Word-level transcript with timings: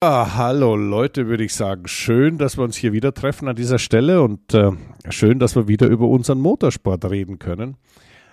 Ah, 0.00 0.36
hallo 0.36 0.76
Leute, 0.76 1.26
würde 1.26 1.42
ich 1.42 1.54
sagen. 1.54 1.88
Schön, 1.88 2.38
dass 2.38 2.56
wir 2.56 2.62
uns 2.62 2.76
hier 2.76 2.92
wieder 2.92 3.14
treffen 3.14 3.48
an 3.48 3.56
dieser 3.56 3.80
Stelle 3.80 4.22
und 4.22 4.54
äh, 4.54 4.70
schön, 5.08 5.40
dass 5.40 5.56
wir 5.56 5.66
wieder 5.66 5.88
über 5.88 6.06
unseren 6.06 6.38
Motorsport 6.38 7.04
reden 7.10 7.40
können. 7.40 7.76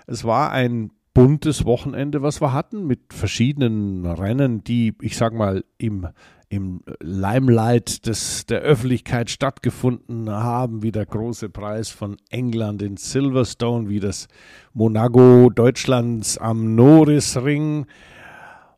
Es 0.06 0.24
war 0.26 0.52
ein 0.52 0.92
buntes 1.16 1.66
Wochenende, 1.66 2.22
was 2.22 2.40
wir 2.40 2.54
hatten, 2.54 2.86
mit 2.86 3.16
verschiedenen 3.16 4.06
Rennen, 4.06 4.64
die, 4.64 4.94
ich 5.02 5.18
sag 5.18 5.34
mal, 5.34 5.64
im, 5.80 6.08
im 6.50 6.84
Limelight 7.02 8.06
des, 8.06 8.46
der 8.46 8.60
Öffentlichkeit 8.60 9.32
stattgefunden 9.32 10.30
haben, 10.30 10.84
wie 10.84 10.92
der 10.92 11.08
große 11.08 11.50
Preis 11.50 11.90
von 11.90 12.18
England 12.30 12.84
in 12.84 12.96
Silverstone, 12.96 13.90
wie 13.90 14.00
das 14.00 14.28
Monaco 14.76 15.50
Deutschlands 15.50 16.38
am 16.38 16.76
Norrisring 16.76 17.88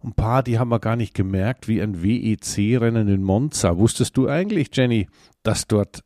ein 0.03 0.13
paar, 0.13 0.43
die 0.43 0.59
haben 0.59 0.69
wir 0.69 0.79
gar 0.79 0.95
nicht 0.95 1.13
gemerkt, 1.13 1.67
wie 1.67 1.81
ein 1.81 2.03
WEC-Rennen 2.03 3.07
in 3.07 3.23
Monza. 3.23 3.77
Wusstest 3.77 4.15
du 4.17 4.27
eigentlich, 4.27 4.69
Jenny, 4.73 5.07
dass 5.43 5.67
dort 5.67 6.03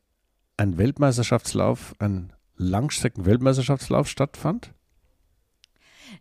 ein 0.56 0.78
Weltmeisterschaftslauf, 0.78 1.94
ein 1.98 2.32
Langstrecken-Weltmeisterschaftslauf 2.56 4.08
stattfand? 4.08 4.72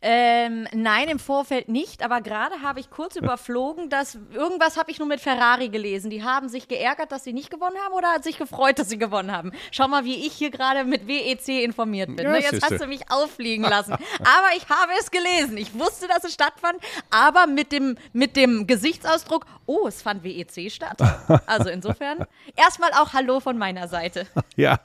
Ähm, 0.03 0.67
nein, 0.73 1.09
im 1.09 1.19
Vorfeld 1.19 1.69
nicht, 1.69 2.03
aber 2.03 2.21
gerade 2.21 2.61
habe 2.63 2.79
ich 2.79 2.89
kurz 2.89 3.15
überflogen, 3.17 3.89
dass 3.89 4.17
irgendwas 4.33 4.77
habe 4.77 4.89
ich 4.89 4.97
nur 4.97 5.07
mit 5.07 5.19
Ferrari 5.19 5.69
gelesen. 5.69 6.09
Die 6.09 6.23
haben 6.23 6.49
sich 6.49 6.67
geärgert, 6.67 7.11
dass 7.11 7.23
sie 7.23 7.33
nicht 7.33 7.51
gewonnen 7.51 7.77
haben 7.85 7.93
oder 7.93 8.09
hat 8.09 8.23
sich 8.23 8.37
gefreut, 8.37 8.79
dass 8.79 8.89
sie 8.89 8.97
gewonnen 8.97 9.31
haben. 9.31 9.51
Schau 9.71 9.87
mal, 9.87 10.03
wie 10.03 10.25
ich 10.25 10.33
hier 10.33 10.49
gerade 10.49 10.85
mit 10.85 11.07
WEC 11.07 11.63
informiert 11.63 12.15
bin. 12.15 12.25
Ja, 12.25 12.31
ne? 12.31 12.39
Jetzt 12.41 12.63
hast 12.63 12.81
du 12.81 12.87
mich 12.87 13.11
auffliegen 13.11 13.63
lassen. 13.69 13.93
aber 13.93 14.55
ich 14.57 14.67
habe 14.69 14.91
es 14.99 15.11
gelesen. 15.11 15.57
Ich 15.57 15.77
wusste, 15.77 16.07
dass 16.07 16.23
es 16.23 16.33
stattfand, 16.33 16.79
aber 17.11 17.45
mit 17.45 17.71
dem, 17.71 17.95
mit 18.11 18.35
dem 18.35 18.65
Gesichtsausdruck, 18.65 19.45
oh, 19.67 19.87
es 19.87 20.01
fand 20.01 20.23
WEC 20.23 20.71
statt. 20.71 20.97
Also 21.47 21.69
insofern, 21.69 22.25
erstmal 22.55 22.91
auch 22.93 23.13
Hallo 23.13 23.39
von 23.39 23.57
meiner 23.57 23.87
Seite. 23.87 24.27
Ja, 24.55 24.79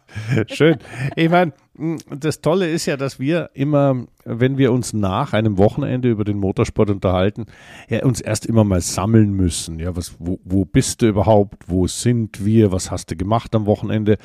schön. 0.48 0.78
Ich 1.14 1.28
meine, 1.28 1.52
das 2.10 2.41
Tolle 2.41 2.70
ist 2.70 2.86
ja, 2.86 2.96
dass 2.96 3.20
wir 3.20 3.50
immer, 3.55 4.06
wenn 4.24 4.56
wir 4.56 4.72
uns 4.72 4.92
nach 4.92 5.32
einem 5.32 5.58
Wochenende 5.58 6.10
über 6.10 6.24
den 6.24 6.38
Motorsport 6.38 6.91
unterhalten, 6.91 7.46
ja, 7.88 8.05
uns 8.05 8.20
erst 8.20 8.46
immer 8.46 8.64
mal 8.64 8.80
sammeln 8.80 9.32
müssen. 9.32 9.78
Ja, 9.78 9.94
was, 9.97 10.16
wo, 10.19 10.38
wo 10.44 10.64
bist 10.64 11.02
du 11.02 11.08
überhaupt? 11.08 11.64
Wo 11.69 11.86
sind 11.86 12.44
wir? 12.44 12.72
Was 12.72 12.91
hast 12.91 13.10
du 13.10 13.16
gemacht 13.16 13.54
am 13.54 13.66
Wochenende? 13.66 14.16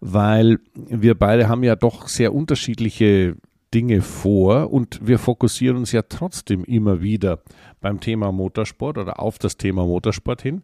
Weil 0.00 0.58
wir 0.74 1.14
beide 1.14 1.48
haben 1.48 1.64
ja 1.64 1.76
doch 1.76 2.08
sehr 2.08 2.34
unterschiedliche 2.34 3.36
Dinge 3.72 4.02
vor 4.02 4.72
und 4.72 5.00
wir 5.06 5.18
fokussieren 5.18 5.76
uns 5.76 5.92
ja 5.92 6.02
trotzdem 6.02 6.64
immer 6.64 7.02
wieder 7.02 7.40
beim 7.80 8.00
Thema 8.00 8.32
Motorsport 8.32 8.98
oder 8.98 9.20
auf 9.20 9.38
das 9.38 9.56
Thema 9.56 9.86
Motorsport 9.86 10.42
hin. 10.42 10.62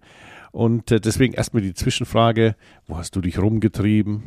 Und 0.52 0.90
äh, 0.90 1.00
deswegen 1.00 1.34
erstmal 1.34 1.62
die 1.62 1.74
Zwischenfrage, 1.74 2.56
wo 2.86 2.96
hast 2.96 3.14
du 3.16 3.20
dich 3.20 3.38
rumgetrieben? 3.38 4.22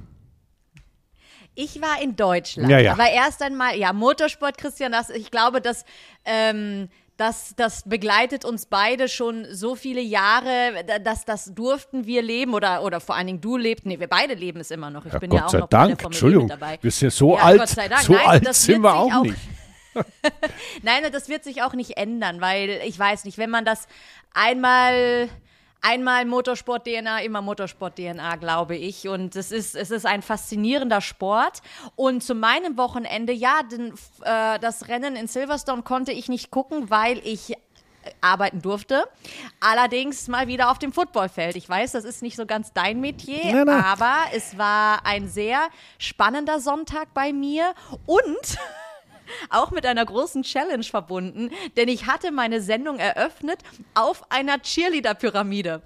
Ich 1.61 1.81
war 1.81 2.01
in 2.01 2.15
Deutschland, 2.15 2.69
ja, 2.69 2.79
ja. 2.79 2.93
aber 2.93 3.09
erst 3.09 3.43
einmal, 3.43 3.75
ja, 3.75 3.91
Motorsport, 3.91 4.57
Christian, 4.57 4.93
das, 4.93 5.09
ich 5.09 5.29
glaube, 5.29 5.59
dass 5.59 5.83
ähm, 6.23 6.87
das, 7.17 7.53
das 7.57 7.83
begleitet 7.83 8.45
uns 8.45 8.65
beide 8.65 9.09
schon 9.09 9.45
so 9.51 9.75
viele 9.75 9.99
Jahre, 9.99 10.85
dass 11.03 11.25
das 11.25 11.53
durften 11.53 12.05
wir 12.05 12.21
leben 12.21 12.53
oder, 12.53 12.81
oder 12.81 13.01
vor 13.01 13.15
allen 13.15 13.27
Dingen 13.27 13.41
du 13.41 13.57
lebst. 13.57 13.85
Nee, 13.85 13.99
wir 13.99 14.07
beide 14.07 14.35
leben 14.35 14.61
es 14.61 14.71
immer 14.71 14.89
noch. 14.89 15.05
Ich 15.05 15.11
ja, 15.11 15.19
bin 15.19 15.31
Gott 15.31 15.39
ja 15.39 15.45
auch 15.47 15.49
sei 15.49 15.59
noch 15.59 15.67
Dank. 15.67 16.01
Entschuldigung, 16.01 16.47
dabei. 16.47 16.79
Wir 16.81 16.91
sind 16.91 17.11
so 17.11 17.35
ja, 17.35 17.43
alt, 17.43 17.67
so 17.67 18.13
Nein, 18.13 18.25
alt 18.25 18.55
sind 18.55 18.81
wir 18.81 18.95
auch, 18.95 19.13
auch 19.13 19.23
nicht. 19.23 19.35
Nein, 20.83 21.03
das 21.11 21.27
wird 21.27 21.43
sich 21.43 21.61
auch 21.61 21.73
nicht 21.73 21.97
ändern, 21.97 22.39
weil 22.39 22.79
ich 22.85 22.97
weiß 22.97 23.25
nicht, 23.25 23.37
wenn 23.37 23.49
man 23.49 23.65
das 23.65 23.89
einmal 24.33 25.27
einmal 25.81 26.25
Motorsport-DNA, 26.25 27.21
immer 27.21 27.41
Motorsport-DNA, 27.41 28.35
glaube 28.37 28.75
ich. 28.75 29.07
Und 29.07 29.35
es 29.35 29.51
ist, 29.51 29.75
es 29.75 29.91
ist 29.91 30.05
ein 30.05 30.21
faszinierender 30.21 31.01
Sport. 31.01 31.61
Und 31.95 32.23
zu 32.23 32.35
meinem 32.35 32.77
Wochenende, 32.77 33.33
ja, 33.33 33.61
den, 33.63 33.93
äh, 34.23 34.59
das 34.59 34.87
Rennen 34.87 35.15
in 35.15 35.27
Silverstone 35.27 35.83
konnte 35.83 36.11
ich 36.11 36.29
nicht 36.29 36.51
gucken, 36.51 36.89
weil 36.89 37.19
ich 37.19 37.51
äh, 37.51 37.55
arbeiten 38.21 38.61
durfte. 38.61 39.07
Allerdings 39.59 40.27
mal 40.27 40.47
wieder 40.47 40.71
auf 40.71 40.79
dem 40.79 40.93
Footballfeld. 40.93 41.55
Ich 41.55 41.67
weiß, 41.67 41.93
das 41.93 42.05
ist 42.05 42.21
nicht 42.21 42.35
so 42.35 42.45
ganz 42.45 42.73
dein 42.73 43.01
Metier, 43.01 43.53
nein, 43.53 43.65
nein. 43.65 43.83
aber 43.83 44.15
es 44.33 44.57
war 44.57 45.05
ein 45.05 45.27
sehr 45.27 45.69
spannender 45.97 46.59
Sonntag 46.59 47.13
bei 47.13 47.33
mir 47.33 47.73
und 48.05 48.57
auch 49.49 49.71
mit 49.71 49.85
einer 49.85 50.05
großen 50.05 50.43
Challenge 50.43 50.83
verbunden, 50.83 51.51
denn 51.77 51.87
ich 51.87 52.07
hatte 52.07 52.31
meine 52.31 52.61
Sendung 52.61 52.97
eröffnet 52.97 53.59
auf 53.93 54.31
einer 54.31 54.59
Cheerleader-Pyramide. 54.59 55.81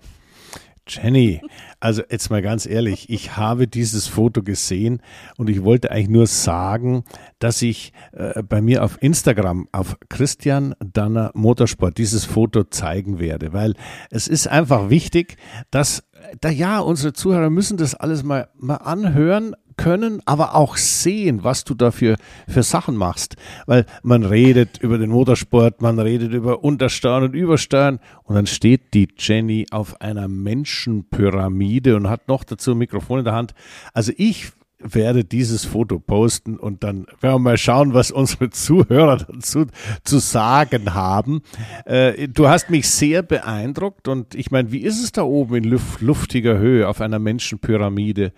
Jenny, 0.86 1.40
also 1.80 2.02
jetzt 2.10 2.30
mal 2.30 2.42
ganz 2.42 2.66
ehrlich, 2.66 3.10
ich 3.10 3.38
habe 3.38 3.68
dieses 3.70 4.08
Foto 4.08 4.44
gesehen 4.44 5.02
und 5.38 5.50
ich 5.50 5.64
wollte 5.64 5.92
eigentlich 5.92 6.10
nur 6.10 6.28
sagen, 6.28 7.06
dass 7.40 7.62
ich 7.62 7.94
äh, 8.12 8.44
bei 8.44 8.62
mir 8.62 8.84
auf 8.84 9.02
Instagram 9.02 9.70
auf 9.72 9.96
Christian 10.10 10.76
Danner 10.80 11.32
Motorsport 11.36 11.98
dieses 11.98 12.26
Foto 12.26 12.66
zeigen 12.66 13.18
werde, 13.18 13.54
weil 13.54 13.76
es 14.10 14.28
ist 14.28 14.48
einfach 14.48 14.90
wichtig, 14.90 15.38
dass 15.72 16.04
da 16.42 16.50
ja, 16.50 16.80
unsere 16.80 17.14
Zuhörer 17.14 17.50
müssen 17.50 17.78
das 17.78 17.96
alles 17.96 18.24
mal, 18.24 18.50
mal 18.56 18.78
anhören, 18.78 19.56
können, 19.78 20.22
aber 20.26 20.56
auch 20.56 20.78
sehen, 20.78 21.44
was 21.44 21.64
du 21.64 21.74
dafür 21.74 22.18
für 22.48 22.64
Sachen 22.64 22.96
machst. 22.96 23.36
Weil 23.66 23.86
man 24.02 24.24
redet 24.24 24.78
über 24.80 24.98
den 24.98 25.10
Motorsport, 25.10 25.82
man 25.82 26.00
redet 26.00 26.34
über 26.34 26.64
Untersteuern 26.64 27.24
und 27.24 27.34
Übersteuern 27.34 28.00
und 28.24 28.36
dann 28.36 28.48
steht 28.48 28.94
die 28.94 29.08
Jenny 29.18 29.66
auf 29.72 30.02
einer 30.02 30.28
Menschenpyramide 30.28 31.96
und 31.96 32.10
hat 32.10 32.28
noch 32.28 32.44
dazu 32.44 32.72
ein 32.72 32.78
Mikrofon 32.78 33.20
in 33.20 33.26
der 33.26 33.34
Hand. 33.34 33.54
Also 33.94 34.12
ich 34.18 34.52
werde 34.84 35.24
dieses 35.24 35.66
Foto 35.66 36.00
posten 36.00 36.58
und 36.58 36.84
dann 36.84 37.06
werden 37.22 37.36
wir 37.36 37.40
mal 37.40 37.58
schauen, 37.58 37.94
was 37.94 38.12
unsere 38.12 38.50
Zuhörer 38.50 39.18
dazu 39.18 39.66
zu 40.04 40.20
sagen 40.20 40.94
haben. 40.94 41.42
Äh, 41.86 42.28
du 42.28 42.48
hast 42.48 42.70
mich 42.70 42.90
sehr 42.90 43.24
beeindruckt 43.24 44.08
und 44.08 44.36
ich 44.36 44.52
meine, 44.52 44.72
wie 44.72 44.82
ist 44.82 45.04
es 45.04 45.12
da 45.12 45.24
oben 45.24 45.56
in 45.56 45.80
luftiger 46.00 46.58
Höhe 46.58 46.88
auf 46.88 47.02
einer 47.02 47.20
Menschenpyramide? 47.20 48.34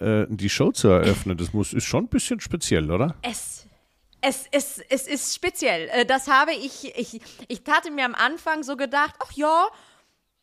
äh, 0.00 0.26
die 0.28 0.48
Show 0.48 0.70
zu 0.72 0.88
eröffnen. 0.88 1.36
Das 1.36 1.52
muss, 1.52 1.72
ist 1.72 1.84
schon 1.84 2.04
ein 2.04 2.08
bisschen 2.08 2.40
speziell, 2.40 2.90
oder? 2.90 3.16
Es 3.22 3.64
es, 4.20 4.46
es, 4.50 4.80
es 4.88 5.06
ist 5.06 5.34
speziell. 5.34 5.88
Äh, 5.92 6.04
das 6.04 6.28
habe 6.28 6.52
ich, 6.52 6.96
ich, 6.96 7.20
ich 7.46 7.62
hatte 7.68 7.90
mir 7.90 8.04
am 8.04 8.14
Anfang 8.14 8.62
so 8.62 8.76
gedacht, 8.76 9.14
ach 9.20 9.32
ja, 9.32 9.68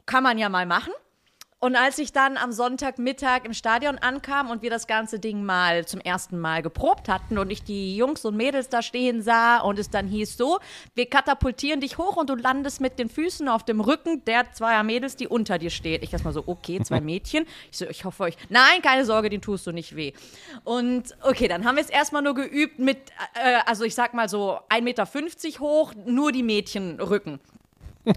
kann 0.06 0.24
man 0.24 0.38
ja 0.38 0.50
mal 0.50 0.66
machen. 0.66 0.94
Und 1.66 1.76
als 1.76 1.98
ich 1.98 2.14
dann 2.14 2.38
am 2.38 2.52
Sonntagmittag 2.52 3.44
im 3.44 3.56
Stadion 3.56 3.98
ankam 3.98 4.52
und 4.52 4.62
wir 4.62 4.70
das 4.70 4.86
ganze 4.86 5.18
Ding 5.18 5.44
mal 5.44 5.84
zum 5.88 6.00
ersten 6.00 6.38
Mal 6.38 6.62
geprobt 6.62 7.10
hatten 7.10 7.40
und 7.40 7.50
ich 7.50 7.64
die 7.64 7.98
Jungs 7.98 8.24
und 8.24 8.38
Mädels 8.38 8.70
da 8.70 8.84
stehen 8.84 9.24
sah 9.24 9.62
und 9.62 9.80
es 9.80 9.90
dann 9.90 10.06
hieß 10.06 10.38
so, 10.38 10.60
wir 10.94 11.08
katapultieren 11.08 11.82
dich 11.82 11.98
hoch 11.98 12.18
und 12.18 12.30
du 12.30 12.36
landest 12.36 12.82
mit 12.82 13.00
den 13.00 13.10
Füßen 13.10 13.50
auf 13.50 13.64
dem 13.64 13.82
Rücken 13.82 14.24
der 14.26 14.52
zweier 14.52 14.84
Mädels, 14.84 15.16
die 15.16 15.28
unter 15.28 15.58
dir 15.58 15.72
steht. 15.72 16.04
Ich 16.04 16.14
erstmal 16.14 16.34
so, 16.34 16.44
okay, 16.46 16.80
zwei 16.84 17.02
Mädchen. 17.02 17.48
Ich 17.72 17.80
so, 17.80 17.88
ich 17.88 18.06
hoffe 18.06 18.26
euch, 18.26 18.38
nein, 18.50 18.84
keine 18.84 19.04
Sorge, 19.04 19.32
den 19.32 19.42
tust 19.42 19.66
du 19.66 19.72
nicht 19.72 19.96
weh. 19.96 20.14
Und 20.66 21.18
okay, 21.24 21.48
dann 21.48 21.66
haben 21.66 21.78
wir 21.78 21.84
es 21.84 21.90
erstmal 21.90 22.22
nur 22.22 22.36
geübt 22.36 22.78
mit, 22.78 23.10
äh, 23.34 23.58
also 23.66 23.86
ich 23.86 23.96
sag 23.96 24.14
mal 24.14 24.30
so 24.30 24.60
1,50 24.70 24.82
Meter 24.84 25.08
hoch, 25.62 25.94
nur 26.06 26.32
die 26.32 26.44
Mädchenrücken. 26.44 27.40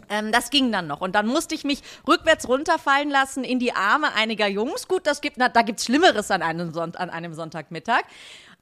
Ähm, 0.09 0.32
das 0.32 0.50
ging 0.50 0.72
dann 0.72 0.87
noch. 0.87 1.00
Und 1.00 1.15
dann 1.15 1.26
musste 1.26 1.54
ich 1.54 1.65
mich 1.65 1.82
rückwärts 2.06 2.49
runterfallen 2.49 3.10
lassen 3.10 3.44
in 3.44 3.59
die 3.59 3.75
Arme 3.75 4.15
einiger 4.15 4.47
Jungs. 4.47 4.88
Gut, 4.88 5.06
das 5.06 5.21
gibt, 5.21 5.37
na, 5.37 5.49
da 5.49 5.62
gibt's 5.62 5.84
Schlimmeres 5.84 6.31
an 6.31 6.43
einem, 6.43 6.72
Sonnt 6.72 6.99
an 6.99 7.10
einem 7.10 7.34
Sonntagmittag. 7.34 8.04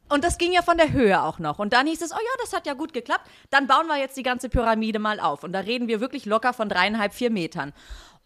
Und 0.08 0.22
das 0.22 0.38
ging 0.38 0.52
ja 0.52 0.62
von 0.62 0.76
der 0.76 0.92
Höhe 0.92 1.20
auch 1.20 1.38
noch. 1.38 1.58
Und 1.58 1.72
dann 1.72 1.86
hieß 1.86 2.00
es, 2.00 2.12
oh 2.12 2.16
ja, 2.16 2.30
das 2.40 2.52
hat 2.52 2.66
ja 2.66 2.74
gut 2.74 2.92
geklappt. 2.92 3.28
Dann 3.50 3.66
bauen 3.66 3.88
wir 3.88 3.98
jetzt 3.98 4.16
die 4.16 4.22
ganze 4.22 4.48
Pyramide 4.48 5.00
mal 5.00 5.18
auf. 5.18 5.42
Und 5.42 5.52
da 5.52 5.60
reden 5.60 5.88
wir 5.88 6.00
wirklich 6.00 6.26
locker 6.26 6.52
von 6.52 6.68
dreieinhalb, 6.68 7.12
vier 7.12 7.30
Metern. 7.30 7.72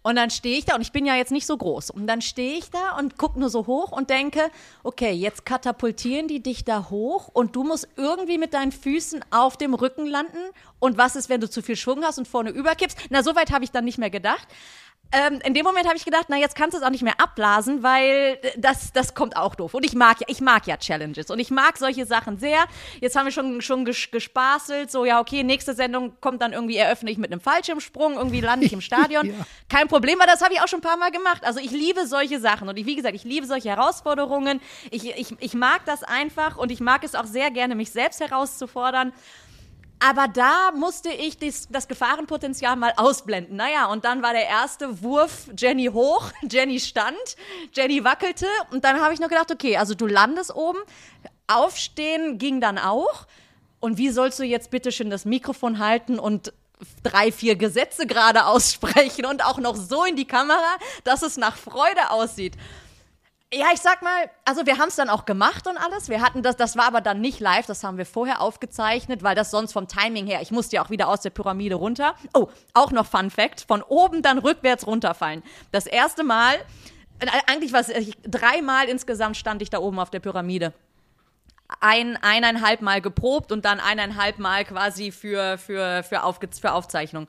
Und 0.02 0.16
dann 0.16 0.30
stehe 0.30 0.58
ich 0.58 0.64
da 0.64 0.76
und 0.76 0.80
ich 0.80 0.92
bin 0.92 1.04
ja 1.04 1.14
jetzt 1.14 1.30
nicht 1.30 1.46
so 1.46 1.56
groß. 1.56 1.90
Und 1.90 2.06
dann 2.06 2.22
stehe 2.22 2.56
ich 2.56 2.70
da 2.70 2.96
und 2.98 3.18
gucke 3.18 3.38
nur 3.38 3.50
so 3.50 3.66
hoch 3.66 3.92
und 3.92 4.08
denke, 4.08 4.50
okay, 4.82 5.12
jetzt 5.12 5.44
katapultieren 5.44 6.26
die 6.26 6.42
dich 6.42 6.64
da 6.64 6.88
hoch 6.88 7.28
und 7.28 7.54
du 7.54 7.64
musst 7.64 7.86
irgendwie 7.96 8.38
mit 8.38 8.54
deinen 8.54 8.72
Füßen 8.72 9.22
auf 9.30 9.58
dem 9.58 9.74
Rücken 9.74 10.06
landen. 10.06 10.38
Und 10.78 10.96
was 10.96 11.16
ist, 11.16 11.28
wenn 11.28 11.42
du 11.42 11.50
zu 11.50 11.60
viel 11.60 11.76
Schwung 11.76 12.02
hast 12.02 12.18
und 12.18 12.26
vorne 12.26 12.50
überkippst? 12.50 12.96
Na, 13.10 13.22
so 13.22 13.36
weit 13.36 13.52
habe 13.52 13.64
ich 13.64 13.72
dann 13.72 13.84
nicht 13.84 13.98
mehr 13.98 14.10
gedacht. 14.10 14.48
Ähm, 15.12 15.40
in 15.44 15.54
dem 15.54 15.64
Moment 15.64 15.86
habe 15.86 15.96
ich 15.96 16.04
gedacht, 16.04 16.26
na 16.28 16.36
jetzt 16.36 16.54
kannst 16.54 16.74
du 16.74 16.78
es 16.78 16.84
auch 16.84 16.90
nicht 16.90 17.02
mehr 17.02 17.20
abblasen, 17.20 17.82
weil 17.82 18.38
das, 18.56 18.92
das 18.92 19.14
kommt 19.14 19.36
auch 19.36 19.56
doof. 19.56 19.74
Und 19.74 19.84
ich 19.84 19.94
mag 19.94 20.20
ja, 20.20 20.26
ich 20.28 20.40
mag 20.40 20.68
ja 20.68 20.76
Challenges 20.76 21.30
und 21.30 21.40
ich 21.40 21.50
mag 21.50 21.78
solche 21.78 22.06
Sachen 22.06 22.38
sehr. 22.38 22.64
Jetzt 23.00 23.16
haben 23.16 23.24
wir 23.24 23.32
schon, 23.32 23.60
schon 23.60 23.84
gespaßelt, 23.84 24.90
so 24.90 25.04
ja, 25.04 25.20
okay, 25.20 25.42
nächste 25.42 25.74
Sendung 25.74 26.12
kommt 26.20 26.42
dann 26.42 26.52
irgendwie, 26.52 26.76
eröffne 26.76 27.10
ich 27.10 27.18
mit 27.18 27.32
einem 27.32 27.40
Fallschirmsprung, 27.40 28.14
irgendwie 28.14 28.40
lande 28.40 28.66
ich 28.66 28.72
im 28.72 28.80
Stadion. 28.90 29.26
ja. 29.26 29.34
Kein 29.68 29.88
Problem, 29.88 30.18
weil 30.20 30.28
das 30.28 30.42
habe 30.42 30.54
ich 30.54 30.60
auch 30.60 30.68
schon 30.68 30.78
ein 30.78 30.82
paar 30.82 30.96
Mal 30.96 31.10
gemacht. 31.10 31.44
Also 31.44 31.58
ich 31.58 31.72
liebe 31.72 32.06
solche 32.06 32.38
Sachen 32.38 32.68
und 32.68 32.78
ich, 32.78 32.86
wie 32.86 32.94
gesagt, 32.94 33.16
ich 33.16 33.24
liebe 33.24 33.46
solche 33.46 33.68
Herausforderungen. 33.68 34.60
Ich, 34.92 35.08
ich, 35.16 35.34
ich 35.40 35.54
mag 35.54 35.84
das 35.86 36.04
einfach 36.04 36.56
und 36.56 36.70
ich 36.70 36.80
mag 36.80 37.02
es 37.02 37.16
auch 37.16 37.26
sehr 37.26 37.50
gerne, 37.50 37.74
mich 37.74 37.90
selbst 37.90 38.20
herauszufordern. 38.20 39.12
Aber 40.02 40.28
da 40.28 40.72
musste 40.74 41.10
ich 41.10 41.36
dies, 41.36 41.68
das 41.68 41.86
Gefahrenpotenzial 41.86 42.74
mal 42.74 42.94
ausblenden. 42.96 43.56
Naja, 43.56 43.86
und 43.86 44.06
dann 44.06 44.22
war 44.22 44.32
der 44.32 44.48
erste 44.48 45.02
Wurf 45.02 45.50
Jenny 45.56 45.86
hoch, 45.92 46.32
Jenny 46.50 46.80
stand, 46.80 47.36
Jenny 47.74 48.02
wackelte 48.02 48.46
und 48.70 48.82
dann 48.84 49.00
habe 49.00 49.12
ich 49.12 49.20
nur 49.20 49.28
gedacht, 49.28 49.52
okay, 49.52 49.76
also 49.76 49.94
du 49.94 50.06
landest 50.06 50.54
oben, 50.54 50.78
aufstehen 51.46 52.38
ging 52.38 52.62
dann 52.62 52.78
auch. 52.78 53.26
Und 53.78 53.98
wie 53.98 54.08
sollst 54.08 54.38
du 54.38 54.42
jetzt 54.42 54.70
bitte 54.70 54.90
schön 54.90 55.10
das 55.10 55.26
Mikrofon 55.26 55.78
halten 55.78 56.18
und 56.18 56.52
drei, 57.02 57.30
vier 57.30 57.56
Gesetze 57.56 58.06
gerade 58.06 58.46
aussprechen 58.46 59.26
und 59.26 59.44
auch 59.44 59.58
noch 59.58 59.76
so 59.76 60.04
in 60.04 60.16
die 60.16 60.26
Kamera, 60.26 60.76
dass 61.04 61.20
es 61.20 61.36
nach 61.36 61.56
Freude 61.56 62.10
aussieht? 62.10 62.54
Ja, 63.52 63.66
ich 63.74 63.80
sag 63.80 64.00
mal, 64.02 64.30
also 64.44 64.64
wir 64.64 64.78
haben 64.78 64.88
es 64.88 64.96
dann 64.96 65.08
auch 65.08 65.24
gemacht 65.24 65.66
und 65.66 65.76
alles. 65.76 66.08
Wir 66.08 66.20
hatten 66.20 66.42
das, 66.42 66.56
das 66.56 66.76
war 66.76 66.84
aber 66.84 67.00
dann 67.00 67.20
nicht 67.20 67.40
live, 67.40 67.66
das 67.66 67.82
haben 67.82 67.98
wir 67.98 68.06
vorher 68.06 68.40
aufgezeichnet, 68.40 69.24
weil 69.24 69.34
das 69.34 69.50
sonst 69.50 69.72
vom 69.72 69.88
Timing 69.88 70.26
her, 70.26 70.40
ich 70.40 70.52
musste 70.52 70.76
ja 70.76 70.84
auch 70.84 70.90
wieder 70.90 71.08
aus 71.08 71.22
der 71.22 71.30
Pyramide 71.30 71.74
runter. 71.74 72.14
Oh, 72.32 72.46
auch 72.74 72.92
noch 72.92 73.06
Fun 73.06 73.28
Fact, 73.28 73.62
von 73.66 73.82
oben 73.82 74.22
dann 74.22 74.38
rückwärts 74.38 74.86
runterfallen. 74.86 75.42
Das 75.72 75.86
erste 75.86 76.22
Mal, 76.22 76.54
äh, 77.18 77.26
eigentlich 77.48 77.72
war 77.72 77.80
es 77.80 77.90
dreimal 78.22 78.88
insgesamt 78.88 79.36
stand 79.36 79.62
ich 79.62 79.70
da 79.70 79.78
oben 79.78 79.98
auf 79.98 80.10
der 80.10 80.20
Pyramide 80.20 80.72
ein, 81.80 82.16
eineinhalb 82.22 82.82
Mal 82.82 83.00
geprobt 83.00 83.52
und 83.52 83.64
dann 83.64 83.80
eineinhalb 83.80 84.38
Mal 84.38 84.64
quasi 84.64 85.10
für, 85.12 85.58
für, 85.58 86.02
für, 86.02 86.22
Aufge 86.22 86.48
für 86.60 86.72
Aufzeichnung. 86.72 87.28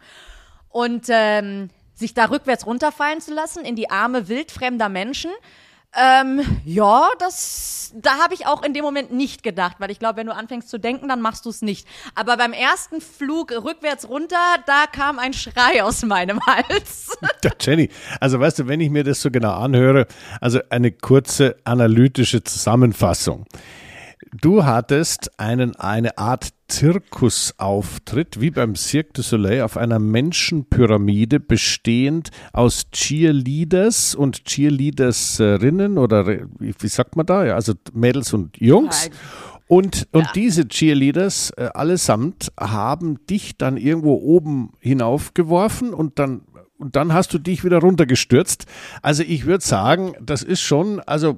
Und 0.69 1.07
ähm, 1.09 1.69
sich 1.93 2.13
da 2.13 2.25
rückwärts 2.25 2.65
runterfallen 2.65 3.21
zu 3.21 3.33
lassen 3.33 3.65
in 3.65 3.75
die 3.75 3.89
Arme 3.89 4.27
wildfremder 4.27 4.89
Menschen, 4.89 5.31
ähm, 5.93 6.41
ja, 6.63 7.09
das, 7.19 7.91
da 7.95 8.19
habe 8.19 8.33
ich 8.33 8.45
auch 8.47 8.63
in 8.63 8.73
dem 8.73 8.83
Moment 8.83 9.11
nicht 9.11 9.43
gedacht, 9.43 9.77
weil 9.79 9.91
ich 9.91 9.99
glaube, 9.99 10.17
wenn 10.17 10.27
du 10.27 10.33
anfängst 10.33 10.69
zu 10.69 10.77
denken, 10.77 11.09
dann 11.09 11.19
machst 11.21 11.45
du 11.45 11.49
es 11.49 11.61
nicht. 11.61 11.85
Aber 12.15 12.37
beim 12.37 12.53
ersten 12.53 13.01
Flug 13.01 13.51
rückwärts 13.51 14.07
runter, 14.07 14.37
da 14.65 14.85
kam 14.89 15.19
ein 15.19 15.33
Schrei 15.33 15.83
aus 15.83 16.03
meinem 16.03 16.39
Hals. 16.47 17.17
Ja, 17.43 17.51
Jenny, 17.59 17.89
also 18.21 18.39
weißt 18.39 18.59
du, 18.59 18.67
wenn 18.67 18.79
ich 18.79 18.89
mir 18.89 19.03
das 19.03 19.21
so 19.21 19.31
genau 19.31 19.53
anhöre, 19.53 20.07
also 20.39 20.59
eine 20.69 20.91
kurze 20.91 21.57
analytische 21.65 22.41
Zusammenfassung. 22.43 23.45
Du 24.39 24.63
hattest 24.63 25.37
einen, 25.39 25.75
eine 25.75 26.17
Art 26.17 26.53
Zirkusauftritt, 26.69 28.39
wie 28.39 28.49
beim 28.49 28.77
Cirque 28.77 29.11
du 29.13 29.23
Soleil, 29.23 29.61
auf 29.63 29.75
einer 29.75 29.99
Menschenpyramide 29.99 31.41
bestehend 31.41 32.31
aus 32.53 32.89
Cheerleaders 32.91 34.15
und 34.15 34.45
Cheerleaderinnen 34.45 35.97
oder 35.97 36.27
wie 36.27 36.87
sagt 36.87 37.17
man 37.17 37.25
da? 37.25 37.45
Ja, 37.45 37.55
also 37.55 37.73
Mädels 37.91 38.33
und 38.33 38.55
Jungs. 38.57 39.09
Und, 39.67 40.07
und 40.11 40.23
ja. 40.23 40.31
diese 40.33 40.67
Cheerleaders 40.67 41.51
äh, 41.51 41.69
allesamt 41.73 42.51
haben 42.59 43.25
dich 43.25 43.57
dann 43.57 43.77
irgendwo 43.77 44.15
oben 44.15 44.73
hinaufgeworfen 44.79 45.93
und 45.93 46.19
dann 46.19 46.41
und 46.81 46.95
dann 46.95 47.13
hast 47.13 47.33
du 47.33 47.37
dich 47.37 47.63
wieder 47.63 47.77
runtergestürzt. 47.77 48.65
Also 49.01 49.23
ich 49.23 49.45
würde 49.45 49.63
sagen, 49.63 50.15
das 50.19 50.41
ist 50.41 50.61
schon, 50.61 50.99
also 51.01 51.37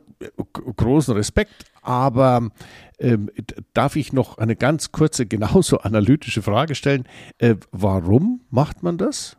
großen 0.77 1.13
Respekt, 1.13 1.65
aber 1.81 2.49
ähm, 2.97 3.29
darf 3.73 3.97
ich 3.97 4.13
noch 4.13 4.37
eine 4.37 4.55
ganz 4.55 4.91
kurze, 4.93 5.25
genauso 5.25 5.79
analytische 5.79 6.41
Frage 6.41 6.75
stellen? 6.75 7.07
Äh, 7.39 7.55
warum 7.71 8.41
macht 8.49 8.83
man 8.83 8.97
das? 8.97 9.35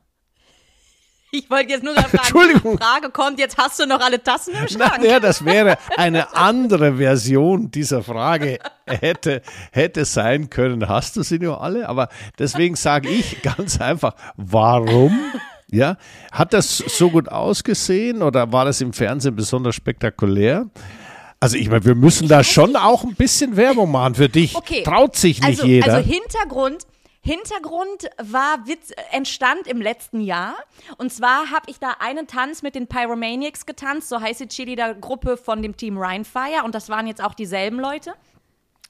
Ich 1.34 1.50
wollte 1.50 1.70
jetzt 1.70 1.82
nur 1.82 1.94
fragen, 1.94 2.16
Entschuldigung. 2.18 2.78
Frage 2.78 3.10
kommt, 3.10 3.38
jetzt 3.40 3.56
hast 3.56 3.80
du 3.80 3.86
noch 3.86 4.00
alle 4.00 4.22
Tassen 4.22 4.54
im 4.54 4.68
Schrank. 4.68 4.98
Na, 5.00 5.06
ja, 5.06 5.20
das 5.20 5.44
wäre 5.44 5.78
eine 5.96 6.36
andere 6.36 6.96
Version 6.96 7.70
dieser 7.70 8.02
Frage 8.02 8.58
hätte, 8.86 9.40
hätte 9.72 10.04
sein 10.04 10.50
können. 10.50 10.86
Hast 10.88 11.16
du 11.16 11.22
sie 11.22 11.38
nur 11.38 11.62
alle? 11.62 11.88
Aber 11.88 12.08
deswegen 12.38 12.76
sage 12.76 13.08
ich 13.08 13.42
ganz 13.42 13.80
einfach, 13.80 14.14
warum? 14.36 15.18
Ja, 15.74 15.96
hat 16.30 16.52
das 16.52 16.78
so 16.78 17.10
gut 17.10 17.28
ausgesehen 17.28 18.22
oder 18.22 18.52
war 18.52 18.64
das 18.64 18.80
im 18.80 18.92
Fernsehen 18.92 19.34
besonders 19.34 19.74
spektakulär? 19.74 20.66
Also 21.40 21.56
ich 21.56 21.68
meine, 21.68 21.84
wir 21.84 21.94
müssen 21.94 22.28
da 22.28 22.44
schon 22.44 22.76
auch 22.76 23.04
ein 23.04 23.16
bisschen 23.16 23.56
Werbung 23.56 23.90
machen 23.90 24.14
für 24.14 24.28
dich. 24.28 24.54
Okay. 24.54 24.82
Traut 24.82 25.16
sich 25.16 25.40
nicht 25.40 25.60
also, 25.60 25.66
jeder. 25.66 25.92
Also 25.92 26.08
Hintergrund, 26.08 26.86
Hintergrund 27.20 28.08
war 28.22 28.66
Witz, 28.66 28.92
entstand 29.10 29.66
im 29.66 29.80
letzten 29.80 30.20
Jahr. 30.20 30.54
Und 30.98 31.12
zwar 31.12 31.50
habe 31.50 31.64
ich 31.68 31.78
da 31.78 31.96
einen 31.98 32.26
Tanz 32.26 32.62
mit 32.62 32.74
den 32.74 32.86
Pyromaniacs 32.86 33.66
getanzt, 33.66 34.08
so 34.10 34.20
heißt 34.20 34.40
die 34.40 34.48
Cheerleader-Gruppe 34.48 35.36
von 35.36 35.60
dem 35.60 35.76
Team 35.76 35.98
Rhinefire. 35.98 36.64
Und 36.64 36.74
das 36.74 36.88
waren 36.88 37.06
jetzt 37.06 37.22
auch 37.22 37.34
dieselben 37.34 37.80
Leute. 37.80 38.14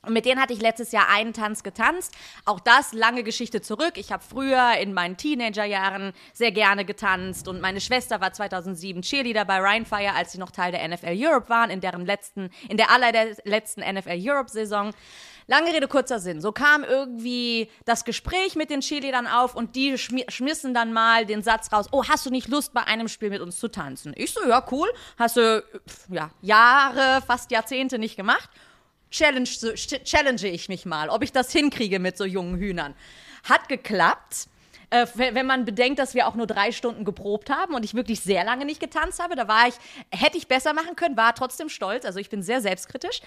Und 0.06 0.12
mit 0.12 0.25
denen 0.25 0.41
hatte 0.41 0.53
ich 0.53 0.61
letztes 0.61 0.93
Jahr 0.93 1.09
einen 1.09 1.33
Tanz 1.33 1.62
getanzt. 1.62 2.15
Auch 2.45 2.61
das 2.61 2.93
lange 2.93 3.23
Geschichte 3.23 3.61
zurück. 3.61 3.95
Ich 3.97 4.12
habe 4.12 4.23
früher 4.23 4.77
in 4.81 4.93
meinen 4.95 5.17
Teenagerjahren 5.17 6.12
sehr 6.33 6.53
gerne 6.53 6.85
getanzt 6.85 7.49
und 7.49 7.61
meine 7.61 7.81
Schwester 7.81 8.21
war 8.21 8.33
2007 8.33 9.03
Cheerleader 9.03 9.45
bei 9.45 9.59
Rhinefire, 9.59 10.15
als 10.15 10.33
sie 10.33 10.39
noch 10.39 10.51
Teil 10.51 10.73
der 10.73 10.87
NFL 10.87 11.15
Europe 11.17 11.49
waren, 11.49 11.71
in 11.71 11.81
deren 11.81 12.06
letzten, 12.06 12.51
in 12.69 12.77
der 12.77 12.91
allerletzten 12.91 13.83
NFL 13.83 14.19
Europe 14.21 14.51
Saison. 14.51 14.93
Lange 15.47 15.75
Rede, 15.75 15.89
kurzer 15.89 16.21
Sinn. 16.21 16.41
So 16.41 16.53
kam 16.53 16.85
irgendwie 16.85 17.71
das 17.85 18.05
Gespräch 18.05 18.55
mit 18.55 18.71
den 18.71 18.81
Cheerleadern 18.81 19.27
auf 19.27 19.55
und 19.55 19.77
die 19.77 19.99
schmissen 19.99 20.73
dann 20.73 20.93
mal 20.93 21.27
den 21.27 21.43
Satz 21.43 21.71
raus, 21.71 21.87
oh, 21.93 22.05
hast 22.09 22.25
du 22.25 22.31
nicht 22.31 22.49
Lust, 22.49 22.73
bei 22.73 22.85
einem 22.85 23.09
Spiel 23.09 23.29
mit 23.29 23.43
uns 23.43 23.59
zu 23.59 23.69
tanzen? 23.69 24.15
Ich 24.17 24.33
so, 24.33 24.41
ja, 24.49 24.67
cool. 24.71 24.89
Hast 25.19 25.37
du, 25.37 25.62
ja, 26.09 26.31
Jahre, 26.41 27.23
fast 27.27 27.51
Jahrzehnte 27.51 27.99
nicht 27.99 28.17
gemacht 28.17 28.49
challenge, 29.15 29.75
challenge 30.05 30.49
ich 30.49 30.69
mich 30.69 30.85
mal, 30.85 31.09
ob 31.09 31.23
ich 31.23 31.33
das 31.33 31.53
hinkriege 31.53 31.99
mit 31.99 32.17
so 32.19 32.25
jungen 32.25 32.57
Hühnern. 32.57 32.95
Hat 33.45 33.69
geklappt. 33.69 34.49
Äh, 34.91 35.07
wenn 35.15 35.47
man 35.47 35.65
bedenkt, 35.65 35.99
dass 35.99 36.15
wir 36.15 36.29
auch 36.29 36.35
nur 36.35 36.47
drei 36.47 36.71
Stunden 36.71 37.05
geprobt 37.05 37.49
haben 37.49 37.75
und 37.75 37.85
ich 37.85 37.95
wirklich 37.95 38.21
sehr 38.21 38.45
lange 38.45 38.65
nicht 38.65 38.81
getanzt 38.81 39.21
habe, 39.23 39.35
da 39.35 39.49
war 39.49 39.67
ich, 39.69 39.75
hätte 40.11 40.37
ich 40.37 40.47
besser 40.47 40.75
machen 40.75 40.95
können, 40.95 41.17
war 41.17 41.35
trotzdem 41.35 41.69
stolz. 41.69 42.05
Also 42.05 42.19
ich 42.19 42.29
bin 42.29 42.43
sehr 42.43 42.61
selbstkritisch. 42.61 43.21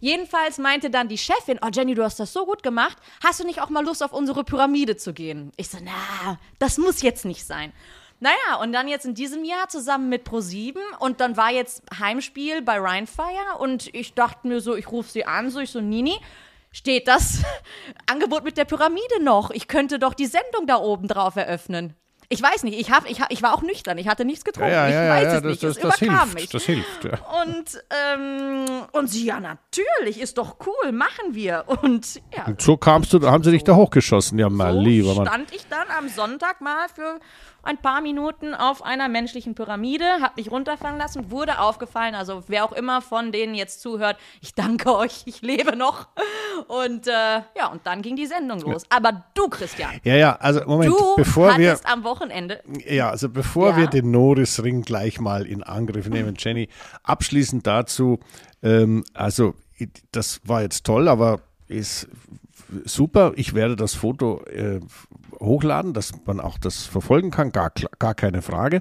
Jedenfalls 0.00 0.58
meinte 0.58 0.90
dann 0.90 1.08
die 1.08 1.18
Chefin, 1.18 1.58
oh 1.62 1.68
Jenny, 1.72 1.94
du 1.94 2.02
hast 2.02 2.18
das 2.18 2.32
so 2.32 2.46
gut 2.46 2.62
gemacht. 2.62 2.96
Hast 3.22 3.40
du 3.40 3.44
nicht 3.44 3.60
auch 3.60 3.68
mal 3.68 3.84
Lust, 3.84 4.02
auf 4.02 4.12
unsere 4.12 4.42
Pyramide 4.42 4.96
zu 4.96 5.12
gehen? 5.12 5.52
Ich 5.56 5.68
so, 5.68 5.78
na, 5.82 6.38
das 6.58 6.78
muss 6.78 7.02
jetzt 7.02 7.24
nicht 7.24 7.44
sein. 7.44 7.72
Naja, 8.22 8.60
und 8.62 8.72
dann 8.72 8.86
jetzt 8.86 9.04
in 9.04 9.14
diesem 9.14 9.42
Jahr 9.42 9.68
zusammen 9.68 10.08
mit 10.08 10.28
Pro7 10.28 10.76
und 11.00 11.20
dann 11.20 11.36
war 11.36 11.50
jetzt 11.50 11.82
Heimspiel 11.98 12.62
bei 12.62 12.78
Rhinefire 12.78 13.58
und 13.58 13.92
ich 13.92 14.14
dachte 14.14 14.46
mir 14.46 14.60
so, 14.60 14.76
ich 14.76 14.92
rufe 14.92 15.10
sie 15.10 15.24
an, 15.24 15.50
so 15.50 15.58
ich 15.58 15.70
so, 15.70 15.80
Nini, 15.80 16.14
steht 16.70 17.08
das 17.08 17.42
Angebot 18.06 18.44
mit 18.44 18.56
der 18.56 18.64
Pyramide 18.64 19.24
noch? 19.24 19.50
Ich 19.50 19.66
könnte 19.66 19.98
doch 19.98 20.14
die 20.14 20.26
Sendung 20.26 20.68
da 20.68 20.76
oben 20.76 21.08
drauf 21.08 21.34
eröffnen. 21.34 21.94
Ich 22.28 22.40
weiß 22.40 22.62
nicht, 22.62 22.78
ich, 22.78 22.92
hab, 22.92 23.10
ich, 23.10 23.20
hab, 23.20 23.32
ich 23.32 23.42
war 23.42 23.52
auch 23.54 23.62
nüchtern, 23.62 23.98
ich 23.98 24.06
hatte 24.06 24.24
nichts 24.24 24.44
getrunken, 24.44 24.70
ja, 24.70 24.88
ja, 24.88 25.04
ich 25.04 25.10
weiß 25.10 25.32
ja, 25.32 25.38
es 25.38 25.44
nicht, 25.44 25.62
das, 25.64 25.76
es 25.76 25.82
das 25.82 26.00
überkam 26.00 26.20
hilft, 26.20 26.34
mich. 26.34 26.48
Das 26.48 26.62
hilft, 26.62 27.04
ja. 27.04 27.18
Und, 27.42 27.84
ähm, 27.90 28.86
und 28.92 29.08
sie, 29.08 29.26
ja 29.26 29.40
natürlich, 29.40 30.20
ist 30.20 30.38
doch 30.38 30.56
cool, 30.64 30.92
machen 30.92 31.34
wir. 31.34 31.64
Und, 31.66 32.22
ja, 32.34 32.46
und 32.46 32.62
so 32.62 32.76
kamst 32.76 33.12
du, 33.12 33.20
haben 33.28 33.42
sie 33.42 33.50
dich 33.50 33.64
da 33.64 33.74
hochgeschossen, 33.74 34.38
ja 34.38 34.48
mal 34.48 34.72
so 34.72 34.80
lieber 34.80 35.14
Mann. 35.16 35.26
stand 35.26 35.54
ich 35.54 35.66
dann 35.68 35.88
am 35.98 36.08
Sonntag 36.08 36.60
mal 36.60 36.88
für 36.88 37.18
ein 37.62 37.78
paar 37.78 38.00
Minuten 38.00 38.54
auf 38.54 38.82
einer 38.82 39.08
menschlichen 39.08 39.54
Pyramide, 39.54 40.04
habe 40.20 40.34
mich 40.36 40.50
runterfallen 40.50 40.98
lassen, 40.98 41.30
wurde 41.30 41.58
aufgefallen. 41.58 42.14
Also 42.14 42.42
wer 42.48 42.64
auch 42.64 42.72
immer 42.72 43.02
von 43.02 43.32
denen 43.32 43.54
jetzt 43.54 43.80
zuhört, 43.80 44.16
ich 44.40 44.54
danke 44.54 44.96
euch, 44.96 45.22
ich 45.26 45.42
lebe 45.42 45.76
noch. 45.76 46.08
Und 46.68 47.06
äh, 47.06 47.10
ja, 47.56 47.68
und 47.70 47.86
dann 47.86 48.02
ging 48.02 48.16
die 48.16 48.26
Sendung 48.26 48.60
los. 48.60 48.84
Aber 48.88 49.24
du, 49.34 49.48
Christian. 49.48 50.00
Ja, 50.04 50.16
ja, 50.16 50.36
also 50.36 50.60
Moment, 50.66 50.92
du 50.92 51.16
bevor 51.16 51.56
wir 51.58 51.78
am 51.84 52.04
Wochenende. 52.04 52.62
Ja, 52.86 53.10
also 53.10 53.28
bevor 53.28 53.70
ja. 53.70 53.76
wir 53.78 53.86
den 53.86 54.10
Norrisring 54.10 54.82
gleich 54.82 55.20
mal 55.20 55.46
in 55.46 55.62
Angriff 55.62 56.08
nehmen, 56.08 56.34
Jenny, 56.38 56.68
abschließend 57.02 57.66
dazu, 57.66 58.20
ähm, 58.62 59.04
also 59.14 59.54
das 60.12 60.40
war 60.44 60.62
jetzt 60.62 60.84
toll, 60.84 61.08
aber 61.08 61.40
ist 61.68 62.08
super. 62.84 63.32
Ich 63.36 63.54
werde 63.54 63.76
das 63.76 63.94
Foto 63.94 64.42
äh, 64.44 64.80
hochladen, 65.42 65.92
dass 65.92 66.12
man 66.24 66.40
auch 66.40 66.58
das 66.58 66.86
verfolgen 66.86 67.30
kann, 67.30 67.52
gar, 67.52 67.72
gar 67.98 68.14
keine 68.14 68.42
Frage. 68.42 68.80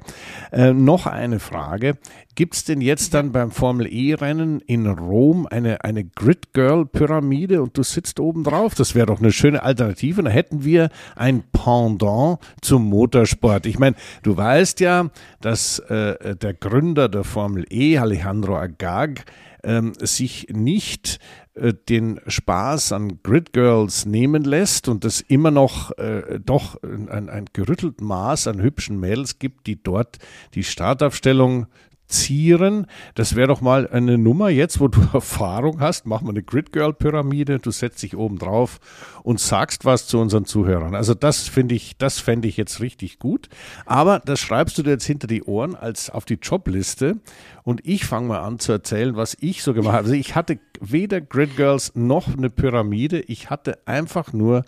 Äh, 0.51 0.74
noch 0.74 1.08
eine 1.08 1.39
Frage. 1.39 1.98
Gibt 2.36 2.56
es 2.56 2.63
denn 2.63 2.80
jetzt 2.80 3.13
dann 3.13 3.32
beim 3.32 3.51
Formel 3.51 3.88
E-Rennen 3.91 4.62
in 4.62 4.88
Rom 4.88 5.48
eine, 5.50 5.84
eine 5.84 6.06
Grid 6.06 6.53
Girl-Pyramide 6.53 7.62
und 7.62 7.77
du 7.77 7.84
sitzt 7.84 8.20
oben 8.20 8.44
drauf? 8.44 8.74
Das 8.75 8.96
wäre 8.96 9.08
doch 9.08 9.20
eine 9.20 9.32
schöne 9.32 9.63
Alternative. 9.63 10.24
Da 10.24 10.30
hätten 10.30 10.63
wir 10.63 10.89
ein 11.15 11.44
Pendant 11.51 12.39
zum 12.62 12.86
Motorsport. 12.86 13.65
Ich 13.65 13.80
meine, 13.80 13.96
du 14.24 14.38
weißt 14.38 14.80
ja, 14.80 15.10
dass 15.41 15.80
äh, 15.80 16.36
der 16.36 16.53
Gründer 16.53 17.10
der 17.10 17.24
Formel 17.24 17.65
E, 17.70 17.98
Alejandro 17.98 18.58
Agag, 18.58 19.25
ähm, 19.63 19.94
sich 20.00 20.48
nicht 20.50 21.20
äh, 21.53 21.74
den 21.74 22.20
Spaß 22.27 22.93
an 22.93 23.20
Grid 23.24 23.53
Girls 23.53 24.05
nehmen 24.05 24.43
lässt 24.43 24.88
und 24.88 25.03
es 25.05 25.22
immer 25.22 25.51
noch 25.51 25.91
äh, 25.98 26.39
doch 26.39 26.81
ein, 26.84 27.29
ein 27.29 27.46
gerüttelten 27.51 28.05
Maß 28.08 28.48
an 28.48 28.62
hübschen 28.62 29.00
Mädels 29.00 29.39
gibt, 29.39 29.67
die 29.67 29.81
dort 29.81 30.20
die 30.53 30.63
Startaufstellung 30.63 31.67
zieren. 32.12 32.88
Das 33.15 33.36
wäre 33.36 33.48
doch 33.48 33.62
mal 33.62 33.88
eine 33.88 34.18
Nummer 34.18 34.50
jetzt, 34.50 34.80
wo 34.80 34.88
du 34.88 35.01
Erfahrung 35.13 35.80
hast. 35.80 36.06
Mach 36.06 36.22
mal 36.22 36.30
eine 36.30 36.44
Grid 36.44 36.72
Girl 36.72 36.94
Pyramide. 36.94 37.60
Du 37.60 37.72
setzt 37.72 38.03
dich 38.03 38.15
oben 38.15 38.38
drauf 38.38 38.80
und 39.24 39.39
sagst 39.39 39.86
was 39.86 40.08
zu 40.08 40.20
unseren 40.20 40.46
Zuhörern. 40.46 40.96
Also 40.96 41.13
das 41.13 41.48
finde 41.48 41.75
ich, 41.75 41.98
das 41.98 42.20
fände 42.20 42.48
ich 42.48 42.58
jetzt 42.58 42.80
richtig 42.82 43.20
gut. 43.20 43.50
Aber 43.86 44.20
das 44.20 44.39
schreibst 44.39 44.77
du 44.77 44.84
dir 44.84 44.91
jetzt 44.91 45.06
hinter 45.06 45.27
die 45.27 45.44
Ohren 45.44 45.75
als 45.75 46.10
auf 46.10 46.25
die 46.25 46.39
Jobliste. 46.41 47.18
Und 47.63 47.82
ich 47.86 48.06
fange 48.06 48.27
mal 48.27 48.39
an 48.39 48.60
zu 48.60 48.72
erzählen, 48.72 49.15
was 49.15 49.38
ich 49.39 49.63
so 49.63 49.74
gemacht 49.74 49.94
habe. 49.94 50.06
Also 50.06 50.13
ich 50.13 50.36
hatte 50.36 50.60
weder 50.80 51.22
Grid 51.22 51.56
Girls 51.56 51.94
noch 51.96 52.36
eine 52.36 52.50
Pyramide. 52.50 53.22
Ich 53.22 53.50
hatte 53.50 53.80
einfach 53.86 54.34
nur 54.34 54.63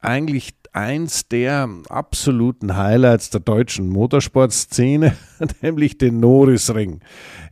eigentlich 0.00 0.54
eins 0.74 1.28
der 1.28 1.68
absoluten 1.88 2.76
Highlights 2.76 3.30
der 3.30 3.40
deutschen 3.40 3.88
Motorsportszene, 3.88 5.16
nämlich 5.62 5.98
den 5.98 6.18
Norrisring. 6.18 7.00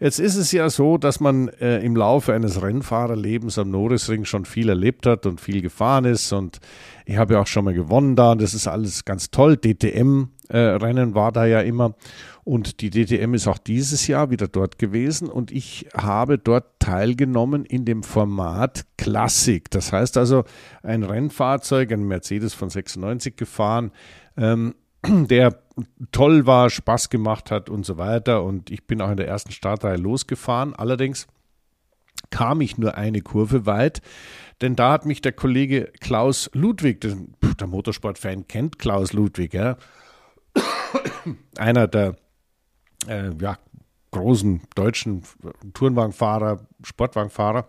Jetzt 0.00 0.18
ist 0.18 0.34
es 0.34 0.50
ja 0.50 0.68
so, 0.68 0.98
dass 0.98 1.20
man 1.20 1.48
äh, 1.48 1.78
im 1.78 1.94
Laufe 1.94 2.34
eines 2.34 2.60
Rennfahrerlebens 2.60 3.58
am 3.58 3.70
Norrisring 3.70 4.24
schon 4.24 4.44
viel 4.44 4.68
erlebt 4.68 5.06
hat 5.06 5.24
und 5.24 5.40
viel 5.40 5.62
gefahren 5.62 6.04
ist 6.04 6.32
und 6.32 6.58
ich 7.06 7.16
habe 7.16 7.34
ja 7.34 7.40
auch 7.40 7.46
schon 7.46 7.64
mal 7.64 7.74
gewonnen 7.74 8.16
da 8.16 8.32
und 8.32 8.42
das 8.42 8.54
ist 8.54 8.66
alles 8.66 9.04
ganz 9.04 9.30
toll. 9.30 9.56
DTM-Rennen 9.56 11.10
äh, 11.10 11.14
war 11.14 11.30
da 11.30 11.46
ja 11.46 11.60
immer 11.60 11.94
und 12.44 12.80
die 12.80 12.90
DTM 12.90 13.34
ist 13.34 13.46
auch 13.46 13.58
dieses 13.58 14.08
Jahr 14.08 14.30
wieder 14.30 14.48
dort 14.48 14.78
gewesen 14.78 15.28
und 15.28 15.52
ich 15.52 15.86
habe 15.96 16.38
dort 16.38 16.80
teilgenommen 16.80 17.64
in 17.64 17.84
dem 17.84 18.02
Format 18.02 18.84
Klassik. 18.98 19.70
Das 19.70 19.92
heißt 19.92 20.16
also 20.16 20.44
ein 20.82 21.04
Rennfahrzeug, 21.04 21.92
ein 21.92 22.02
Mercedes 22.02 22.52
von 22.52 22.68
96 22.68 23.36
gefahren, 23.36 23.92
ähm, 24.36 24.74
der 25.06 25.62
toll 26.10 26.44
war, 26.44 26.68
Spaß 26.68 27.10
gemacht 27.10 27.52
hat 27.52 27.70
und 27.70 27.86
so 27.86 27.96
weiter. 27.96 28.42
Und 28.42 28.70
ich 28.70 28.88
bin 28.88 29.00
auch 29.00 29.10
in 29.10 29.16
der 29.16 29.28
ersten 29.28 29.52
Startreihe 29.52 29.96
losgefahren. 29.96 30.74
Allerdings 30.74 31.28
kam 32.30 32.60
ich 32.60 32.76
nur 32.76 32.96
eine 32.96 33.20
Kurve 33.20 33.66
weit, 33.66 34.02
denn 34.62 34.74
da 34.74 34.90
hat 34.92 35.06
mich 35.06 35.20
der 35.20 35.32
Kollege 35.32 35.92
Klaus 36.00 36.50
Ludwig, 36.54 37.00
der, 37.02 37.16
der 37.60 37.66
Motorsportfan 37.68 38.48
kennt 38.48 38.80
Klaus 38.80 39.12
Ludwig, 39.12 39.54
ja, 39.54 39.76
einer 41.56 41.86
der 41.86 42.16
äh, 43.08 43.30
ja, 43.40 43.58
großen 44.10 44.62
deutschen 44.74 45.22
Tourenwagenfahrer, 45.74 46.66
Sportwagenfahrer, 46.82 47.66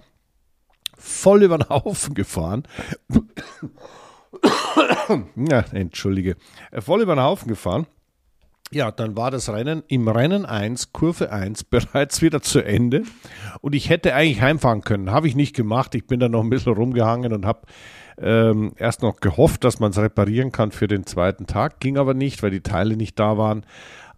voll 0.98 1.44
über 1.44 1.58
den 1.58 1.70
Haufen 1.70 2.14
gefahren. 2.14 2.64
ja, 5.36 5.66
entschuldige. 5.72 6.36
Äh, 6.72 6.82
voll 6.82 7.02
über 7.02 7.16
den 7.16 7.24
Haufen 7.24 7.48
gefahren. 7.48 7.88
Ja, 8.72 8.90
dann 8.90 9.16
war 9.16 9.30
das 9.30 9.50
Rennen 9.50 9.84
im 9.88 10.08
Rennen 10.08 10.46
1, 10.48 10.94
Kurve 10.94 11.32
1 11.32 11.64
bereits 11.70 12.22
wieder 12.22 12.42
zu 12.42 12.60
Ende. 12.60 13.04
Und 13.62 13.76
ich 13.76 13.90
hätte 13.90 14.16
eigentlich 14.16 14.42
heimfahren 14.42 14.82
können. 14.82 15.12
Habe 15.12 15.28
ich 15.28 15.36
nicht 15.36 15.56
gemacht. 15.56 15.94
Ich 15.96 16.08
bin 16.08 16.20
da 16.20 16.28
noch 16.28 16.42
ein 16.42 16.50
bisschen 16.50 16.74
rumgehangen 16.74 17.34
und 17.34 17.46
habe 17.46 17.62
ähm, 18.18 18.74
erst 18.78 19.02
noch 19.02 19.20
gehofft, 19.20 19.64
dass 19.64 19.80
man 19.80 19.92
es 19.92 19.98
reparieren 19.98 20.52
kann 20.52 20.72
für 20.72 20.88
den 20.88 21.06
zweiten 21.06 21.46
Tag. 21.46 21.80
Ging 21.80 21.98
aber 21.98 22.14
nicht, 22.14 22.42
weil 22.42 22.52
die 22.52 22.62
Teile 22.62 22.98
nicht 22.98 23.20
da 23.20 23.38
waren. 23.38 23.66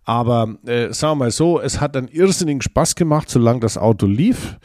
Aber 0.06 0.56
äh, 0.66 0.94
sagen 0.94 1.14
wir 1.14 1.26
mal 1.26 1.32
so, 1.32 1.60
es 1.60 1.82
hat 1.82 1.98
einen 1.98 2.08
irrsinnigen 2.08 2.62
Spaß 2.62 2.96
gemacht, 2.96 3.30
solange 3.30 3.60
das 3.60 3.78
Auto 3.78 4.06
lief. 4.06 4.58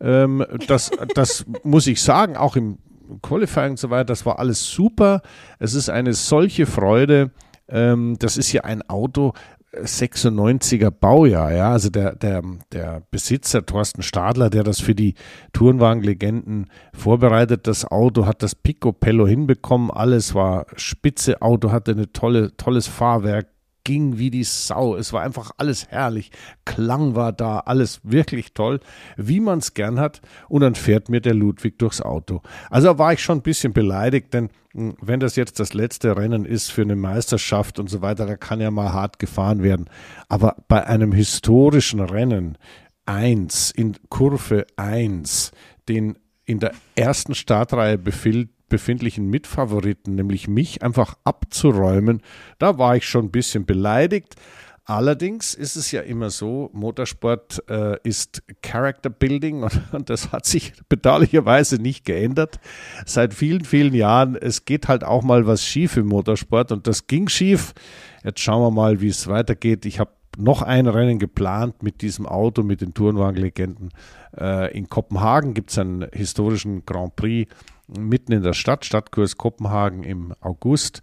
Ähm, 0.00 0.44
das, 0.66 0.90
das 1.14 1.46
muss 1.62 1.86
ich 1.86 2.02
sagen, 2.02 2.36
auch 2.36 2.56
im 2.56 2.78
Qualifying 3.22 3.70
und 3.70 3.78
so 3.78 3.90
weiter, 3.90 4.06
das 4.06 4.26
war 4.26 4.38
alles 4.38 4.68
super. 4.68 5.22
Es 5.58 5.74
ist 5.74 5.88
eine 5.88 6.12
solche 6.12 6.66
Freude. 6.66 7.30
Ähm, 7.68 8.16
das 8.18 8.36
ist 8.36 8.52
ja 8.52 8.64
ein 8.64 8.82
Auto, 8.88 9.32
96er 9.76 10.90
Baujahr, 10.90 11.52
ja, 11.52 11.70
also 11.72 11.90
der, 11.90 12.14
der, 12.14 12.42
der 12.72 13.02
Besitzer 13.10 13.66
Thorsten 13.66 14.02
Stadler, 14.02 14.48
der 14.48 14.64
das 14.64 14.80
für 14.80 14.94
die 14.94 15.14
Tourenwagenlegenden 15.52 16.70
vorbereitet, 16.94 17.66
das 17.66 17.84
Auto 17.84 18.24
hat 18.24 18.42
das 18.42 18.54
Picopello 18.54 19.26
hinbekommen, 19.26 19.90
alles 19.90 20.34
war 20.34 20.66
spitze, 20.76 21.42
Auto 21.42 21.70
hatte 21.70 21.92
eine 21.92 22.10
tolle, 22.12 22.56
tolles 22.56 22.86
Fahrwerk, 22.86 23.48
ging 23.88 24.18
wie 24.18 24.28
die 24.28 24.44
Sau. 24.44 24.96
Es 24.96 25.14
war 25.14 25.22
einfach 25.22 25.50
alles 25.56 25.88
herrlich. 25.88 26.30
Klang 26.66 27.14
war 27.14 27.32
da, 27.32 27.60
alles 27.60 28.00
wirklich 28.02 28.52
toll, 28.52 28.80
wie 29.16 29.40
man 29.40 29.60
es 29.60 29.72
gern 29.72 29.98
hat. 29.98 30.20
Und 30.50 30.60
dann 30.60 30.74
fährt 30.74 31.08
mir 31.08 31.22
der 31.22 31.32
Ludwig 31.32 31.78
durchs 31.78 32.02
Auto. 32.02 32.42
Also 32.68 32.98
war 32.98 33.14
ich 33.14 33.22
schon 33.22 33.38
ein 33.38 33.42
bisschen 33.42 33.72
beleidigt, 33.72 34.34
denn 34.34 34.50
hm, 34.74 34.94
wenn 35.00 35.20
das 35.20 35.36
jetzt 35.36 35.58
das 35.58 35.72
letzte 35.72 36.18
Rennen 36.18 36.44
ist 36.44 36.70
für 36.70 36.82
eine 36.82 36.96
Meisterschaft 36.96 37.78
und 37.78 37.88
so 37.88 38.02
weiter, 38.02 38.26
da 38.26 38.36
kann 38.36 38.60
ja 38.60 38.70
mal 38.70 38.92
hart 38.92 39.18
gefahren 39.18 39.62
werden. 39.62 39.88
Aber 40.28 40.56
bei 40.68 40.86
einem 40.86 41.12
historischen 41.12 42.00
Rennen 42.00 42.58
1 43.06 43.70
in 43.70 43.96
Kurve 44.10 44.66
1, 44.76 45.52
den 45.88 46.18
in 46.44 46.60
der 46.60 46.72
ersten 46.94 47.34
Startreihe 47.34 47.96
befiehlt, 47.96 48.50
befindlichen 48.68 49.28
Mitfavoriten, 49.28 50.14
nämlich 50.14 50.48
mich, 50.48 50.82
einfach 50.82 51.16
abzuräumen, 51.24 52.22
da 52.58 52.78
war 52.78 52.96
ich 52.96 53.08
schon 53.08 53.26
ein 53.26 53.30
bisschen 53.30 53.66
beleidigt. 53.66 54.36
Allerdings 54.84 55.52
ist 55.52 55.76
es 55.76 55.90
ja 55.92 56.00
immer 56.00 56.30
so, 56.30 56.70
Motorsport 56.72 57.62
äh, 57.68 57.98
ist 58.04 58.42
Character 58.62 59.10
Building 59.10 59.62
und, 59.62 59.78
und, 59.92 60.08
das 60.08 60.32
hat 60.32 60.46
sich 60.46 60.72
bedauerlicherweise 60.88 61.76
nicht 61.76 62.06
geändert. 62.06 62.58
Seit 63.04 63.34
vielen, 63.34 63.66
vielen 63.66 63.92
Jahren, 63.92 64.34
es 64.34 64.64
geht 64.64 64.88
halt 64.88 65.04
auch 65.04 65.22
mal 65.22 65.46
was 65.46 65.62
schief 65.62 65.98
im 65.98 66.06
Motorsport 66.06 66.72
und 66.72 66.86
das 66.86 67.06
ging 67.06 67.28
schief. 67.28 67.74
Jetzt 68.24 68.40
schauen 68.40 68.62
wir 68.62 68.70
mal, 68.70 69.02
wie 69.02 69.08
es 69.08 69.26
weitergeht. 69.26 69.84
Ich 69.84 70.00
habe 70.00 70.10
noch 70.36 70.62
ein 70.62 70.86
Rennen 70.86 71.18
geplant 71.18 71.82
mit 71.82 72.02
diesem 72.02 72.26
Auto, 72.26 72.62
mit 72.62 72.80
den 72.80 72.94
Tourenwagenlegenden. 72.94 73.90
Äh, 74.38 74.76
in 74.76 74.88
Kopenhagen 74.88 75.54
gibt 75.54 75.70
es 75.70 75.78
einen 75.78 76.06
historischen 76.12 76.84
Grand 76.84 77.16
Prix 77.16 77.52
mitten 77.86 78.32
in 78.32 78.42
der 78.42 78.52
Stadt, 78.52 78.84
Stadtkurs 78.84 79.36
Kopenhagen 79.36 80.04
im 80.04 80.34
August. 80.40 81.00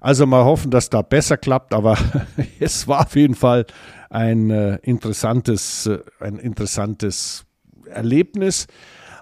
Also 0.00 0.26
mal 0.26 0.44
hoffen, 0.44 0.70
dass 0.70 0.90
da 0.90 1.02
besser 1.02 1.36
klappt, 1.36 1.72
aber 1.72 1.96
es 2.60 2.86
war 2.86 3.06
auf 3.06 3.16
jeden 3.16 3.34
Fall 3.34 3.66
ein 4.10 4.50
äh, 4.50 4.76
interessantes, 4.82 5.86
äh, 5.86 5.98
ein 6.20 6.38
interessantes 6.38 7.44
Erlebnis. 7.86 8.66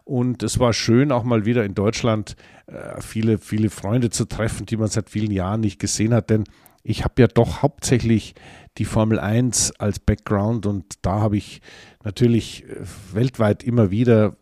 Und 0.04 0.42
es 0.42 0.58
war 0.58 0.74
schön, 0.74 1.12
auch 1.12 1.24
mal 1.24 1.46
wieder 1.46 1.64
in 1.64 1.74
Deutschland 1.74 2.36
viele, 3.00 3.38
viele 3.38 3.68
Freunde 3.68 4.08
zu 4.08 4.24
treffen, 4.24 4.64
die 4.64 4.78
man 4.78 4.88
seit 4.88 5.10
vielen 5.10 5.30
Jahren 5.30 5.60
nicht 5.60 5.78
gesehen 5.78 6.14
hat. 6.14 6.28
Denn 6.28 6.44
ich 6.82 7.04
habe 7.04 7.22
ja 7.22 7.26
doch 7.26 7.62
hauptsächlich 7.62 8.34
die 8.78 8.84
Formel 8.84 9.18
1 9.18 9.72
als 9.78 9.98
Background 9.98 10.66
und 10.66 10.84
da 11.02 11.20
habe 11.20 11.36
ich 11.36 11.60
natürlich 12.02 12.64
äh, 12.64 12.80
weltweit 13.12 13.62
immer 13.62 13.90
wieder 13.90 14.36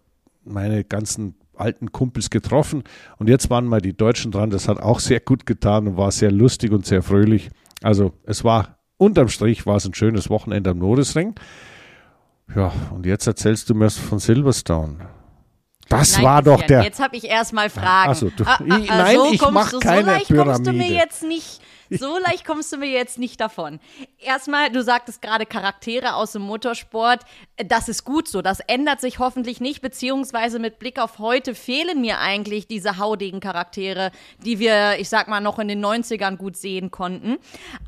meine 0.45 0.85
ganzen 0.85 1.35
alten 1.55 1.93
Kumpels 1.93 2.31
getroffen. 2.31 2.83
Und 3.19 3.29
jetzt 3.29 3.51
waren 3.51 3.67
mal 3.67 3.81
die 3.81 3.97
Deutschen 3.97 4.33
dran. 4.33 4.51
Das 4.51 4.69
hat 4.69 4.81
auch 4.81 5.01
sehr 5.01 5.21
gut 5.21 5.47
getan 5.47 5.87
und 5.87 5.97
war 5.97 6.11
sehr 6.11 6.33
lustig 6.33 6.73
und 6.73 6.87
sehr 6.87 7.03
fröhlich. 7.03 7.51
Also 7.83 8.13
es 8.25 8.43
war 8.43 8.79
unterm 8.97 9.29
Strich 9.29 9.67
war 9.67 9.77
es 9.77 9.85
ein 9.85 9.95
schönes 9.95 10.31
Wochenende 10.31 10.71
am 10.71 10.79
Nordesring. 10.79 11.35
Ja, 12.55 12.73
und 12.91 13.07
jetzt 13.07 13.27
erzählst 13.27 13.71
du 13.71 13.75
mir 13.75 13.91
von 13.91 14.19
Silverstone. 14.19 15.09
Das 15.89 16.17
nein, 16.17 16.25
war 16.25 16.43
doch 16.43 16.63
der. 16.63 16.83
Jetzt 16.83 17.01
habe 17.01 17.17
ich 17.17 17.25
erstmal 17.25 17.69
Fragen. 17.69 18.11
Achso, 18.11 18.31
du, 18.35 18.45
ah, 18.45 18.59
ah, 18.59 18.65
ah, 18.69 18.79
nein, 18.89 19.17
so 19.17 19.33
ich 19.33 19.51
mache 19.51 19.79
keine 19.79 20.19
so 20.21 20.25
Pyramide. 20.25 20.45
kommst 20.45 20.67
du 20.67 20.73
mir 20.73 20.91
jetzt 20.91 21.23
nicht 21.23 21.61
so 21.99 22.19
leicht 22.19 22.45
kommst 22.45 22.73
du 22.73 22.77
mir 22.77 22.91
jetzt 22.91 23.19
nicht 23.19 23.41
davon. 23.41 23.81
Erstmal, 24.19 24.71
du 24.71 24.83
sagtest 24.83 25.23
gerade 25.23 25.47
Charaktere 25.47 26.15
aus 26.15 26.33
dem 26.33 26.43
Motorsport. 26.43 27.21
Das 27.57 27.89
ist 27.89 28.05
gut 28.05 28.29
so. 28.29 28.43
Das 28.43 28.61
ändert 28.61 29.01
sich 29.01 29.19
hoffentlich 29.19 29.61
nicht, 29.61 29.83
beziehungsweise 29.83 30.59
mit 30.59 30.79
Blick 30.79 30.99
auf 30.99 31.19
heute 31.19 31.55
fehlen 31.55 32.01
mir 32.01 32.19
eigentlich 32.19 32.67
diese 32.67 32.99
haudigen 32.99 33.41
Charaktere, 33.41 34.11
die 34.45 34.59
wir, 34.59 34.99
ich 34.99 35.09
sag 35.09 35.29
mal, 35.29 35.41
noch 35.41 35.59
in 35.59 35.69
den 35.69 35.85
90ern 35.85 36.37
gut 36.37 36.57
sehen 36.57 36.91
konnten. 36.91 37.39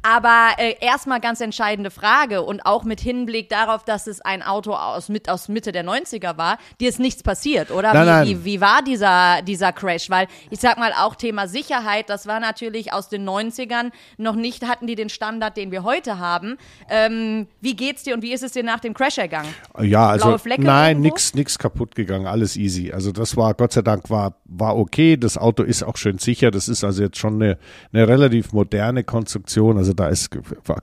Aber 0.02 0.50
äh, 0.58 0.76
erstmal 0.80 1.20
ganz 1.20 1.40
entscheidende 1.40 1.90
Frage 1.90 2.42
und 2.42 2.66
auch 2.66 2.84
mit 2.84 3.00
Hinblick 3.00 3.48
darauf, 3.48 3.84
dass 3.84 4.06
es 4.06 4.20
ein 4.20 4.42
Auto 4.42 4.74
aus, 4.74 5.08
mit, 5.08 5.28
aus 5.28 5.48
Mitte 5.48 5.72
der 5.72 5.84
90er 5.84 6.36
war, 6.36 6.58
dir 6.80 6.88
ist 6.88 7.00
nichts 7.00 7.22
passiert, 7.22 7.70
oder? 7.70 7.92
Nein, 7.92 8.02
wie, 8.02 8.10
nein. 8.10 8.28
Wie, 8.28 8.44
wie 8.44 8.60
war 8.60 8.82
dieser, 8.82 9.42
dieser 9.42 9.72
Crash? 9.72 10.10
Weil 10.10 10.28
ich 10.50 10.60
sag 10.60 10.78
mal, 10.78 10.92
auch 10.92 11.14
Thema 11.14 11.48
Sicherheit, 11.48 12.10
das 12.10 12.26
war 12.26 12.40
natürlich 12.40 12.92
aus 12.92 13.08
den 13.08 13.28
90ern 13.28 13.90
noch 14.16 14.36
nicht 14.36 14.66
hatten 14.66 14.86
die 14.86 14.94
den 14.94 15.08
Standard, 15.08 15.56
den 15.56 15.70
wir 15.70 15.84
heute 15.84 16.18
haben. 16.18 16.56
Ähm, 16.88 17.46
wie 17.60 17.76
geht's 17.76 18.02
dir 18.02 18.14
und 18.14 18.22
wie 18.22 18.32
ist 18.32 18.42
es 18.42 18.52
dir 18.52 18.62
nach 18.62 18.80
dem 18.80 18.94
Crash 18.94 19.18
ergangen? 19.18 19.48
Ja, 19.80 20.08
also 20.08 20.36
nein, 20.58 21.00
nichts 21.00 21.34
nix 21.34 21.58
kaputt 21.58 21.94
gegangen, 21.94 22.26
alles 22.26 22.56
easy. 22.56 22.92
Also 22.92 23.12
das 23.12 23.36
war 23.36 23.54
Gott 23.54 23.72
sei 23.72 23.82
Dank 23.82 24.10
war 24.10 24.36
war 24.44 24.76
okay. 24.76 25.16
Das 25.16 25.36
Auto 25.36 25.62
ist 25.62 25.82
auch 25.82 25.96
schön 25.96 26.18
sicher. 26.18 26.50
Das 26.50 26.68
ist 26.68 26.84
also 26.84 27.02
jetzt 27.02 27.18
schon 27.18 27.42
eine, 27.42 27.58
eine 27.92 28.08
relativ 28.08 28.52
moderne 28.52 29.04
Konstruktion. 29.04 29.78
Also 29.78 29.92
da 29.92 30.08
ist 30.08 30.30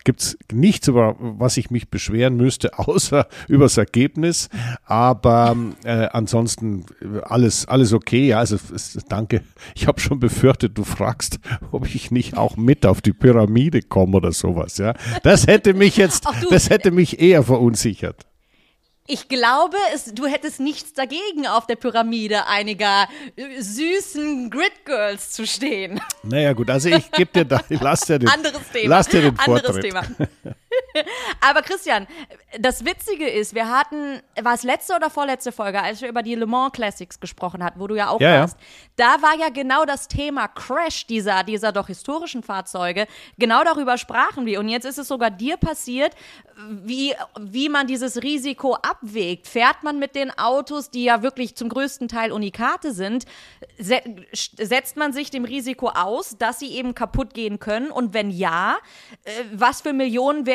gibt's 0.03 0.37
nichts 0.51 0.87
über 0.87 1.15
was 1.19 1.57
ich 1.57 1.71
mich 1.71 1.89
beschweren 1.89 2.35
müsste, 2.35 2.77
außer 2.79 3.27
übers 3.47 3.77
Ergebnis. 3.77 4.49
Aber 4.85 5.55
äh, 5.83 6.07
ansonsten 6.11 6.85
alles 7.23 7.67
alles 7.67 7.93
okay. 7.93 8.27
Ja, 8.27 8.39
also 8.39 8.57
danke. 9.09 9.41
Ich 9.75 9.87
habe 9.87 9.99
schon 9.99 10.19
befürchtet, 10.19 10.77
du 10.77 10.83
fragst, 10.83 11.39
ob 11.71 11.87
ich 11.93 12.11
nicht 12.11 12.37
auch 12.37 12.57
mit 12.57 12.83
auf 12.91 13.01
die 13.01 13.13
Pyramide 13.13 13.81
komme 13.81 14.17
oder 14.17 14.31
sowas, 14.31 14.77
ja. 14.77 14.93
Das 15.23 15.47
hätte 15.47 15.73
mich 15.73 15.97
jetzt, 15.97 16.25
das 16.49 16.69
hätte 16.69 16.91
mich 16.91 17.19
eher 17.19 17.43
verunsichert. 17.43 18.27
Ich 19.07 19.27
glaube, 19.27 19.77
es, 19.93 20.13
du 20.13 20.25
hättest 20.27 20.59
nichts 20.59 20.93
dagegen, 20.93 21.47
auf 21.47 21.65
der 21.65 21.75
Pyramide 21.75 22.47
einiger 22.47 23.07
äh, 23.35 23.59
süßen 23.61 24.49
Grid 24.49 24.85
Girls 24.85 25.31
zu 25.31 25.45
stehen. 25.47 25.99
Naja, 26.23 26.53
gut, 26.53 26.69
also 26.69 26.89
ich 26.89 27.11
gebe 27.11 27.31
dir 27.33 27.45
da, 27.45 27.61
lass 27.69 28.01
dir 28.01 28.19
den, 28.19 28.29
Anderes 28.29 28.61
Thema. 28.71 28.89
lass 28.89 29.07
dir 29.07 29.21
den 29.21 29.39
Anderes 29.39 29.61
Vortritt. 29.63 29.83
Thema. 29.83 30.05
Aber 31.41 31.61
Christian, 31.61 32.07
das 32.59 32.85
Witzige 32.85 33.27
ist, 33.29 33.53
wir 33.55 33.69
hatten, 33.69 34.21
war 34.41 34.53
es 34.53 34.63
letzte 34.63 34.95
oder 34.95 35.09
vorletzte 35.09 35.51
Folge, 35.51 35.81
als 35.81 36.01
wir 36.01 36.09
über 36.09 36.23
die 36.23 36.35
Le 36.35 36.45
Mans 36.45 36.71
Classics 36.73 37.19
gesprochen 37.19 37.63
hatten, 37.63 37.79
wo 37.79 37.87
du 37.87 37.95
ja 37.95 38.09
auch 38.09 38.19
Ja, 38.19 38.33
ja. 38.33 38.39
warst. 38.41 38.57
Da 38.95 39.21
war 39.21 39.35
ja 39.37 39.49
genau 39.49 39.85
das 39.85 40.07
Thema 40.07 40.47
Crash 40.47 41.07
dieser, 41.07 41.43
dieser 41.43 41.71
doch 41.71 41.87
historischen 41.87 42.43
Fahrzeuge. 42.43 43.07
Genau 43.37 43.63
darüber 43.63 43.97
sprachen 43.97 44.45
wir. 44.45 44.59
Und 44.59 44.69
jetzt 44.69 44.85
ist 44.85 44.97
es 44.97 45.07
sogar 45.07 45.31
dir 45.31 45.57
passiert, 45.57 46.15
wie, 46.69 47.13
wie 47.39 47.69
man 47.69 47.87
dieses 47.87 48.21
Risiko 48.21 48.75
abwägt. 48.75 49.47
Fährt 49.47 49.83
man 49.83 49.99
mit 49.99 50.15
den 50.15 50.37
Autos, 50.37 50.89
die 50.89 51.05
ja 51.05 51.23
wirklich 51.23 51.55
zum 51.55 51.69
größten 51.69 52.07
Teil 52.07 52.31
Unikate 52.31 52.93
sind, 52.93 53.25
se 53.79 54.01
setzt 54.33 54.97
man 54.97 55.13
sich 55.13 55.31
dem 55.31 55.45
Risiko 55.45 55.89
aus, 55.89 56.37
dass 56.37 56.59
sie 56.59 56.71
eben 56.73 56.93
kaputt 56.93 57.33
gehen 57.33 57.59
können? 57.59 57.91
Und 57.91 58.13
wenn 58.13 58.29
ja, 58.29 58.77
äh, 59.23 59.31
was 59.53 59.81
für 59.81 59.93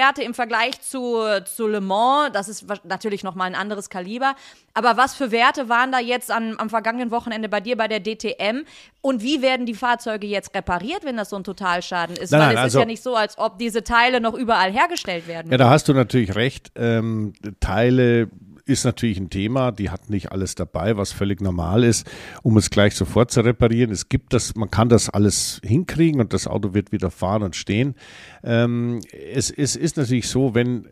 Millionenwerte 0.06 0.22
im 0.22 0.34
Vergleich 0.34 0.80
zu, 0.80 1.22
zu 1.44 1.66
Le 1.66 1.80
Mans, 1.80 2.30
das 2.32 2.48
ist 2.48 2.66
natürlich 2.84 3.22
nochmal 3.22 3.48
ein 3.48 3.54
anderes 3.54 3.90
Kaliber, 3.90 4.34
aber 4.74 4.96
was 4.96 5.14
für 5.14 5.30
Werte 5.30 5.68
waren 5.68 5.92
da 5.92 5.98
jetzt 5.98 6.30
an, 6.30 6.54
am 6.58 6.70
vergangenen 6.70 7.10
Wochenende 7.10 7.48
bei 7.48 7.60
dir 7.60 7.76
bei 7.76 7.88
der 7.88 8.00
DTM? 8.00 8.64
Und 9.00 9.22
wie 9.22 9.42
werden 9.42 9.66
die 9.66 9.74
Fahrzeuge 9.74 10.26
jetzt 10.26 10.54
repariert, 10.54 11.04
wenn 11.04 11.16
das 11.16 11.30
so 11.30 11.36
ein 11.36 11.44
Totalschaden 11.44 12.16
ist? 12.16 12.30
Nein, 12.32 12.40
Weil 12.40 12.46
nein, 12.48 12.56
es 12.56 12.62
also- 12.62 12.78
ist 12.78 12.82
ja 12.82 12.86
nicht 12.86 13.02
so, 13.02 13.14
als 13.16 13.38
ob 13.38 13.58
diese 13.58 13.84
Teile 13.84 14.20
noch 14.20 14.34
überall 14.34 14.72
hergestellt 14.72 15.26
werden. 15.26 15.50
Ja, 15.50 15.58
da 15.58 15.70
hast 15.70 15.88
du 15.88 15.94
natürlich 15.94 16.34
recht. 16.34 16.72
Ähm, 16.76 17.32
Teile 17.60 18.28
ist 18.66 18.84
natürlich 18.84 19.18
ein 19.18 19.30
Thema. 19.30 19.72
Die 19.72 19.90
hat 19.90 20.10
nicht 20.10 20.32
alles 20.32 20.54
dabei, 20.54 20.96
was 20.96 21.12
völlig 21.12 21.40
normal 21.40 21.84
ist, 21.84 22.08
um 22.42 22.56
es 22.56 22.70
gleich 22.70 22.94
sofort 22.94 23.30
zu 23.30 23.40
reparieren. 23.40 23.90
Es 23.90 24.08
gibt 24.08 24.32
das, 24.32 24.54
man 24.56 24.70
kann 24.70 24.88
das 24.88 25.08
alles 25.08 25.60
hinkriegen 25.64 26.20
und 26.20 26.32
das 26.32 26.46
Auto 26.46 26.74
wird 26.74 26.92
wieder 26.92 27.10
fahren 27.10 27.44
und 27.44 27.56
stehen. 27.56 27.94
Ähm, 28.42 29.00
es, 29.32 29.50
es 29.50 29.76
ist 29.76 29.96
natürlich 29.96 30.28
so, 30.28 30.54
wenn 30.54 30.86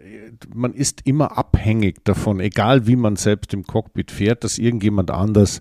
man 0.54 0.72
ist 0.72 1.02
immer 1.04 1.36
abhängig 1.36 2.04
davon, 2.04 2.40
egal 2.40 2.86
wie 2.86 2.96
man 2.96 3.16
selbst 3.16 3.52
im 3.52 3.64
Cockpit 3.64 4.10
fährt, 4.10 4.44
dass 4.44 4.58
irgendjemand 4.58 5.10
anders 5.10 5.60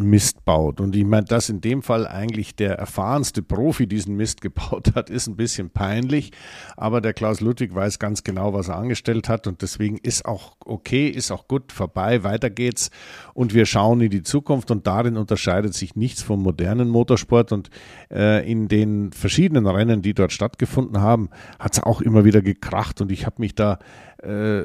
Mist 0.00 0.46
baut. 0.46 0.80
Und 0.80 0.96
ich 0.96 1.04
meine, 1.04 1.26
dass 1.26 1.50
in 1.50 1.60
dem 1.60 1.82
Fall 1.82 2.06
eigentlich 2.06 2.56
der 2.56 2.78
erfahrenste 2.78 3.42
Profi 3.42 3.86
diesen 3.86 4.16
Mist 4.16 4.40
gebaut 4.40 4.94
hat, 4.94 5.10
ist 5.10 5.26
ein 5.26 5.36
bisschen 5.36 5.68
peinlich. 5.68 6.32
Aber 6.78 7.02
der 7.02 7.12
Klaus 7.12 7.40
Ludwig 7.40 7.74
weiß 7.74 7.98
ganz 7.98 8.24
genau, 8.24 8.54
was 8.54 8.68
er 8.68 8.76
angestellt 8.76 9.28
hat. 9.28 9.46
Und 9.46 9.60
deswegen 9.60 9.98
ist 9.98 10.24
auch 10.24 10.56
okay, 10.64 11.08
ist 11.08 11.30
auch 11.30 11.46
gut, 11.46 11.72
vorbei, 11.72 12.24
weiter 12.24 12.48
geht's. 12.48 12.90
Und 13.34 13.52
wir 13.52 13.66
schauen 13.66 14.00
in 14.00 14.10
die 14.10 14.22
Zukunft. 14.22 14.70
Und 14.70 14.86
darin 14.86 15.18
unterscheidet 15.18 15.74
sich 15.74 15.94
nichts 15.94 16.22
vom 16.22 16.42
modernen 16.42 16.88
Motorsport. 16.88 17.52
Und 17.52 17.68
äh, 18.10 18.50
in 18.50 18.68
den 18.68 19.12
verschiedenen 19.12 19.66
Rennen, 19.66 20.00
die 20.00 20.14
dort 20.14 20.32
stattgefunden 20.32 21.02
haben, 21.02 21.28
hat 21.58 21.74
es 21.74 21.82
auch 21.82 22.00
immer 22.00 22.24
wieder 22.24 22.40
gekracht. 22.40 23.02
Und 23.02 23.12
ich 23.12 23.26
habe 23.26 23.36
mich 23.38 23.54
da 23.54 23.78
äh, 24.22 24.64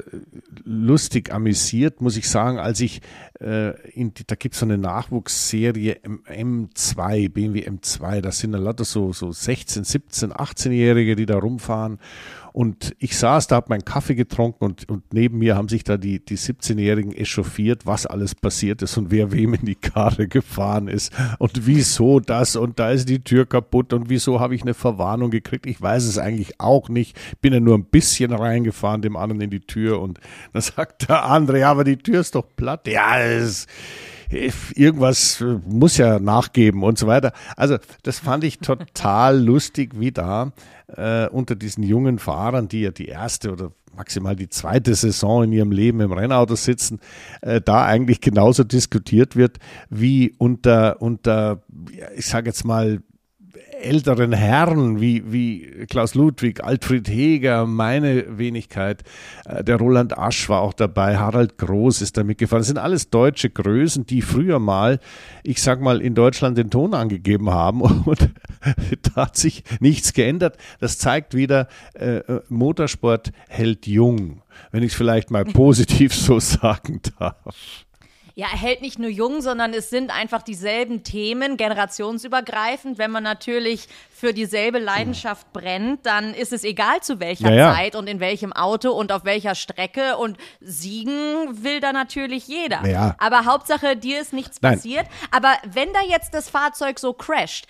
lustig 0.63 1.33
amüsiert, 1.33 2.01
muss 2.01 2.17
ich 2.17 2.29
sagen, 2.29 2.59
als 2.59 2.79
ich 2.79 3.01
äh, 3.39 3.71
in, 3.91 4.13
die- 4.13 4.25
da 4.25 4.35
gibt 4.35 4.53
es 4.55 4.59
so 4.59 4.65
eine 4.65 4.77
Nachwuchsserie 4.77 5.97
M, 6.03 6.21
M2, 6.69 7.29
BMW 7.29 7.67
M2, 7.67 8.21
das 8.21 8.39
sind 8.39 8.51
dann 8.53 8.63
lauter 8.63 8.85
so, 8.85 9.13
so 9.13 9.31
16, 9.31 9.83
17, 9.83 10.31
18-Jährige, 10.33 11.15
die 11.15 11.25
da 11.25 11.37
rumfahren. 11.37 11.99
Und 12.53 12.95
ich 12.99 13.17
saß 13.17 13.47
da, 13.47 13.57
habe 13.57 13.69
meinen 13.69 13.85
Kaffee 13.85 14.15
getrunken 14.15 14.63
und, 14.63 14.89
und 14.89 15.13
neben 15.13 15.37
mir 15.37 15.55
haben 15.55 15.69
sich 15.69 15.83
da 15.83 15.97
die, 15.97 16.23
die 16.23 16.37
17-Jährigen 16.37 17.13
echauffiert, 17.13 17.85
was 17.85 18.05
alles 18.05 18.35
passiert 18.35 18.81
ist 18.81 18.97
und 18.97 19.11
wer 19.11 19.31
wem 19.31 19.53
in 19.53 19.65
die 19.65 19.75
Karre 19.75 20.27
gefahren 20.27 20.87
ist 20.87 21.13
und 21.39 21.67
wieso 21.67 22.19
das 22.19 22.55
und 22.55 22.79
da 22.79 22.91
ist 22.91 23.09
die 23.09 23.23
Tür 23.23 23.45
kaputt 23.45 23.93
und 23.93 24.09
wieso 24.09 24.39
habe 24.39 24.55
ich 24.55 24.61
eine 24.61 24.73
Verwarnung 24.73 25.31
gekriegt. 25.31 25.65
Ich 25.65 25.81
weiß 25.81 26.05
es 26.05 26.17
eigentlich 26.17 26.59
auch 26.59 26.89
nicht. 26.89 27.17
Bin 27.41 27.53
ja 27.53 27.59
nur 27.59 27.77
ein 27.77 27.85
bisschen 27.85 28.33
reingefahren, 28.33 29.01
dem 29.01 29.15
anderen 29.15 29.41
in 29.41 29.49
die 29.49 29.59
Tür 29.59 30.01
und 30.01 30.19
dann 30.53 30.61
sagt 30.77 31.09
der 31.09 31.25
andere, 31.25 31.59
ja, 31.59 31.71
aber 31.71 31.83
die 31.83 31.97
Tür 31.97 32.21
ist 32.21 32.35
doch 32.35 32.45
platt. 32.55 32.87
Ja, 32.87 33.19
es 33.19 33.67
irgendwas 34.29 35.41
äh, 35.41 35.59
muss 35.67 35.97
ja 35.97 36.19
nachgeben 36.19 36.83
und 36.83 36.97
so 36.97 37.07
weiter. 37.07 37.31
Also 37.55 37.77
das 38.03 38.19
fand 38.19 38.43
ich 38.43 38.59
total 38.59 39.39
lustig, 39.43 39.99
wie 39.99 40.11
da 40.11 40.51
äh, 40.87 41.27
unter 41.27 41.55
diesen 41.55 41.83
jungen 41.83 42.19
Fahrern, 42.19 42.67
die 42.67 42.81
ja 42.81 42.91
die 42.91 43.07
erste 43.07 43.51
oder 43.51 43.71
maximal 43.95 44.35
die 44.35 44.49
zweite 44.49 44.93
Saison 44.93 45.43
in 45.43 45.51
ihrem 45.51 45.71
Leben 45.71 46.01
im 46.01 46.11
Rennauto 46.11 46.55
sitzen, 46.55 46.99
äh, 47.41 47.59
da 47.59 47.83
eigentlich 47.83 48.21
genauso 48.21 48.63
diskutiert 48.63 49.35
wird 49.35 49.57
wie 49.89 50.35
unter, 50.37 51.01
unter 51.01 51.63
ich 52.15 52.27
sage 52.27 52.49
jetzt 52.49 52.63
mal, 52.63 52.99
älteren 53.79 54.33
Herren 54.33 54.99
wie, 55.01 55.31
wie 55.31 55.85
Klaus 55.89 56.15
Ludwig, 56.15 56.63
Alfred 56.63 57.07
Heger, 57.07 57.65
meine 57.65 58.37
Wenigkeit, 58.37 59.03
äh, 59.45 59.63
der 59.63 59.77
Roland 59.77 60.17
Asch 60.17 60.49
war 60.49 60.61
auch 60.61 60.73
dabei, 60.73 61.17
Harald 61.17 61.57
Groß 61.57 62.01
ist 62.01 62.17
da 62.17 62.23
mitgefahren. 62.23 62.61
Das 62.61 62.67
sind 62.67 62.77
alles 62.77 63.09
deutsche 63.09 63.49
Größen, 63.49 64.05
die 64.05 64.21
früher 64.21 64.59
mal, 64.59 64.99
ich 65.43 65.61
sag 65.61 65.81
mal, 65.81 66.01
in 66.01 66.15
Deutschland 66.15 66.57
den 66.57 66.69
Ton 66.69 66.93
angegeben 66.93 67.49
haben 67.49 67.81
und 68.05 68.29
da 69.03 69.27
hat 69.27 69.37
sich 69.37 69.63
nichts 69.79 70.13
geändert. 70.13 70.57
Das 70.79 70.97
zeigt 70.97 71.33
wieder, 71.33 71.67
äh, 71.93 72.17
äh, 72.17 72.41
Motorsport 72.49 73.31
hält 73.47 73.87
jung, 73.87 74.41
wenn 74.71 74.83
ich 74.83 74.91
es 74.91 74.97
vielleicht 74.97 75.31
mal 75.31 75.45
positiv 75.53 76.13
so 76.13 76.39
sagen 76.39 77.01
darf. 77.19 77.86
Ja, 78.39 78.45
er 78.51 78.61
hält 78.61 78.81
nicht 78.83 78.99
nur 78.99 79.09
jung, 79.09 79.41
sondern 79.41 79.73
es 79.73 79.89
sind 79.89 80.15
einfach 80.15 80.43
dieselben 80.43 81.01
Themen, 81.01 81.57
generationsübergreifend. 81.57 82.99
Wenn 82.99 83.09
man 83.09 83.23
natürlich 83.23 83.87
für 84.11 84.31
dieselbe 84.31 84.77
Leidenschaft 84.77 85.51
brennt, 85.53 86.05
dann 86.05 86.35
ist 86.35 86.53
es 86.53 86.63
egal 86.63 87.01
zu 87.01 87.19
welcher 87.19 87.49
Ja, 87.49 87.55
ja. 87.55 87.73
Zeit 87.73 87.95
und 87.95 88.05
in 88.05 88.19
welchem 88.19 88.53
Auto 88.53 88.91
und 88.91 89.11
auf 89.11 89.25
welcher 89.25 89.55
Strecke. 89.55 90.17
Und 90.17 90.37
siegen 90.61 91.63
will 91.63 91.79
da 91.79 91.93
natürlich 91.93 92.47
jeder. 92.47 92.85
Ja. 92.85 93.15
Aber 93.17 93.45
Hauptsache, 93.45 93.97
dir 93.97 94.21
ist 94.21 94.33
nichts 94.33 94.61
Nein. 94.61 94.75
passiert. 94.75 95.07
Aber 95.31 95.53
wenn 95.65 95.91
da 95.93 96.01
jetzt 96.07 96.35
das 96.35 96.47
Fahrzeug 96.47 96.99
so 96.99 97.13
crasht, 97.13 97.65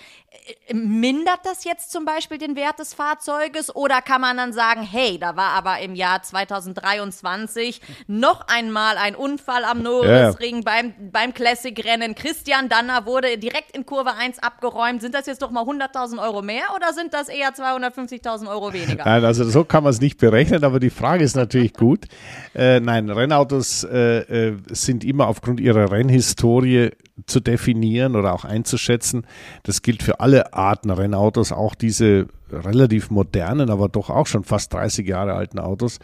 mindert 0.73 1.39
das 1.43 1.63
jetzt 1.63 1.91
zum 1.91 2.05
Beispiel 2.05 2.37
den 2.37 2.55
Wert 2.55 2.79
des 2.79 2.93
Fahrzeuges 2.93 3.75
oder 3.75 4.01
kann 4.01 4.21
man 4.21 4.37
dann 4.37 4.53
sagen, 4.53 4.81
hey, 4.83 5.17
da 5.19 5.35
war 5.35 5.51
aber 5.51 5.79
im 5.79 5.95
Jahr 5.95 6.21
2023 6.21 7.81
noch 8.07 8.47
einmal 8.47 8.97
ein 8.97 9.15
Unfall 9.15 9.63
am 9.63 9.81
Norrisring 9.81 10.63
beim, 10.63 10.93
beim 11.11 11.33
Classic-Rennen. 11.33 12.15
Christian 12.15 12.69
Danner 12.69 13.05
wurde 13.05 13.37
direkt 13.37 13.75
in 13.75 13.85
Kurve 13.85 14.13
1 14.13 14.39
abgeräumt. 14.39 15.01
Sind 15.01 15.15
das 15.15 15.25
jetzt 15.25 15.41
doch 15.41 15.51
mal 15.51 15.63
100.000 15.63 16.21
Euro 16.21 16.41
mehr 16.41 16.65
oder 16.75 16.93
sind 16.93 17.13
das 17.13 17.29
eher 17.29 17.53
250.000 17.53 18.49
Euro 18.49 18.73
weniger? 18.73 19.05
Nein, 19.05 19.23
also 19.25 19.43
so 19.43 19.63
kann 19.63 19.83
man 19.83 19.91
es 19.91 20.01
nicht 20.01 20.17
berechnen, 20.17 20.63
aber 20.63 20.79
die 20.79 20.89
Frage 20.89 21.23
ist 21.23 21.35
natürlich 21.35 21.73
gut. 21.73 22.05
Äh, 22.53 22.79
nein, 22.79 23.09
Rennautos 23.09 23.83
äh, 23.83 24.49
äh, 24.49 24.57
sind 24.69 25.03
immer 25.03 25.27
aufgrund 25.27 25.59
ihrer 25.59 25.91
Rennhistorie 25.91 26.91
zu 27.25 27.39
definieren 27.39 28.15
oder 28.15 28.33
auch 28.33 28.45
einzuschätzen. 28.45 29.25
Das 29.63 29.81
gilt 29.81 30.03
für 30.03 30.19
alle 30.19 30.36
Arten 30.53 30.89
Rennautos, 30.89 31.51
auch 31.51 31.75
diese 31.75 32.27
relativ 32.51 33.09
modernen, 33.09 33.69
aber 33.69 33.89
doch 33.89 34.09
auch 34.09 34.27
schon 34.27 34.43
fast 34.43 34.73
30 34.73 35.07
Jahre 35.07 35.33
alten 35.33 35.59
Autos. 35.59 35.99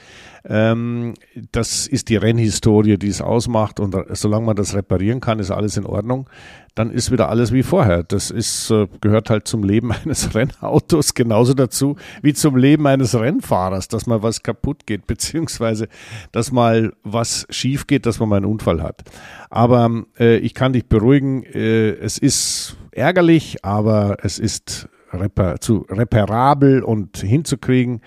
Ähm, 0.46 1.14
das 1.52 1.88
ist 1.88 2.10
die 2.10 2.18
Rennhistorie, 2.18 2.98
die 2.98 3.08
es 3.08 3.22
ausmacht 3.22 3.80
und 3.80 3.96
solange 4.10 4.46
man 4.48 4.56
das 4.56 4.76
reparieren 4.76 5.22
kann, 5.22 5.40
ist 5.40 5.52
alles 5.52 5.78
in 5.78 5.86
Ordnung. 5.86 6.30
Dann 6.76 6.90
ist 6.90 7.12
wieder 7.12 7.30
alles 7.30 7.52
wie 7.54 7.62
vorher. 7.62 8.04
Das 8.04 8.32
ist, 8.32 8.72
äh, 8.72 8.88
gehört 9.00 9.30
halt 9.30 9.48
zum 9.48 9.64
Leben 9.64 9.92
eines 10.04 10.36
Rennautos 10.36 11.14
genauso 11.14 11.54
dazu 11.54 11.96
wie 12.22 12.34
zum 12.34 12.58
Leben 12.58 12.88
eines 12.88 13.18
Rennfahrers, 13.18 13.88
dass 13.88 14.08
mal 14.08 14.24
was 14.24 14.44
kaputt 14.44 14.86
geht, 14.86 15.08
beziehungsweise 15.08 15.88
dass 16.32 16.52
mal 16.52 16.94
was 17.04 17.46
schief 17.50 17.88
geht, 17.88 18.06
dass 18.06 18.20
man 18.20 18.30
mal 18.30 18.38
einen 18.38 18.46
Unfall 18.46 18.82
hat. 18.82 19.04
Aber 19.50 20.04
äh, 20.20 20.38
ich 20.38 20.54
kann 20.54 20.74
dich 20.74 20.88
beruhigen, 20.88 21.44
äh, 21.44 21.92
es 21.92 22.18
ist 22.18 22.76
ärgerlich, 22.96 23.64
aber 23.64 24.18
es 24.22 24.40
ist 24.40 24.90
repar 25.12 25.60
zu 25.60 25.86
reparabel 25.90 26.84
und 26.84 27.18
hinzukriegen. 27.18 28.02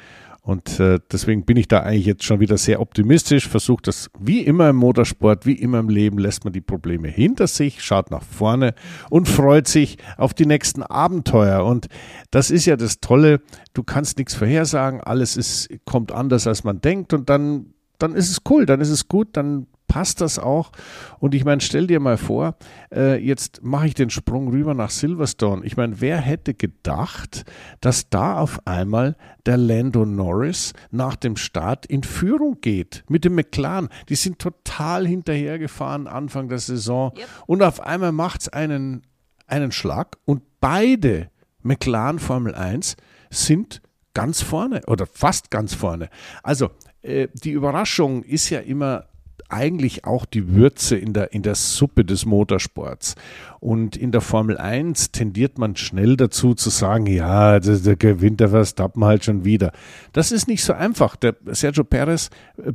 Und 0.47 0.79
äh, 0.79 1.01
deswegen 1.11 1.45
bin 1.45 1.57
ich 1.57 1.67
da 1.67 1.81
eigentlich 1.81 2.07
jetzt 2.07 2.23
schon 2.23 2.39
wieder 2.39 2.57
sehr 2.57 2.81
optimistisch. 2.81 3.49
Versucht 3.49 3.89
das 3.89 4.11
wie 4.17 4.43
immer 4.43 4.71
im 4.71 4.77
Motorsport, 4.77 5.45
wie 5.45 5.55
immer 5.55 5.81
im 5.81 5.89
Leben, 5.89 6.19
lässt 6.19 6.45
man 6.45 6.53
die 6.53 6.61
Probleme 6.61 7.09
hinter 7.09 7.49
sich, 7.49 7.83
schaut 7.83 8.13
nach 8.13 8.23
vorne 8.23 8.75
und 9.11 9.29
freut 9.29 9.67
sich 9.67 9.99
auf 10.17 10.35
die 10.35 10.47
nächsten 10.47 10.85
Abenteuer. 10.85 11.65
Und 11.65 11.89
das 12.31 12.53
ist 12.53 12.65
ja 12.65 12.77
das 12.77 13.01
Tolle. 13.01 13.41
Du 13.75 13.83
kannst 13.83 14.19
nichts 14.19 14.35
vorhersagen. 14.35 15.01
Alles 15.01 15.37
ist, 15.37 15.69
kommt 15.85 16.13
anders, 16.13 16.47
als 16.47 16.63
man 16.63 16.81
denkt. 16.81 17.13
Und 17.13 17.29
dann, 17.29 17.75
dann 17.99 18.15
ist 18.15 18.31
es 18.31 18.43
cool, 18.49 18.67
dann 18.67 18.81
ist 18.81 18.91
es 18.91 19.09
gut, 19.09 19.31
dann 19.33 19.67
passt 19.89 20.21
das 20.21 20.39
auch. 20.39 20.73
Und 21.19 21.35
ich 21.35 21.45
meine, 21.45 21.61
stell 21.61 21.87
dir 21.87 22.01
mal 22.01 22.17
vor, 22.17 22.57
äh, 22.93 23.23
jetzt 23.23 23.63
mache 23.63 23.87
ich 23.87 23.95
den 23.95 24.11
Sprung 24.11 24.49
rüber 24.49 24.75
nach 24.75 24.91
Silverstone. 24.91 25.65
Ich 25.65 25.77
meine, 25.77 26.01
wer 26.01 26.19
hätte 26.19 26.55
gedacht, 26.55 27.45
dass 27.81 28.09
da 28.09 28.39
auf 28.39 28.67
einmal 28.67 29.17
der 29.47 29.57
Lando 29.57 30.05
Norris 30.05 30.73
nach 30.91 31.17
dem 31.17 31.37
Start 31.37 31.87
in 31.87 32.03
Führung 32.03 32.61
geht 32.61 33.05
mit 33.09 33.25
dem 33.25 33.35
McLaren. 33.35 33.89
Die 34.09 34.17
sind 34.17 34.39
total 34.39 35.07
hinterhergefahren 35.07 36.07
Anfang 36.07 36.49
der 36.49 36.59
Saison. 36.59 37.13
Yep. 37.17 37.29
Und 37.47 37.63
auf 37.63 37.81
einmal 37.81 38.13
macht 38.13 38.43
es 38.43 38.49
einen, 38.49 39.03
einen 39.47 39.73
Schlag 39.73 40.17
und 40.25 40.43
beide 40.61 41.31
McLaren 41.63 42.19
Formel 42.19 42.55
1 42.55 42.97
sind 43.31 43.83
ganz 44.15 44.41
vorne 44.41 44.81
oder 44.87 45.07
fast 45.07 45.51
ganz 45.51 45.75
vorne. 45.75 46.09
Also 46.43 46.71
äh, 47.03 47.29
die 47.35 47.51
Überraschung 47.51 48.23
ist 48.23 48.49
ja 48.51 48.61
immer 48.61 49.05
eigentlich 49.49 50.05
auch 50.05 50.25
die 50.25 50.55
Würze 50.55 50.97
in 50.97 51.13
der, 51.13 51.33
in 51.33 51.43
der 51.43 51.55
Suppe 51.55 52.05
des 52.05 52.27
Motorsports. 52.27 53.15
Und 53.61 53.97
in 53.97 54.13
der 54.13 54.21
Formel 54.21 54.59
1 54.59 55.13
tendiert 55.13 55.59
man 55.59 55.77
schnell 55.77 56.17
dazu 56.17 56.55
zu 56.55 56.71
sagen, 56.71 57.07
ja, 57.07 57.61
der, 57.61 57.79
der 57.79 57.97
gewinnt 57.97 58.41
der 58.41 58.51
Verstappen 58.51 59.05
halt 59.05 59.25
schon 59.25 59.45
wieder. 59.45 59.73
Das 60.13 60.33
ist 60.33 60.49
nicht 60.49 60.65
so 60.65 60.73
einfach. 60.73 61.17
Der 61.17 61.37
Sergio 61.47 61.85
Perez 61.85 62.31
äh, 62.59 62.73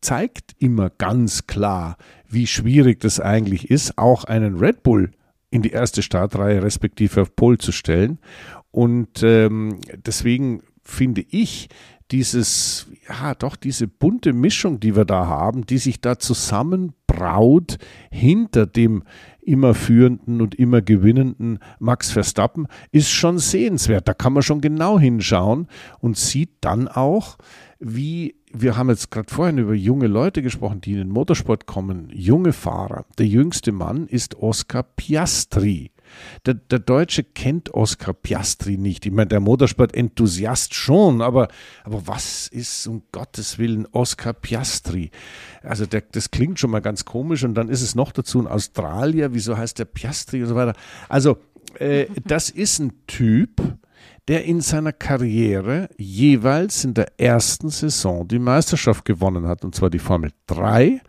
zeigt 0.00 0.54
immer 0.58 0.90
ganz 0.90 1.46
klar, 1.46 1.96
wie 2.28 2.46
schwierig 2.46 3.00
das 3.00 3.20
eigentlich 3.20 3.70
ist, 3.70 3.98
auch 3.98 4.24
einen 4.24 4.56
Red 4.58 4.82
Bull 4.82 5.10
in 5.50 5.62
die 5.62 5.70
erste 5.70 6.02
Startreihe 6.02 6.62
respektive 6.62 7.22
auf 7.22 7.34
Pole 7.34 7.58
zu 7.58 7.72
stellen. 7.72 8.18
Und 8.70 9.22
ähm, 9.22 9.80
deswegen 10.06 10.62
finde 10.84 11.24
ich 11.28 11.68
dieses, 12.10 12.86
ja, 13.08 13.34
doch 13.34 13.56
diese 13.56 13.86
bunte 13.86 14.32
Mischung, 14.32 14.80
die 14.80 14.96
wir 14.96 15.04
da 15.04 15.26
haben, 15.26 15.66
die 15.66 15.78
sich 15.78 16.00
da 16.00 16.18
zusammenbraut 16.18 17.78
hinter 18.10 18.66
dem 18.66 19.02
immer 19.42 19.74
führenden 19.74 20.42
und 20.42 20.54
immer 20.54 20.82
gewinnenden 20.82 21.58
Max 21.78 22.10
Verstappen, 22.10 22.66
ist 22.92 23.10
schon 23.10 23.38
sehenswert. 23.38 24.06
Da 24.06 24.14
kann 24.14 24.34
man 24.34 24.42
schon 24.42 24.60
genau 24.60 24.98
hinschauen 24.98 25.68
und 26.00 26.16
sieht 26.18 26.50
dann 26.60 26.86
auch, 26.88 27.38
wie 27.78 28.34
wir 28.52 28.76
haben 28.76 28.88
jetzt 28.88 29.10
gerade 29.10 29.32
vorhin 29.32 29.58
über 29.58 29.74
junge 29.74 30.06
Leute 30.06 30.42
gesprochen, 30.42 30.80
die 30.80 30.92
in 30.92 30.98
den 30.98 31.10
Motorsport 31.10 31.66
kommen, 31.66 32.08
junge 32.12 32.52
Fahrer. 32.52 33.04
Der 33.18 33.26
jüngste 33.26 33.72
Mann 33.72 34.06
ist 34.06 34.36
Oscar 34.36 34.82
Piastri. 34.82 35.90
Der, 36.46 36.54
der 36.54 36.78
Deutsche 36.78 37.24
kennt 37.24 37.74
Oscar 37.74 38.12
Piastri 38.12 38.76
nicht. 38.76 39.06
Ich 39.06 39.12
meine, 39.12 39.28
der 39.28 39.40
Motorsport-Enthusiast 39.40 40.74
schon, 40.74 41.22
aber, 41.22 41.48
aber 41.84 42.06
was 42.06 42.48
ist 42.48 42.86
um 42.86 43.02
Gottes 43.12 43.58
Willen 43.58 43.86
Oscar 43.92 44.32
Piastri? 44.32 45.10
Also 45.62 45.86
der, 45.86 46.02
das 46.12 46.30
klingt 46.30 46.58
schon 46.58 46.70
mal 46.70 46.80
ganz 46.80 47.04
komisch 47.04 47.44
und 47.44 47.54
dann 47.54 47.68
ist 47.68 47.82
es 47.82 47.94
noch 47.94 48.12
dazu 48.12 48.40
ein 48.40 48.46
Australier, 48.46 49.34
wieso 49.34 49.56
heißt 49.56 49.78
der 49.78 49.84
Piastri 49.84 50.42
und 50.42 50.48
so 50.48 50.54
weiter. 50.54 50.74
Also 51.08 51.38
äh, 51.78 52.06
das 52.24 52.50
ist 52.50 52.78
ein 52.78 52.92
Typ, 53.06 53.60
der 54.28 54.44
in 54.44 54.60
seiner 54.60 54.92
Karriere 54.92 55.88
jeweils 55.96 56.84
in 56.84 56.92
der 56.92 57.18
ersten 57.18 57.70
Saison 57.70 58.28
die 58.28 58.38
Meisterschaft 58.38 59.06
gewonnen 59.06 59.48
hat, 59.48 59.64
und 59.64 59.74
zwar 59.74 59.88
die 59.88 59.98
Formel 59.98 60.30
3, 60.46 61.00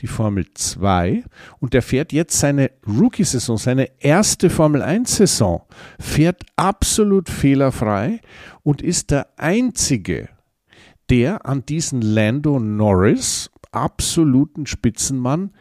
die 0.00 0.06
Formel 0.06 0.44
2, 0.52 1.24
und 1.58 1.72
der 1.72 1.80
fährt 1.80 2.12
jetzt 2.12 2.38
seine 2.38 2.70
Rookie-Saison, 2.86 3.56
seine 3.56 3.88
erste 3.98 4.50
Formel 4.50 4.82
1-Saison, 4.82 5.62
fährt 5.98 6.42
absolut 6.56 7.30
fehlerfrei 7.30 8.20
und 8.62 8.82
ist 8.82 9.10
der 9.10 9.28
einzige, 9.38 10.28
der 11.08 11.46
an 11.46 11.64
diesen 11.64 12.02
Lando 12.02 12.60
Norris, 12.60 13.50
absoluten 13.72 14.66
Spitzenmann, 14.66 15.52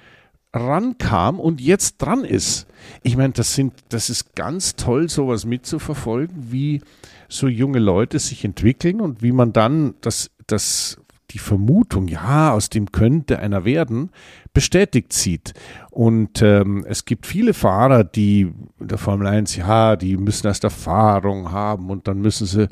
rankam 0.56 1.40
und 1.40 1.60
jetzt 1.62 1.98
dran 1.98 2.24
ist. 2.24 2.68
Ich 3.04 3.18
meine, 3.18 3.34
das 3.34 3.54
sind, 3.54 3.74
das 3.90 4.10
ist 4.10 4.36
ganz 4.36 4.76
toll, 4.76 5.10
sowas 5.10 5.46
mitzuverfolgen, 5.46 6.52
wie 6.52 6.82
so 7.28 7.48
junge 7.48 7.80
Leute 7.80 8.20
sich 8.20 8.46
entwickeln 8.46 9.02
und 9.02 9.22
wie 9.22 9.32
man 9.32 9.52
dann 9.54 9.96
das, 10.02 10.32
das, 10.48 10.98
die 11.32 11.40
Vermutung, 11.40 12.08
ja, 12.08 12.54
aus 12.54 12.70
dem 12.70 12.92
könnte 12.92 13.40
einer 13.40 13.66
werden, 13.66 14.12
bestätigt 14.54 15.12
sieht. 15.12 15.54
Und 15.92 16.42
ähm, 16.42 16.86
es 16.88 17.06
gibt 17.06 17.26
viele 17.26 17.54
Fahrer, 17.54 18.04
die 18.04 18.54
in 18.80 18.88
der 18.88 18.98
Formel 18.98 19.28
1, 19.28 19.58
ja, 19.58 19.96
die 19.96 20.16
müssen 20.16 20.48
erst 20.48 20.64
Erfahrung 20.64 21.52
haben 21.52 21.90
und 21.90 22.08
dann 22.08 22.22
müssen 22.22 22.48
sie 22.48 22.70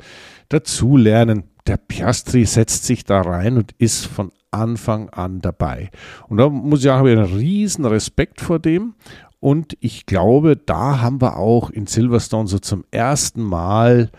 dazulernen. 0.48 1.44
Der 1.66 1.76
Piastri 1.76 2.44
setzt 2.46 2.84
sich 2.84 3.04
da 3.04 3.20
rein 3.20 3.56
und 3.56 3.72
ist 3.78 4.06
von 4.06 4.30
Anfang 4.54 5.10
an 5.10 5.40
dabei. 5.40 5.90
Und 6.28 6.38
da 6.38 6.48
muss 6.48 6.80
ich 6.80 6.84
sagen, 6.84 6.98
habe 6.98 7.12
ich 7.12 7.18
einen 7.18 7.36
riesen 7.36 7.84
Respekt 7.84 8.40
vor 8.40 8.58
dem. 8.58 8.94
Und 9.40 9.76
ich 9.80 10.06
glaube, 10.06 10.56
da 10.56 11.00
haben 11.00 11.20
wir 11.20 11.36
auch 11.36 11.70
in 11.70 11.86
Silverstone 11.86 12.48
so 12.48 12.58
zum 12.58 12.84
ersten 12.90 13.42
Mal 13.42 14.10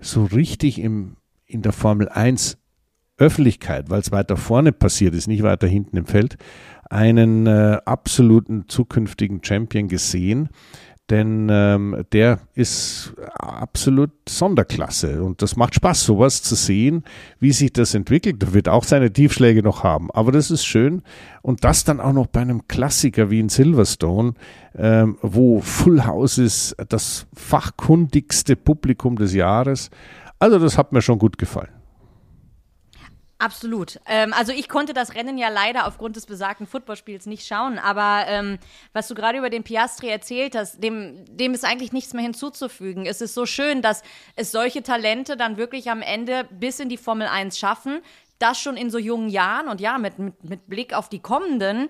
so 0.00 0.24
richtig 0.24 0.80
im, 0.80 1.16
in 1.46 1.62
der 1.62 1.72
Formel 1.72 2.08
1 2.08 2.58
Öffentlichkeit, 3.18 3.90
weil 3.90 4.00
es 4.00 4.10
weiter 4.10 4.36
vorne 4.36 4.72
passiert 4.72 5.14
ist, 5.14 5.28
nicht 5.28 5.44
weiter 5.44 5.68
hinten 5.68 5.96
im 5.96 6.06
Feld, 6.06 6.36
einen 6.90 7.46
äh, 7.46 7.78
absoluten 7.84 8.64
zukünftigen 8.68 9.42
Champion 9.44 9.86
gesehen, 9.86 10.48
denn 11.12 11.48
ähm, 11.50 12.06
der 12.12 12.40
ist 12.54 13.12
absolut 13.34 14.12
Sonderklasse 14.26 15.22
und 15.22 15.42
das 15.42 15.56
macht 15.56 15.74
Spaß, 15.74 16.04
sowas 16.04 16.42
zu 16.42 16.54
sehen, 16.54 17.04
wie 17.38 17.52
sich 17.52 17.70
das 17.70 17.92
entwickelt. 17.92 18.42
Da 18.42 18.54
wird 18.54 18.70
auch 18.70 18.82
seine 18.82 19.12
Tiefschläge 19.12 19.62
noch 19.62 19.84
haben, 19.84 20.10
aber 20.10 20.32
das 20.32 20.50
ist 20.50 20.64
schön 20.64 21.02
und 21.42 21.64
das 21.64 21.84
dann 21.84 22.00
auch 22.00 22.14
noch 22.14 22.28
bei 22.28 22.40
einem 22.40 22.66
Klassiker 22.66 23.30
wie 23.30 23.40
in 23.40 23.50
Silverstone, 23.50 24.32
ähm, 24.74 25.18
wo 25.20 25.60
Full 25.60 26.06
House 26.06 26.38
ist, 26.38 26.74
das 26.88 27.26
fachkundigste 27.34 28.56
Publikum 28.56 29.16
des 29.16 29.34
Jahres. 29.34 29.90
Also 30.38 30.58
das 30.58 30.78
hat 30.78 30.92
mir 30.92 31.02
schon 31.02 31.18
gut 31.18 31.36
gefallen. 31.36 31.81
Absolut. 33.42 33.98
Ähm, 34.06 34.32
also 34.32 34.52
ich 34.52 34.68
konnte 34.68 34.94
das 34.94 35.16
Rennen 35.16 35.36
ja 35.36 35.48
leider 35.48 35.88
aufgrund 35.88 36.14
des 36.14 36.26
besagten 36.26 36.64
Footballspiels 36.64 37.26
nicht 37.26 37.44
schauen, 37.44 37.76
aber 37.80 38.24
ähm, 38.28 38.60
was 38.92 39.08
du 39.08 39.16
gerade 39.16 39.38
über 39.38 39.50
den 39.50 39.64
Piastri 39.64 40.10
erzählt 40.10 40.54
hast, 40.54 40.80
dem, 40.80 41.24
dem 41.26 41.52
ist 41.52 41.64
eigentlich 41.64 41.92
nichts 41.92 42.14
mehr 42.14 42.22
hinzuzufügen. 42.22 43.04
Es 43.04 43.20
ist 43.20 43.34
so 43.34 43.44
schön, 43.44 43.82
dass 43.82 44.04
es 44.36 44.52
solche 44.52 44.84
Talente 44.84 45.36
dann 45.36 45.56
wirklich 45.56 45.90
am 45.90 46.02
Ende 46.02 46.46
bis 46.50 46.78
in 46.78 46.88
die 46.88 46.96
Formel 46.96 47.26
1 47.26 47.58
schaffen, 47.58 48.00
das 48.38 48.60
schon 48.60 48.76
in 48.76 48.90
so 48.90 48.98
jungen 48.98 49.28
Jahren 49.28 49.66
und 49.66 49.80
ja, 49.80 49.98
mit, 49.98 50.20
mit, 50.20 50.44
mit 50.44 50.68
Blick 50.68 50.94
auf 50.94 51.08
die 51.08 51.18
kommenden 51.18 51.88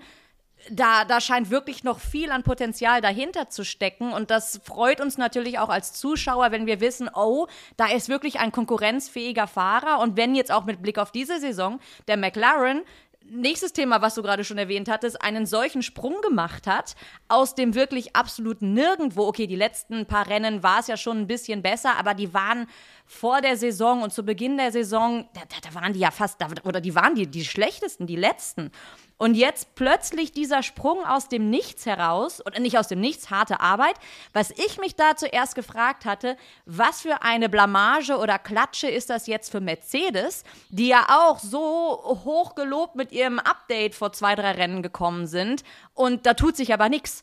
da, 0.70 1.05
da 1.05 1.20
scheint 1.20 1.51
wirklich 1.51 1.85
noch 1.85 2.01
viel 2.01 2.31
an 2.31 2.42
Potenzial 2.42 3.01
dahinter 3.01 3.48
zu 3.48 3.64
stecken. 3.64 4.12
Und 4.12 4.31
das 4.31 4.61
freut 4.64 5.01
uns 5.01 5.18
natürlich 5.18 5.59
auch 5.59 5.68
als 5.68 5.92
Zuschauer, 5.92 6.51
wenn 6.51 6.66
wir 6.66 6.81
wissen, 6.81 7.11
oh, 7.14 7.46
da 7.77 7.87
ist 7.87 8.09
wirklich 8.09 8.40
ein 8.40 8.53
konkurrenzfähiger 8.53 9.46
Fahrer. 9.46 10.01
Und 10.01 10.16
wenn 10.16 10.35
jetzt 10.35 10.53
auch 10.53 10.64
mit 10.64 10.83
Blick 10.83 10.98
auf 10.98 11.12
diese 11.12 11.40
Saison 11.40 11.81
der 12.09 12.16
McLaren 12.16 12.83
nächstes 13.31 13.72
Thema, 13.72 14.03
was 14.03 14.14
du 14.14 14.22
gerade 14.22 14.44
schon 14.44 14.59
erwähnt 14.59 14.88
hattest, 14.88 15.22
einen 15.22 15.46
solchen 15.46 15.83
Sprung 15.83 16.20
gemacht 16.22 16.66
hat, 16.66 16.94
aus 17.29 17.55
dem 17.55 17.75
wirklich 17.75 18.14
absoluten 18.16 18.72
Nirgendwo. 18.75 19.27
Okay, 19.27 19.46
die 19.46 19.57
letzten 19.57 20.07
paar 20.07 20.29
Rennen 20.29 20.62
war 20.62 20.81
es 20.81 20.87
ja 20.87 20.96
schon 20.96 21.18
ein 21.18 21.27
bisschen 21.27 21.62
besser, 21.62 21.96
aber 21.98 22.14
die 22.14 22.35
waren 22.35 22.66
vor 23.07 23.40
der 23.40 23.57
Saison 23.57 24.03
und 24.03 24.12
zu 24.12 24.25
Beginn 24.25 24.57
der 24.57 24.72
Saison, 24.72 25.29
da, 25.35 25.40
da 25.62 25.75
waren 25.75 25.92
die 25.92 26.01
ja 26.01 26.11
fast, 26.11 26.38
oder 26.64 26.81
die 26.81 26.94
waren 26.94 27.14
die, 27.14 27.27
die 27.27 27.44
schlechtesten, 27.44 28.07
die 28.07 28.16
letzten. 28.16 28.70
Und 29.23 29.37
jetzt 29.37 29.77
plötzlich 29.77 30.33
dieser 30.33 30.65
Sprung 30.65 31.05
aus 31.07 31.29
dem 31.29 31.49
Nichts 31.49 31.87
heraus, 31.87 32.45
oder 32.45 32.59
nicht 32.59 32.77
aus 32.77 32.89
dem 32.89 32.99
Nichts, 32.99 33.31
harte 33.31 33.61
Arbeit. 33.61 33.95
Was 34.33 34.51
ich 34.51 34.79
mich 34.81 34.97
da 34.97 35.15
zuerst 35.15 35.55
gefragt 35.55 36.07
hatte, 36.07 36.37
was 36.67 37.03
für 37.03 37.23
eine 37.23 37.49
Blamage 37.49 38.17
oder 38.19 38.41
Klatsche 38.41 38.89
ist 38.89 39.11
das 39.11 39.29
jetzt 39.29 39.53
für 39.53 39.61
Mercedes, 39.61 40.43
die 40.71 40.89
ja 40.89 41.07
auch 41.09 41.39
so 41.39 41.61
hoch 42.25 42.57
gelobt 42.57 42.97
mit 42.97 43.13
ihrem 43.13 43.39
Update 43.39 43.95
vor 43.95 44.13
zwei, 44.13 44.35
drei 44.35 44.51
Rennen 44.51 44.83
gekommen 44.83 45.29
sind. 45.29 45.63
Und 45.95 46.27
da 46.27 46.35
tut 46.35 46.57
sich 46.57 46.75
aber 46.75 46.89
nichts. 46.89 47.23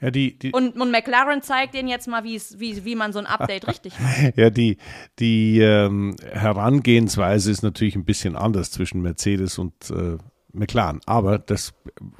Ja, 0.00 0.12
die, 0.12 0.38
die 0.38 0.52
und, 0.52 0.80
und, 0.80 0.92
McLaren 0.92 1.42
zeigt 1.42 1.74
denen 1.74 1.88
jetzt 1.88 2.06
mal, 2.06 2.22
wie, 2.22 2.40
wie 2.56 2.94
man 2.94 3.12
so 3.12 3.18
ein 3.18 3.26
Update 3.26 3.66
richtig 3.66 3.98
macht. 3.98 4.36
Ja, 4.36 4.50
die, 4.50 4.76
die 5.18 5.58
ähm, 5.58 6.14
Herangehensweise 6.30 7.50
ist 7.50 7.62
natürlich 7.62 7.96
ein 7.96 8.04
bisschen 8.04 8.36
anders 8.36 8.70
zwischen 8.70 9.02
Mercedes 9.02 9.58
und 9.58 9.90
äh, 9.90 10.18
McLaren. 10.52 11.00
Aber 11.06 11.38
das 11.38 11.74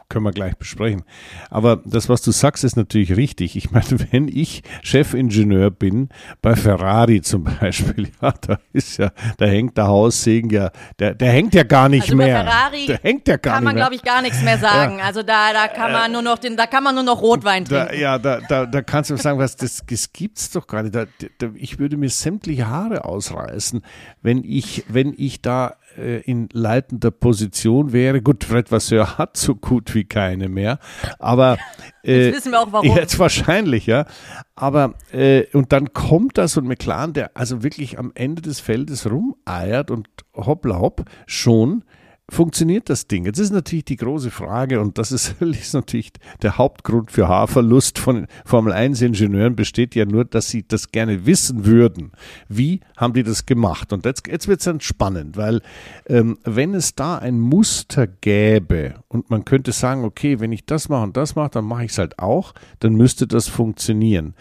können 0.09 0.25
wir 0.25 0.33
gleich 0.33 0.57
besprechen. 0.57 1.03
Aber 1.51 1.77
das, 1.85 2.09
was 2.09 2.23
du 2.23 2.31
sagst, 2.31 2.65
ist 2.65 2.77
natürlich 2.77 3.17
richtig. 3.17 3.57
Ich 3.57 3.71
meine, 3.71 3.87
wenn 4.11 4.29
ich 4.29 4.63
Chefingenieur 4.83 5.71
bin, 5.71 6.09
bei 6.41 6.57
Ferrari 6.57 7.23
zum 7.23 7.45
Beispiel, 7.45 8.11
ja, 8.23 8.33
da 8.41 8.59
ist 8.73 8.99
ja, 8.99 9.11
da 9.39 9.47
hängt 9.47 9.77
der 9.77 9.87
Haussegen 9.87 10.51
ja, 10.51 10.71
der, 10.99 11.15
der 11.15 11.33
hängt 11.33 11.55
ja 11.55 11.63
gar 11.63 11.89
nicht 11.89 12.05
also 12.05 12.17
mehr. 12.17 12.45
Bei 12.45 12.51
Ferrari 12.51 12.87
der 12.87 13.01
hängt 13.03 13.29
ja 13.29 13.37
gar 13.37 13.55
kann 13.55 13.65
man, 13.65 13.77
glaube 13.77 13.95
ich, 13.95 14.03
gar 14.03 14.23
nichts 14.23 14.43
mehr 14.43 14.59
sagen. 14.59 14.99
Ja. 14.99 15.05
Also 15.05 15.23
da, 15.23 15.53
da 15.53 15.69
kann 15.69 15.93
man 15.93 16.13
nur 16.13 16.23
noch 16.23 16.39
den, 16.39 16.57
da 16.57 16.67
kann 16.67 16.85
man 16.85 16.95
nur 16.95 17.05
noch 17.05 17.23
Rotwein 17.23 17.65
trinken. 17.65 17.89
Da, 17.89 17.95
ja, 17.95 18.19
da, 18.19 18.41
da, 18.41 18.67
da 18.67 18.83
kannst 18.83 19.11
du 19.11 19.17
sagen, 19.17 19.39
was, 19.39 19.57
das, 19.57 19.83
das 19.89 20.13
gibt's 20.13 20.51
doch 20.51 20.67
gar 20.67 20.83
nicht. 20.83 20.95
Da, 20.95 21.07
da, 21.39 21.51
ich 21.55 21.79
würde 21.79 21.97
mir 21.97 22.09
sämtliche 22.11 22.69
Haare 22.69 23.05
ausreißen, 23.05 23.83
wenn 24.23 24.43
ich, 24.45 24.85
wenn 24.89 25.15
ich 25.17 25.43
da 25.43 25.77
äh, 25.99 26.21
in 26.21 26.49
leitender 26.53 27.11
Position 27.11 27.93
wäre. 27.93 28.23
Gut, 28.23 28.45
Fred 28.45 28.71
Vasseur 28.71 29.19
hat 29.19 29.37
so 29.37 29.55
gut 29.55 29.95
wie 29.95 30.05
keine 30.05 30.49
mehr, 30.49 30.79
aber 31.19 31.59
äh, 32.05 32.27
jetzt 32.27 32.37
wissen 32.37 32.53
wir 32.53 32.61
auch 32.61 32.73
warum. 32.73 32.97
Jetzt 32.97 33.19
wahrscheinlich, 33.19 33.87
ja. 33.87 34.07
Aber 34.55 34.95
äh, 35.13 35.45
und 35.53 35.73
dann 35.73 35.93
kommt 35.93 36.39
da 36.39 36.49
so 36.49 36.61
ein 36.61 36.67
McLaren, 36.67 37.13
der 37.13 37.37
also 37.37 37.63
wirklich 37.63 37.99
am 37.99 38.13
Ende 38.15 38.43
des 38.43 38.61
Feldes 38.61 39.11
rumeiert 39.11 39.91
und 39.91 40.09
hoppla 40.35 40.79
hopp 40.79 41.05
schon 41.27 41.85
funktioniert 42.33 42.89
das 42.89 43.07
Ding? 43.07 43.27
Jetzt 43.27 43.39
ist 43.39 43.53
natürlich 43.53 43.85
die 43.85 43.97
große 43.97 44.31
Frage, 44.31 44.81
und 44.81 44.99
das 44.99 45.13
ist, 45.13 45.37
ist 45.41 45.75
natürlich 45.75 46.13
der 46.41 46.59
Hauptgrund 46.59 47.13
für 47.13 47.29
Haarverlust 47.29 47.99
von 47.99 48.27
Formel 48.45 48.73
1-Ingenieuren, 48.73 49.55
besteht 49.55 49.95
ja 49.95 50.05
nur, 50.05 50.25
dass 50.25 50.49
sie 50.49 50.67
das 50.67 50.91
gerne 50.91 51.27
wissen 51.27 51.67
würden. 51.67 52.13
Wie 52.49 52.81
haben 52.97 53.13
die 53.13 53.23
das 53.23 53.47
gemacht? 53.47 53.93
Und 53.93 54.05
jetzt, 54.07 54.27
jetzt 54.27 54.49
wird 54.49 54.61
es 54.61 54.65
dann 54.65 54.81
spannend, 54.81 55.37
weil 55.37 55.61
ähm, 56.07 56.39
wenn 56.45 56.75
es 56.75 56.95
da 56.95 57.19
ein 57.19 57.39
Muster 57.39 58.07
gäbe 58.07 58.95
und 59.09 59.31
man 59.31 59.45
könnte 59.45 59.73
sagen, 59.73 60.05
okay, 60.05 60.41
wenn 60.41 60.53
ich 60.53 60.65
das 60.65 60.89
mache 60.89 61.05
und 61.05 61.17
das 61.17 61.35
mache, 61.35 61.51
dann 61.51 61.67
mache 61.67 61.85
ich 61.85 61.93
es 61.93 61.99
halt 61.99 62.19
auch, 62.19 62.55
dann 62.81 62.95
müsste 62.95 63.27
das 63.27 63.49
funktionieren. 63.49 64.35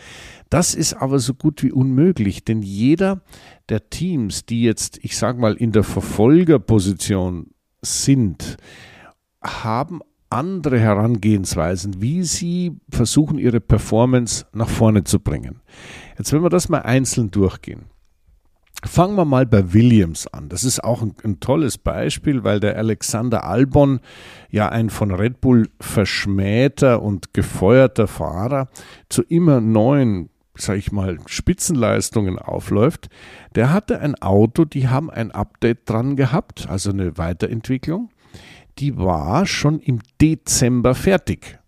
Das 0.50 0.76
ist 0.76 0.94
aber 0.94 1.20
so 1.20 1.34
gut 1.34 1.64
wie 1.64 1.72
unmöglich, 1.72 2.44
denn 2.44 2.62
jeder 2.62 3.22
der 3.70 3.90
Teams, 3.90 4.46
die 4.46 4.64
jetzt, 4.64 5.00
ich 5.02 5.18
sage 5.18 5.40
mal, 5.40 5.54
in 5.54 5.72
der 5.72 5.84
Verfolgerposition 5.84 7.48
sind, 7.82 8.58
haben 9.42 10.02
andere 10.30 10.80
Herangehensweisen, 10.80 12.02
wie 12.02 12.24
sie 12.24 12.80
versuchen, 12.90 13.38
ihre 13.38 13.60
Performance 13.60 14.46
nach 14.54 14.70
vorne 14.70 15.04
zu 15.04 15.20
bringen. 15.20 15.62
Jetzt 16.18 16.32
wenn 16.32 16.44
wir 16.44 16.50
das 16.50 16.70
mal 16.70 16.82
einzeln 16.82 17.32
durchgehen. 17.32 17.86
Fangen 18.84 19.16
wir 19.16 19.26
mal 19.26 19.46
bei 19.46 19.74
Williams 19.74 20.26
an. 20.26 20.50
Das 20.50 20.64
ist 20.64 20.84
auch 20.84 21.04
ein, 21.04 21.14
ein, 21.24 21.40
tolles 21.40 21.78
Beispiel, 21.78 22.44
weil 22.44 22.60
der 22.60 22.78
Alexander 22.78 23.44
Albon 23.44 24.00
ja 24.50 24.70
ein 24.70 24.90
von 24.90 25.12
Red 25.12 25.40
Bull 25.40 25.70
verschmähter 25.80 27.04
und 27.04 27.32
gefeuerter 27.34 28.08
Fahrer 28.08 28.70
zu 29.08 29.22
immer 29.22 29.62
neuen 29.62 30.31
sage 30.56 30.80
ich 30.80 30.92
mal, 30.92 31.18
Spitzenleistungen 31.28 32.38
aufläuft, 32.38 33.10
der 33.56 33.72
hatte 33.72 34.00
ein 34.00 34.16
Auto, 34.22 34.66
die 34.66 34.88
haben 34.88 35.10
ein 35.10 35.32
Update 35.32 35.90
dran 35.90 36.16
gehabt, 36.16 36.68
also 36.70 36.92
eine 36.92 37.18
Weiterentwicklung. 37.18 38.10
Die 38.80 38.98
war 38.98 39.46
schon 39.46 39.80
im 39.80 40.00
Dezember 40.20 40.96
fertig. 40.96 41.60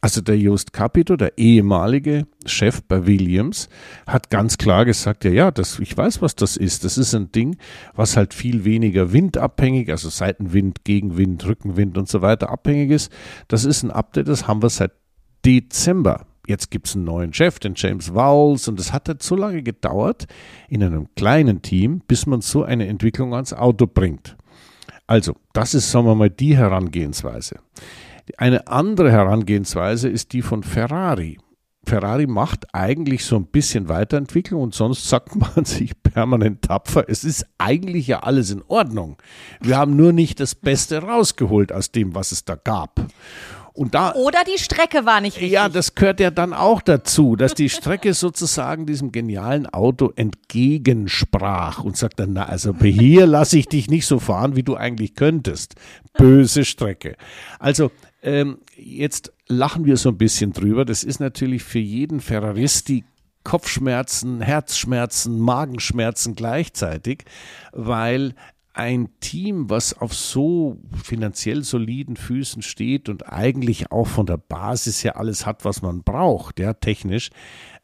Also 0.00 0.20
der 0.20 0.36
Just 0.36 0.74
Capito, 0.74 1.16
der 1.16 1.38
ehemalige 1.38 2.26
Chef 2.44 2.82
bei 2.82 3.06
Williams, 3.06 3.70
hat 4.06 4.28
ganz 4.28 4.58
klar 4.58 4.84
gesagt, 4.84 5.24
ja, 5.24 5.30
ja, 5.30 5.50
das, 5.50 5.78
ich 5.78 5.96
weiß, 5.96 6.20
was 6.20 6.36
das 6.36 6.58
ist. 6.58 6.84
Das 6.84 6.98
ist 6.98 7.14
ein 7.14 7.32
Ding, 7.32 7.56
was 7.94 8.14
halt 8.14 8.34
viel 8.34 8.66
weniger 8.66 9.14
windabhängig, 9.14 9.90
also 9.90 10.10
Seitenwind, 10.10 10.84
Gegenwind, 10.84 11.46
Rückenwind 11.46 11.96
und 11.96 12.06
so 12.06 12.20
weiter 12.20 12.50
abhängig 12.50 12.90
ist. 12.90 13.10
Das 13.48 13.64
ist 13.64 13.82
ein 13.82 13.90
Update, 13.90 14.28
das 14.28 14.46
haben 14.46 14.62
wir 14.62 14.68
seit 14.68 14.92
Dezember 15.46 16.26
jetzt 16.46 16.70
gibt 16.70 16.88
es 16.88 16.94
einen 16.94 17.04
neuen 17.04 17.32
Chef, 17.32 17.58
den 17.58 17.74
James 17.76 18.14
Vowles, 18.14 18.68
und 18.68 18.78
es 18.78 18.92
hat 18.92 19.08
halt 19.08 19.22
so 19.22 19.36
lange 19.36 19.62
gedauert 19.62 20.26
in 20.68 20.82
einem 20.82 21.08
kleinen 21.16 21.62
Team, 21.62 22.02
bis 22.06 22.26
man 22.26 22.40
so 22.40 22.62
eine 22.62 22.86
Entwicklung 22.86 23.34
ans 23.34 23.52
Auto 23.52 23.86
bringt. 23.86 24.36
Also, 25.06 25.34
das 25.52 25.74
ist, 25.74 25.90
sagen 25.90 26.06
wir 26.06 26.14
mal, 26.14 26.30
die 26.30 26.56
Herangehensweise. 26.56 27.56
Eine 28.38 28.66
andere 28.68 29.12
Herangehensweise 29.12 30.08
ist 30.08 30.32
die 30.32 30.42
von 30.42 30.62
Ferrari. 30.62 31.38
Ferrari 31.86 32.26
macht 32.26 32.74
eigentlich 32.74 33.24
so 33.24 33.36
ein 33.36 33.46
bisschen 33.46 33.88
Weiterentwicklung 33.88 34.62
und 34.62 34.74
sonst 34.74 35.08
sagt 35.08 35.36
man 35.56 35.64
sich 35.64 35.92
permanent 36.02 36.62
tapfer. 36.62 37.04
Es 37.08 37.24
ist 37.24 37.46
eigentlich 37.58 38.06
ja 38.06 38.20
alles 38.20 38.50
in 38.50 38.62
Ordnung. 38.68 39.18
Wir 39.60 39.76
haben 39.76 39.96
nur 39.96 40.12
nicht 40.12 40.40
das 40.40 40.54
Beste 40.54 41.02
rausgeholt 41.02 41.72
aus 41.72 41.92
dem, 41.92 42.14
was 42.14 42.32
es 42.32 42.44
da 42.44 42.54
gab. 42.56 43.00
Und 43.76 43.96
da, 43.96 44.14
Oder 44.14 44.38
die 44.44 44.58
Strecke 44.58 45.04
war 45.04 45.20
nicht 45.20 45.34
richtig. 45.34 45.50
Ja, 45.50 45.68
das 45.68 45.96
gehört 45.96 46.20
ja 46.20 46.30
dann 46.30 46.54
auch 46.54 46.80
dazu, 46.80 47.34
dass 47.34 47.54
die 47.54 47.68
Strecke 47.68 48.14
sozusagen 48.14 48.86
diesem 48.86 49.10
genialen 49.10 49.66
Auto 49.66 50.12
entgegensprach 50.14 51.82
und 51.82 51.96
sagt 51.96 52.20
dann, 52.20 52.34
na, 52.34 52.46
also 52.46 52.72
hier 52.80 53.26
lasse 53.26 53.58
ich 53.58 53.66
dich 53.66 53.90
nicht 53.90 54.06
so 54.06 54.20
fahren, 54.20 54.54
wie 54.54 54.62
du 54.62 54.76
eigentlich 54.76 55.16
könntest. 55.16 55.74
Böse 56.16 56.64
Strecke. 56.64 57.16
Also, 57.58 57.90
ähm, 58.22 58.58
jetzt 58.76 59.32
lachen 59.48 59.84
wir 59.84 59.96
so 59.96 60.10
ein 60.10 60.18
bisschen 60.18 60.52
drüber. 60.52 60.84
Das 60.84 61.02
ist 61.02 61.18
natürlich 61.18 61.64
für 61.64 61.80
jeden 61.80 62.20
Ferraristi 62.20 63.04
Kopfschmerzen, 63.42 64.40
Herzschmerzen, 64.40 65.38
Magenschmerzen 65.38 66.34
gleichzeitig, 66.34 67.24
weil 67.72 68.34
ein 68.74 69.08
Team, 69.20 69.70
was 69.70 69.94
auf 69.94 70.12
so 70.12 70.78
finanziell 71.02 71.62
soliden 71.62 72.16
Füßen 72.16 72.60
steht 72.60 73.08
und 73.08 73.32
eigentlich 73.32 73.92
auch 73.92 74.08
von 74.08 74.26
der 74.26 74.36
Basis 74.36 75.04
her 75.04 75.16
alles 75.16 75.46
hat, 75.46 75.64
was 75.64 75.80
man 75.80 76.02
braucht, 76.02 76.58
ja, 76.58 76.74
technisch, 76.74 77.30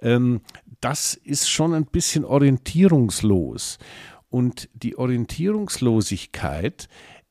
ähm, 0.02 0.40
das 0.80 1.14
ist 1.14 1.48
schon 1.48 1.74
ein 1.74 1.86
bisschen 1.86 2.24
orientierungslos. 2.24 3.78
Und 4.30 4.68
die 4.74 4.96
Orientierungslosigkeit 4.98 6.88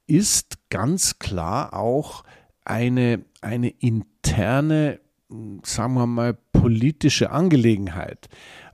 ist 0.07 0.57
ganz 0.69 1.19
klar 1.19 1.73
auch 1.73 2.23
eine, 2.63 3.25
eine 3.41 3.69
interne, 3.69 4.99
sagen 5.63 5.95
wir 5.95 6.07
mal, 6.07 6.33
politische 6.53 7.31
Angelegenheit. 7.31 8.29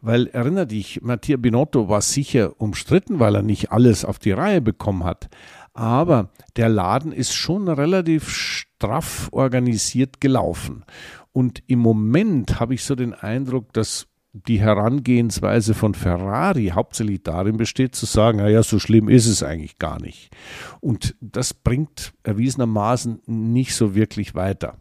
Weil 0.05 0.27
erinnere 0.27 0.67
dich, 0.67 1.01
Mattia 1.01 1.35
Binotto 1.35 1.89
war 1.89 2.01
sicher 2.01 2.61
umstritten, 2.61 3.19
weil 3.19 3.33
er 3.33 3.41
nicht 3.41 3.71
alles 3.71 4.05
auf 4.05 4.19
die 4.19 4.33
Reihe 4.33 4.61
bekommen 4.61 5.03
hat. 5.03 5.29
Aber 5.73 6.29
der 6.57 6.69
Laden 6.69 7.11
ist 7.11 7.33
schon 7.33 7.67
relativ 7.67 8.29
straff 8.29 9.29
organisiert 9.31 10.21
gelaufen. 10.21 10.85
Und 11.31 11.63
im 11.65 11.79
Moment 11.79 12.59
habe 12.59 12.75
ich 12.75 12.83
so 12.83 12.93
den 12.93 13.15
Eindruck, 13.15 13.73
dass 13.73 14.05
die 14.31 14.59
Herangehensweise 14.59 15.73
von 15.73 15.95
Ferrari 15.95 16.67
hauptsächlich 16.75 17.23
darin 17.23 17.57
besteht, 17.57 17.95
zu 17.95 18.05
sagen, 18.05 18.37
naja, 18.37 18.61
so 18.61 18.77
schlimm 18.77 19.09
ist 19.09 19.25
es 19.25 19.41
eigentlich 19.41 19.79
gar 19.79 19.99
nicht. 19.99 20.29
Und 20.81 21.15
das 21.19 21.55
bringt 21.55 22.13
erwiesenermaßen 22.21 23.23
nicht 23.25 23.73
so 23.73 23.95
wirklich 23.95 24.35
weiter. 24.35 24.77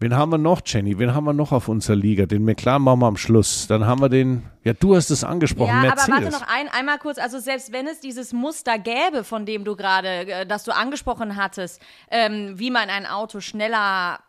Wen 0.00 0.14
haben 0.14 0.30
wir 0.30 0.38
noch, 0.38 0.60
Jenny? 0.64 0.96
Wen 0.98 1.12
haben 1.12 1.24
wir 1.24 1.32
noch 1.32 1.50
auf 1.50 1.66
unserer 1.66 1.96
Liga? 1.96 2.26
Den 2.26 2.44
McLaren 2.44 2.82
machen 2.82 3.00
wir 3.00 3.06
am 3.06 3.16
Schluss. 3.16 3.66
Dann 3.66 3.84
haben 3.84 4.00
wir 4.00 4.08
den, 4.08 4.44
ja, 4.62 4.72
du 4.72 4.94
hast 4.94 5.10
es 5.10 5.24
angesprochen, 5.24 5.74
ja, 5.74 5.80
Mercedes. 5.80 6.04
aber 6.04 6.24
warte 6.24 6.30
noch 6.30 6.48
ein, 6.48 6.68
einmal 6.68 6.98
kurz. 6.98 7.18
Also 7.18 7.40
selbst 7.40 7.72
wenn 7.72 7.88
es 7.88 7.98
dieses 7.98 8.32
Muster 8.32 8.78
gäbe, 8.78 9.24
von 9.24 9.44
dem 9.44 9.64
du 9.64 9.74
gerade, 9.74 10.08
äh, 10.08 10.46
das 10.46 10.62
du 10.62 10.72
angesprochen 10.72 11.34
hattest, 11.34 11.82
ähm, 12.12 12.56
wie 12.60 12.70
man 12.70 12.90
ein 12.90 13.06
Auto 13.06 13.40
schneller 13.40 14.20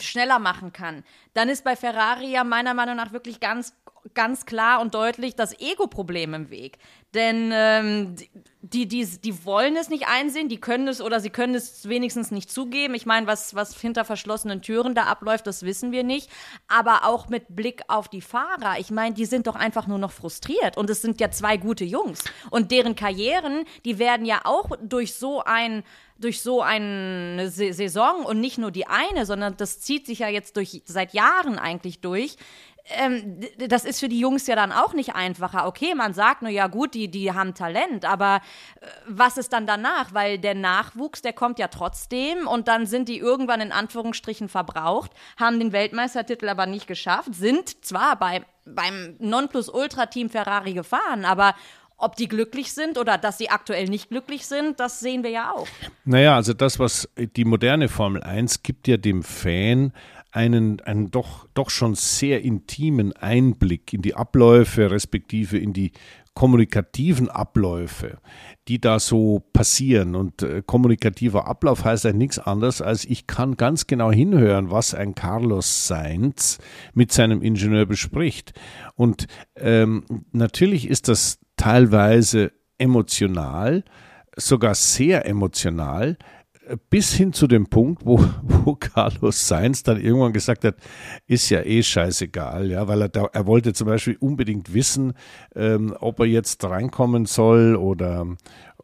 schneller 0.00 0.38
machen 0.38 0.72
kann, 0.72 1.04
dann 1.34 1.48
ist 1.48 1.62
bei 1.62 1.76
Ferrari 1.76 2.32
ja 2.32 2.44
meiner 2.44 2.74
Meinung 2.74 2.96
nach 2.96 3.12
wirklich 3.12 3.40
ganz 3.40 3.74
ganz 4.14 4.46
klar 4.46 4.80
und 4.80 4.94
deutlich 4.94 5.34
das 5.34 5.58
Ego-Problem 5.58 6.34
im 6.34 6.50
Weg. 6.50 6.78
Denn 7.14 7.50
ähm, 7.52 8.16
die, 8.60 8.86
die, 8.86 9.06
die 9.06 9.44
wollen 9.44 9.76
es 9.76 9.88
nicht 9.88 10.06
einsehen, 10.08 10.48
die 10.48 10.60
können 10.60 10.88
es 10.88 11.00
oder 11.00 11.20
sie 11.20 11.30
können 11.30 11.54
es 11.54 11.88
wenigstens 11.88 12.30
nicht 12.30 12.50
zugeben. 12.50 12.94
Ich 12.94 13.06
meine, 13.06 13.26
was, 13.26 13.54
was 13.54 13.80
hinter 13.80 14.04
verschlossenen 14.04 14.60
Türen 14.60 14.94
da 14.94 15.04
abläuft, 15.04 15.46
das 15.46 15.62
wissen 15.62 15.92
wir 15.92 16.04
nicht. 16.04 16.30
Aber 16.68 17.04
auch 17.04 17.28
mit 17.28 17.54
Blick 17.54 17.82
auf 17.88 18.08
die 18.08 18.20
Fahrer, 18.20 18.78
ich 18.78 18.90
meine, 18.90 19.14
die 19.14 19.24
sind 19.24 19.46
doch 19.46 19.56
einfach 19.56 19.86
nur 19.86 19.98
noch 19.98 20.12
frustriert. 20.12 20.76
Und 20.76 20.90
es 20.90 21.00
sind 21.00 21.20
ja 21.20 21.30
zwei 21.30 21.56
gute 21.56 21.84
Jungs. 21.84 22.24
Und 22.50 22.70
deren 22.70 22.96
Karrieren, 22.96 23.64
die 23.84 23.98
werden 23.98 24.26
ja 24.26 24.40
auch 24.44 24.70
durch 24.82 25.14
so 25.14 25.42
ein 25.42 25.84
durch 26.18 26.40
so 26.40 26.62
eine 26.62 27.50
Saison 27.50 28.24
und 28.24 28.40
nicht 28.40 28.56
nur 28.56 28.70
die 28.70 28.86
eine, 28.86 29.26
sondern 29.26 29.54
das 29.58 29.80
zieht 29.80 30.06
sich 30.06 30.20
ja 30.20 30.28
jetzt 30.28 30.56
durch 30.56 30.82
seit 30.86 31.12
Jahren 31.12 31.58
eigentlich 31.58 32.00
durch, 32.00 32.38
ähm, 32.88 33.40
das 33.68 33.84
ist 33.84 34.00
für 34.00 34.08
die 34.08 34.20
Jungs 34.20 34.46
ja 34.46 34.54
dann 34.54 34.72
auch 34.72 34.94
nicht 34.94 35.14
einfacher. 35.14 35.66
Okay, 35.66 35.94
man 35.94 36.14
sagt 36.14 36.42
nur, 36.42 36.50
ja 36.50 36.68
gut, 36.68 36.94
die, 36.94 37.08
die 37.08 37.32
haben 37.32 37.54
Talent, 37.54 38.04
aber 38.04 38.36
äh, 38.80 38.86
was 39.06 39.38
ist 39.38 39.52
dann 39.52 39.66
danach? 39.66 40.14
Weil 40.14 40.38
der 40.38 40.54
Nachwuchs, 40.54 41.22
der 41.22 41.32
kommt 41.32 41.58
ja 41.58 41.68
trotzdem 41.68 42.46
und 42.46 42.68
dann 42.68 42.86
sind 42.86 43.08
die 43.08 43.18
irgendwann 43.18 43.60
in 43.60 43.72
Anführungsstrichen 43.72 44.48
verbraucht, 44.48 45.10
haben 45.38 45.58
den 45.58 45.72
Weltmeistertitel 45.72 46.48
aber 46.48 46.66
nicht 46.66 46.86
geschafft, 46.86 47.34
sind 47.34 47.84
zwar 47.84 48.16
bei, 48.16 48.44
beim 48.64 49.16
Nonplusultra-Team 49.18 50.30
Ferrari 50.30 50.74
gefahren, 50.74 51.24
aber 51.24 51.54
ob 51.98 52.16
die 52.16 52.28
glücklich 52.28 52.72
sind 52.72 52.98
oder 52.98 53.16
dass 53.16 53.38
sie 53.38 53.48
aktuell 53.48 53.86
nicht 53.86 54.10
glücklich 54.10 54.46
sind, 54.46 54.80
das 54.80 55.00
sehen 55.00 55.22
wir 55.22 55.30
ja 55.30 55.52
auch. 55.52 55.66
Naja, 56.04 56.36
also 56.36 56.52
das, 56.52 56.78
was 56.78 57.08
die 57.16 57.44
moderne 57.44 57.88
Formel 57.88 58.22
1 58.22 58.62
gibt 58.62 58.86
ja 58.86 58.96
dem 58.98 59.22
Fan 59.22 59.92
einen, 60.36 60.80
einen 60.80 61.10
doch, 61.10 61.48
doch 61.54 61.70
schon 61.70 61.94
sehr 61.94 62.42
intimen 62.42 63.14
Einblick 63.14 63.94
in 63.94 64.02
die 64.02 64.14
Abläufe, 64.14 64.90
respektive 64.90 65.58
in 65.58 65.72
die 65.72 65.92
kommunikativen 66.34 67.30
Abläufe, 67.30 68.18
die 68.68 68.78
da 68.78 69.00
so 69.00 69.42
passieren. 69.54 70.14
Und 70.14 70.42
äh, 70.42 70.62
kommunikativer 70.64 71.46
Ablauf 71.46 71.86
heißt 71.86 72.04
ja 72.04 72.12
nichts 72.12 72.38
anderes, 72.38 72.82
als 72.82 73.06
ich 73.06 73.26
kann 73.26 73.56
ganz 73.56 73.86
genau 73.86 74.12
hinhören, 74.12 74.70
was 74.70 74.94
ein 74.94 75.14
Carlos 75.14 75.88
Sainz 75.88 76.58
mit 76.92 77.10
seinem 77.10 77.40
Ingenieur 77.40 77.86
bespricht. 77.86 78.52
Und 78.94 79.28
ähm, 79.56 80.04
natürlich 80.32 80.90
ist 80.90 81.08
das 81.08 81.38
teilweise 81.56 82.52
emotional, 82.76 83.82
sogar 84.36 84.74
sehr 84.74 85.24
emotional, 85.24 86.18
bis 86.90 87.12
hin 87.12 87.32
zu 87.32 87.46
dem 87.46 87.66
Punkt, 87.66 88.04
wo, 88.04 88.18
wo 88.42 88.74
Carlos 88.74 89.46
Sainz 89.46 89.82
dann 89.82 90.00
irgendwann 90.00 90.32
gesagt 90.32 90.64
hat, 90.64 90.76
ist 91.26 91.50
ja 91.50 91.62
eh 91.62 91.82
scheißegal, 91.82 92.70
ja, 92.70 92.88
weil 92.88 93.02
er 93.02 93.08
da, 93.08 93.26
er 93.32 93.46
wollte 93.46 93.72
zum 93.72 93.86
Beispiel 93.86 94.16
unbedingt 94.20 94.74
wissen, 94.74 95.14
ähm, 95.54 95.94
ob 96.00 96.20
er 96.20 96.26
jetzt 96.26 96.64
reinkommen 96.64 97.26
soll 97.26 97.76
oder 97.76 98.26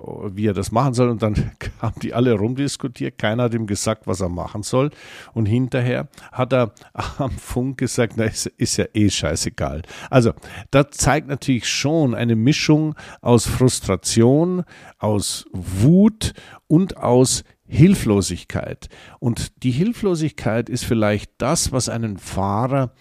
wie 0.04 0.46
er 0.46 0.54
das 0.54 0.72
machen 0.72 0.94
soll. 0.94 1.08
Und 1.10 1.22
dann 1.22 1.52
haben 1.80 2.00
die 2.00 2.14
alle 2.14 2.32
rumdiskutiert. 2.32 3.18
Keiner 3.18 3.44
hat 3.44 3.54
ihm 3.54 3.66
gesagt, 3.66 4.06
was 4.06 4.20
er 4.20 4.28
machen 4.28 4.62
soll. 4.62 4.90
Und 5.34 5.46
hinterher 5.46 6.08
hat 6.30 6.52
er 6.52 6.72
am 7.18 7.30
Funk 7.32 7.78
gesagt, 7.78 8.14
na, 8.16 8.24
ist, 8.24 8.46
ist 8.46 8.76
ja 8.76 8.86
eh 8.94 9.10
scheißegal. 9.10 9.82
Also, 10.10 10.32
das 10.70 10.90
zeigt 10.92 11.28
natürlich 11.28 11.68
schon 11.68 12.14
eine 12.14 12.36
Mischung 12.36 12.94
aus 13.20 13.46
Frustration, 13.46 14.64
aus 14.98 15.46
Wut 15.52 16.32
und 16.66 16.96
aus 16.96 17.44
Hilflosigkeit. 17.72 18.88
Und 19.18 19.62
die 19.62 19.70
Hilflosigkeit 19.70 20.68
ist 20.68 20.84
vielleicht 20.84 21.32
das, 21.38 21.72
was 21.72 21.88
einen 21.88 22.18
Fahrer, 22.18 22.92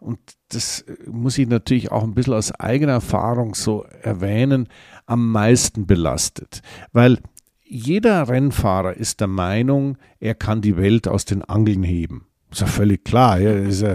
und 0.00 0.18
das 0.50 0.84
muss 1.10 1.38
ich 1.38 1.48
natürlich 1.48 1.90
auch 1.90 2.04
ein 2.04 2.14
bisschen 2.14 2.34
aus 2.34 2.52
eigener 2.52 2.92
Erfahrung 2.92 3.54
so 3.54 3.84
erwähnen, 4.02 4.68
am 5.06 5.32
meisten 5.32 5.86
belastet. 5.86 6.62
Weil 6.92 7.18
jeder 7.64 8.28
Rennfahrer 8.28 8.94
ist 8.94 9.20
der 9.20 9.26
Meinung, 9.28 9.96
er 10.20 10.34
kann 10.34 10.60
die 10.60 10.76
Welt 10.76 11.08
aus 11.08 11.24
den 11.24 11.42
Angeln 11.42 11.82
heben. 11.82 12.26
Ist 12.50 12.60
ja 12.60 12.66
völlig 12.66 13.04
klar, 13.04 13.40
ja, 13.40 13.52
ja, 13.58 13.94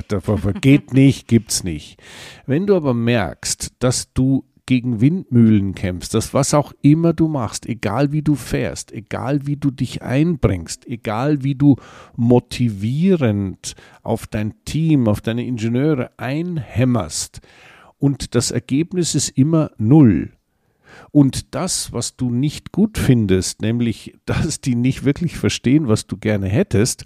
geht 0.62 0.93
nicht, 0.93 1.28
gibt's 1.28 1.63
nicht. 1.63 2.02
Wenn 2.46 2.67
du 2.67 2.76
aber 2.76 2.93
merkst, 2.93 3.74
dass 3.80 4.13
du 4.13 4.46
gegen 4.65 5.02
Windmühlen 5.02 5.76
kämpfst, 5.76 6.13
dass 6.13 6.34
was 6.34 6.54
auch 6.54 6.73
immer 6.82 7.13
du 7.13 7.28
machst, 7.28 7.65
egal 7.65 8.12
wie 8.12 8.21
du 8.21 8.36
fährst, 8.36 8.91
egal 8.91 9.45
wie 9.45 9.58
du 9.58 9.71
dich 9.71 10.02
einbringst, 10.02 10.88
egal 10.88 11.43
wie 11.43 11.56
du 11.56 11.76
motivierend 12.15 13.76
auf 14.04 14.28
dein 14.28 14.54
Team, 14.65 15.08
auf 15.08 15.21
deine 15.21 15.45
Ingenieure 15.45 16.12
einhämmerst 16.17 17.41
und 18.04 18.36
das 18.36 18.52
Ergebnis 18.52 19.15
ist 19.15 19.30
immer 19.30 19.71
null. 19.78 20.34
Und 21.12 21.56
das, 21.56 21.93
was 21.93 22.17
du 22.17 22.30
nicht 22.30 22.73
gut 22.73 22.97
findest, 22.97 23.62
nämlich, 23.62 24.13
dass 24.26 24.60
die 24.60 24.76
nicht 24.76 25.06
wirklich 25.06 25.38
verstehen, 25.38 25.88
was 25.88 26.06
du 26.06 26.17
gerne 26.17 26.47
hättest, 26.47 27.06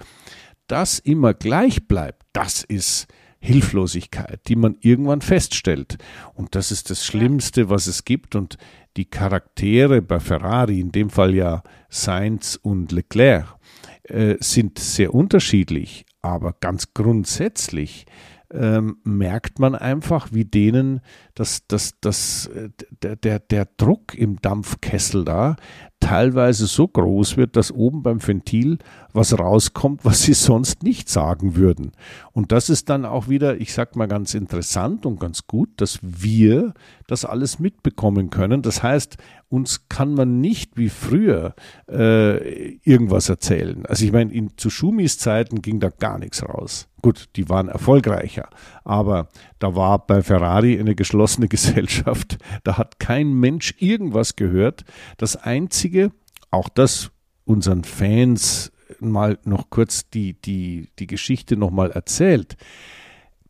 das 0.66 0.98
immer 0.98 1.36
gleich 1.36 1.88
bleibt, 1.88 2.24
das 2.34 2.64
ist 2.64 3.06
Hilflosigkeit, 3.48 4.42
die 4.48 4.58
man 4.58 4.76
irgendwann 4.82 5.22
feststellt. 5.22 5.98
Und 6.34 6.54
das 6.54 6.72
ist 6.72 6.90
das 6.90 7.06
Schlimmste, 7.06 7.70
was 7.70 7.88
es 7.88 8.04
gibt. 8.04 8.36
Und 8.36 8.58
die 8.98 9.06
Charaktere 9.06 10.02
bei 10.02 10.20
Ferrari, 10.20 10.80
in 10.80 10.92
dem 10.92 11.10
Fall 11.10 11.34
ja 11.34 11.64
Sainz 11.90 12.60
und 12.62 12.92
Leclerc, 12.92 13.56
äh, 14.04 14.36
sind 14.40 14.80
sehr 14.80 15.14
unterschiedlich, 15.14 16.06
aber 16.22 16.56
ganz 16.60 16.94
grundsätzlich 16.94 18.06
ähm, 18.54 18.98
merkt 19.04 19.60
man 19.60 19.76
einfach, 19.76 20.30
wie 20.32 20.46
denen 20.46 21.02
das, 21.36 21.68
das, 21.68 22.00
das, 22.00 22.48
äh, 22.48 22.70
der, 23.02 23.16
der, 23.18 23.40
der 23.40 23.68
Druck 23.78 24.14
im 24.14 24.42
Dampfkessel 24.42 25.26
da 25.26 25.58
teilweise 26.00 26.68
so 26.68 26.88
groß 26.88 27.38
wird, 27.38 27.56
dass 27.56 27.72
oben 27.72 28.04
beim 28.04 28.26
Ventil 28.26 28.78
was 29.14 29.38
rauskommt, 29.38 30.06
was 30.06 30.22
sie 30.22 30.34
sonst 30.34 30.84
nicht 30.84 31.10
sagen 31.10 31.56
würden. 31.56 31.92
Und 32.34 32.52
das 32.52 32.70
ist 32.70 32.90
dann 32.90 33.04
auch 33.04 33.28
wieder, 33.28 33.60
ich 33.60 33.74
sag 33.74 33.96
mal 33.96 34.08
ganz 34.08 34.34
interessant 34.36 35.06
und 35.06 35.20
ganz 35.20 35.48
gut, 35.48 35.70
dass 35.78 36.00
wir 36.02 36.74
das 37.08 37.24
alles 37.24 37.60
mitbekommen 37.60 38.30
können. 38.30 38.62
Das 38.62 38.84
heißt, 38.84 39.18
uns 39.50 39.88
kann 39.88 40.14
man 40.14 40.42
nicht 40.42 40.78
wie 40.78 40.90
früher 40.90 41.56
äh, 41.90 42.76
irgendwas 42.84 43.30
erzählen. 43.30 43.86
Also 43.86 44.06
ich 44.06 44.12
meine, 44.12 44.34
in, 44.34 44.58
zu 44.58 44.70
Schumis 44.70 45.18
Zeiten 45.18 45.62
ging 45.62 45.80
da 45.80 45.90
gar 45.90 46.20
nichts 46.20 46.44
raus. 46.44 46.90
Gut, 47.02 47.30
die 47.38 47.48
waren 47.48 47.70
erfolgreicher, 47.70 48.50
aber 48.84 49.30
da 49.60 49.76
war 49.76 50.06
bei 50.06 50.22
Ferrari 50.22 50.78
eine 50.78 50.96
geschlossene 50.96 51.48
Gesellschaft. 51.50 52.38
Da 52.64 52.78
hat 52.78 53.00
kein 53.00 53.34
Mensch 53.34 53.76
irgendwas 53.80 54.36
gehört. 54.36 54.84
Das 55.16 55.38
Einzige, 55.38 56.12
auch 56.52 56.68
das 56.68 57.12
unseren 57.46 57.86
Fans 57.86 58.74
mal 59.00 59.38
noch 59.46 59.70
kurz 59.70 60.10
die, 60.10 60.34
die, 60.34 60.90
die 61.00 61.08
Geschichte 61.08 61.56
nochmal 61.56 61.92
erzählt. 61.92 62.58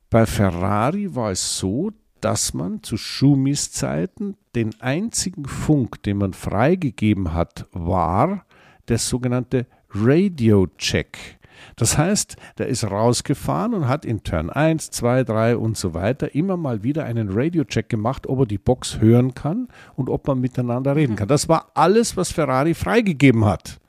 Bei 0.09 0.25
Ferrari 0.25 1.15
war 1.15 1.31
es 1.31 1.57
so, 1.57 1.91
dass 2.21 2.53
man 2.53 2.83
zu 2.83 2.97
Schumis 2.97 3.71
Zeiten 3.71 4.35
den 4.55 4.79
einzigen 4.81 5.45
Funk, 5.45 6.03
den 6.03 6.17
man 6.17 6.33
freigegeben 6.33 7.33
hat, 7.33 7.67
war 7.71 8.45
der 8.87 8.97
sogenannte 8.97 9.67
Radio 9.89 10.67
Check. 10.77 11.37
Das 11.75 11.97
heißt, 11.97 12.37
der 12.57 12.67
ist 12.67 12.83
rausgefahren 12.83 13.73
und 13.73 13.87
hat 13.87 14.05
in 14.05 14.23
Turn 14.23 14.49
1, 14.49 14.91
2, 14.91 15.23
3 15.23 15.57
und 15.57 15.77
so 15.77 15.93
weiter 15.93 16.33
immer 16.35 16.57
mal 16.57 16.83
wieder 16.83 17.05
einen 17.05 17.29
Radio-Check 17.31 17.89
gemacht, 17.89 18.27
ob 18.27 18.39
er 18.39 18.45
die 18.45 18.57
Box 18.57 18.99
hören 18.99 19.33
kann 19.33 19.67
und 19.95 20.09
ob 20.09 20.27
man 20.27 20.39
miteinander 20.39 20.95
reden 20.95 21.15
kann. 21.15 21.27
Das 21.27 21.49
war 21.49 21.71
alles, 21.73 22.17
was 22.17 22.31
Ferrari 22.31 22.73
freigegeben 22.73 23.45
hat. 23.45 23.79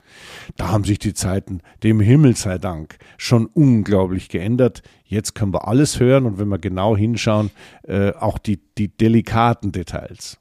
Da 0.57 0.69
haben 0.69 0.85
sich 0.85 0.99
die 0.99 1.15
Zeiten, 1.15 1.61
dem 1.83 2.01
Himmel 2.01 2.37
sei 2.37 2.59
Dank, 2.59 2.99
schon 3.17 3.47
unglaublich 3.47 4.29
geändert. 4.29 4.83
Jetzt 5.05 5.35
können 5.35 5.53
wir 5.53 5.69
alles 5.69 6.01
hören 6.01 6.27
und 6.27 6.39
wenn 6.39 6.49
wir 6.49 6.59
genau 6.59 6.97
hinschauen, 6.97 7.51
äh, 7.83 8.13
auch 8.13 8.39
die, 8.39 8.61
die 8.77 8.89
delikaten 8.89 9.73
Details. 9.73 10.39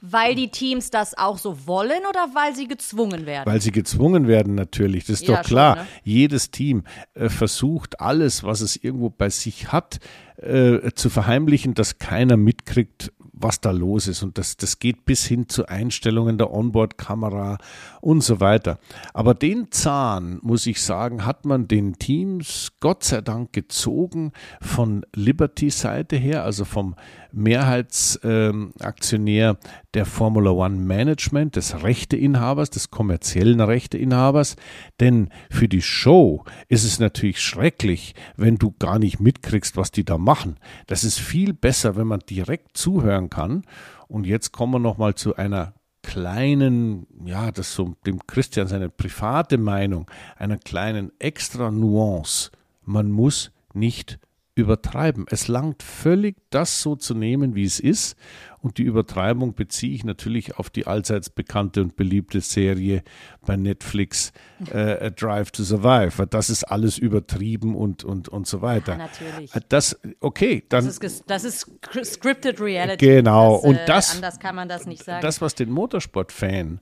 Weil 0.00 0.34
die 0.34 0.48
Teams 0.48 0.90
das 0.90 1.16
auch 1.16 1.38
so 1.38 1.66
wollen 1.66 2.00
oder 2.08 2.28
weil 2.34 2.54
sie 2.54 2.68
gezwungen 2.68 3.26
werden? 3.26 3.46
Weil 3.46 3.60
sie 3.60 3.72
gezwungen 3.72 4.28
werden 4.28 4.54
natürlich, 4.54 5.04
das 5.04 5.20
ist 5.20 5.28
ja, 5.28 5.36
doch 5.36 5.42
klar. 5.42 5.76
Schon, 5.76 5.84
ne? 5.84 5.90
Jedes 6.04 6.50
Team 6.50 6.84
äh, 7.14 7.28
versucht 7.28 8.00
alles, 8.00 8.44
was 8.44 8.60
es 8.60 8.76
irgendwo 8.76 9.10
bei 9.10 9.30
sich 9.30 9.72
hat, 9.72 9.98
äh, 10.36 10.92
zu 10.94 11.10
verheimlichen, 11.10 11.74
dass 11.74 11.98
keiner 11.98 12.36
mitkriegt, 12.36 13.12
was 13.40 13.60
da 13.60 13.70
los 13.70 14.06
ist. 14.06 14.22
Und 14.22 14.38
das, 14.38 14.56
das 14.56 14.78
geht 14.78 15.04
bis 15.04 15.26
hin 15.26 15.48
zu 15.48 15.66
Einstellungen 15.66 16.38
der 16.38 16.52
Onboard-Kamera 16.52 17.58
und 18.00 18.22
so 18.22 18.40
weiter. 18.40 18.78
Aber 19.14 19.34
den 19.34 19.70
Zahn, 19.70 20.38
muss 20.42 20.66
ich 20.66 20.82
sagen, 20.82 21.24
hat 21.24 21.44
man 21.44 21.68
den 21.68 21.94
Teams 21.98 22.72
Gott 22.80 23.04
sei 23.04 23.20
Dank 23.20 23.52
gezogen 23.52 24.32
von 24.60 25.04
Liberty-Seite 25.14 26.16
her, 26.16 26.44
also 26.44 26.64
vom 26.64 26.96
Mehrheitsaktionär 27.32 29.50
ähm, 29.50 29.56
der 29.94 30.06
Formula 30.06 30.50
One 30.50 30.76
Management, 30.76 31.56
des 31.56 31.82
Rechteinhabers, 31.82 32.70
des 32.70 32.90
kommerziellen 32.90 33.60
Rechteinhabers. 33.60 34.56
Denn 35.00 35.30
für 35.50 35.68
die 35.68 35.82
Show 35.82 36.44
ist 36.68 36.84
es 36.84 36.98
natürlich 36.98 37.40
schrecklich, 37.40 38.14
wenn 38.36 38.56
du 38.56 38.74
gar 38.78 38.98
nicht 38.98 39.20
mitkriegst, 39.20 39.76
was 39.76 39.90
die 39.90 40.04
da 40.04 40.18
machen. 40.18 40.56
Das 40.86 41.04
ist 41.04 41.18
viel 41.18 41.52
besser, 41.52 41.96
wenn 41.96 42.06
man 42.06 42.20
direkt 42.20 42.76
zuhören 42.76 43.30
kann. 43.30 43.62
Und 44.08 44.26
jetzt 44.26 44.52
kommen 44.52 44.72
wir 44.72 44.78
nochmal 44.78 45.14
zu 45.14 45.36
einer 45.36 45.74
kleinen, 46.02 47.06
ja, 47.24 47.52
das 47.52 47.74
so 47.74 47.94
dem 48.06 48.26
Christian 48.26 48.66
seine 48.66 48.88
private 48.88 49.58
Meinung, 49.58 50.10
einer 50.36 50.58
kleinen 50.58 51.12
extra 51.18 51.70
Nuance. 51.70 52.50
Man 52.84 53.10
muss 53.10 53.52
nicht 53.74 54.18
übertreiben. 54.54 55.26
Es 55.30 55.48
langt 55.48 55.82
völlig, 55.82 56.36
das 56.50 56.82
so 56.82 56.96
zu 56.96 57.14
nehmen, 57.14 57.54
wie 57.54 57.64
es 57.64 57.80
ist. 57.80 58.16
Und 58.60 58.76
die 58.76 58.82
Übertreibung 58.82 59.54
beziehe 59.54 59.94
ich 59.94 60.04
natürlich 60.04 60.56
auf 60.56 60.68
die 60.68 60.86
allseits 60.86 61.30
bekannte 61.30 61.80
und 61.80 61.96
beliebte 61.96 62.40
Serie 62.40 63.02
bei 63.46 63.56
Netflix 63.56 64.32
äh, 64.70 65.10
Drive 65.12 65.50
to 65.52 65.62
Survive. 65.62 66.18
Weil 66.18 66.26
das 66.26 66.50
ist 66.50 66.64
alles 66.64 66.98
übertrieben 66.98 67.74
und, 67.74 68.04
und, 68.04 68.28
und 68.28 68.46
so 68.46 68.60
weiter. 68.60 68.92
Ja, 68.92 68.98
natürlich. 68.98 69.54
Äh, 69.54 69.60
das, 69.68 69.98
okay, 70.20 70.64
dann. 70.68 70.84
Das 70.84 70.98
ist, 70.98 71.24
das 71.26 71.44
ist 71.44 71.66
scripted 72.04 72.60
Reality. 72.60 73.06
Genau. 73.06 73.56
Das, 73.56 73.64
und 73.64 73.76
äh, 73.76 73.86
das, 73.86 74.14
anders 74.16 74.40
kann 74.40 74.56
man 74.56 74.68
das 74.68 74.86
nicht 74.86 75.04
sagen. 75.04 75.22
Das, 75.22 75.40
was 75.40 75.54
den 75.54 75.70
Motorsportfan 75.70 76.80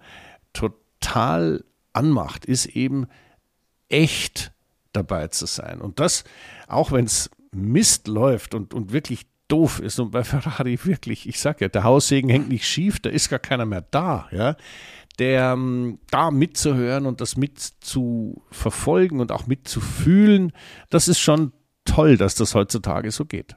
total 0.52 1.64
anmacht, 1.92 2.44
ist 2.44 2.66
eben 2.66 3.06
echt 3.88 4.52
dabei 4.92 5.28
zu 5.28 5.46
sein. 5.46 5.80
Und 5.80 6.00
das, 6.00 6.24
auch 6.66 6.90
wenn 6.90 7.04
es 7.04 7.30
Mist 7.52 8.08
läuft 8.08 8.54
und, 8.54 8.74
und 8.74 8.92
wirklich 8.92 9.26
doof 9.48 9.80
ist 9.80 9.98
und 9.98 10.10
bei 10.10 10.24
Ferrari 10.24 10.78
wirklich, 10.84 11.28
ich 11.28 11.40
sag 11.40 11.60
ja, 11.60 11.68
der 11.68 11.84
Haussegen 11.84 12.30
hängt 12.30 12.48
nicht 12.48 12.66
schief, 12.66 13.00
da 13.00 13.10
ist 13.10 13.30
gar 13.30 13.38
keiner 13.38 13.64
mehr 13.66 13.82
da, 13.90 14.28
ja. 14.30 14.56
Der 15.18 15.52
ähm, 15.52 15.98
da 16.10 16.30
mitzuhören 16.30 17.04
und 17.04 17.20
das 17.20 17.36
mitzuverfolgen 17.36 19.18
und 19.18 19.32
auch 19.32 19.48
mitzufühlen, 19.48 20.52
das 20.90 21.08
ist 21.08 21.18
schon 21.18 21.52
toll, 21.84 22.16
dass 22.16 22.36
das 22.36 22.54
heutzutage 22.54 23.10
so 23.10 23.24
geht. 23.24 23.56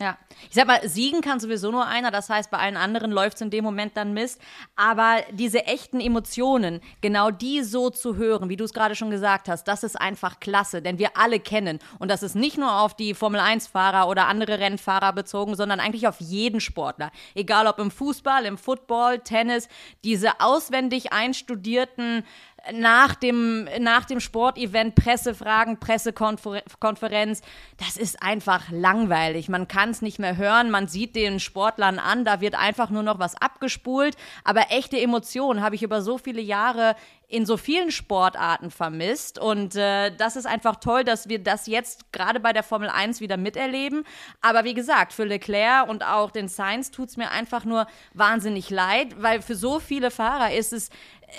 Ja, 0.00 0.16
ich 0.48 0.54
sag 0.54 0.66
mal, 0.66 0.88
siegen 0.88 1.20
kann 1.20 1.40
sowieso 1.40 1.70
nur 1.70 1.86
einer, 1.86 2.10
das 2.10 2.30
heißt, 2.30 2.50
bei 2.50 2.56
allen 2.56 2.78
anderen 2.78 3.10
läuft 3.10 3.34
es 3.34 3.42
in 3.42 3.50
dem 3.50 3.62
Moment 3.62 3.98
dann 3.98 4.14
Mist. 4.14 4.40
Aber 4.74 5.18
diese 5.30 5.66
echten 5.66 6.00
Emotionen, 6.00 6.80
genau 7.02 7.30
die 7.30 7.62
so 7.62 7.90
zu 7.90 8.16
hören, 8.16 8.48
wie 8.48 8.56
du 8.56 8.64
es 8.64 8.72
gerade 8.72 8.94
schon 8.94 9.10
gesagt 9.10 9.46
hast, 9.46 9.64
das 9.64 9.82
ist 9.82 10.00
einfach 10.00 10.40
klasse, 10.40 10.80
denn 10.80 10.98
wir 10.98 11.18
alle 11.18 11.38
kennen. 11.38 11.80
Und 11.98 12.10
das 12.10 12.22
ist 12.22 12.34
nicht 12.34 12.56
nur 12.56 12.80
auf 12.80 12.94
die 12.94 13.12
Formel-1-Fahrer 13.12 14.08
oder 14.08 14.26
andere 14.26 14.58
Rennfahrer 14.58 15.12
bezogen, 15.12 15.54
sondern 15.54 15.80
eigentlich 15.80 16.08
auf 16.08 16.18
jeden 16.18 16.60
Sportler. 16.60 17.12
Egal 17.34 17.66
ob 17.66 17.78
im 17.78 17.90
Fußball, 17.90 18.46
im 18.46 18.56
Football, 18.56 19.18
Tennis, 19.18 19.68
diese 20.02 20.40
auswendig 20.40 21.12
einstudierten 21.12 22.24
nach 22.72 23.14
dem, 23.14 23.68
nach 23.80 24.04
dem 24.04 24.20
Sportevent 24.20 24.94
Pressefragen, 24.94 25.78
Pressekonferenz. 25.78 27.42
Das 27.78 27.96
ist 27.96 28.22
einfach 28.22 28.70
langweilig. 28.70 29.48
Man 29.48 29.68
kann 29.68 29.90
es 29.90 30.02
nicht 30.02 30.18
mehr 30.18 30.36
hören. 30.36 30.70
Man 30.70 30.88
sieht 30.88 31.16
den 31.16 31.40
Sportlern 31.40 31.98
an. 31.98 32.24
Da 32.24 32.40
wird 32.40 32.54
einfach 32.54 32.90
nur 32.90 33.02
noch 33.02 33.18
was 33.18 33.34
abgespult. 33.34 34.16
Aber 34.44 34.66
echte 34.70 35.00
Emotionen 35.00 35.62
habe 35.62 35.74
ich 35.74 35.82
über 35.82 36.02
so 36.02 36.18
viele 36.18 36.40
Jahre 36.40 36.96
in 37.30 37.46
so 37.46 37.56
vielen 37.56 37.92
Sportarten 37.92 38.70
vermisst. 38.70 39.38
Und 39.38 39.76
äh, 39.76 40.14
das 40.14 40.34
ist 40.34 40.46
einfach 40.46 40.76
toll, 40.76 41.04
dass 41.04 41.28
wir 41.28 41.38
das 41.38 41.68
jetzt 41.68 42.12
gerade 42.12 42.40
bei 42.40 42.52
der 42.52 42.64
Formel 42.64 42.88
1 42.88 43.20
wieder 43.20 43.36
miterleben. 43.36 44.04
Aber 44.40 44.64
wie 44.64 44.74
gesagt, 44.74 45.12
für 45.12 45.24
Leclerc 45.24 45.88
und 45.88 46.04
auch 46.04 46.32
den 46.32 46.48
Sainz 46.48 46.90
tut 46.90 47.08
es 47.10 47.16
mir 47.16 47.30
einfach 47.30 47.64
nur 47.64 47.86
wahnsinnig 48.14 48.68
leid, 48.70 49.22
weil 49.22 49.42
für 49.42 49.54
so 49.54 49.78
viele 49.78 50.10
Fahrer 50.10 50.52
ist 50.52 50.72
es 50.72 50.90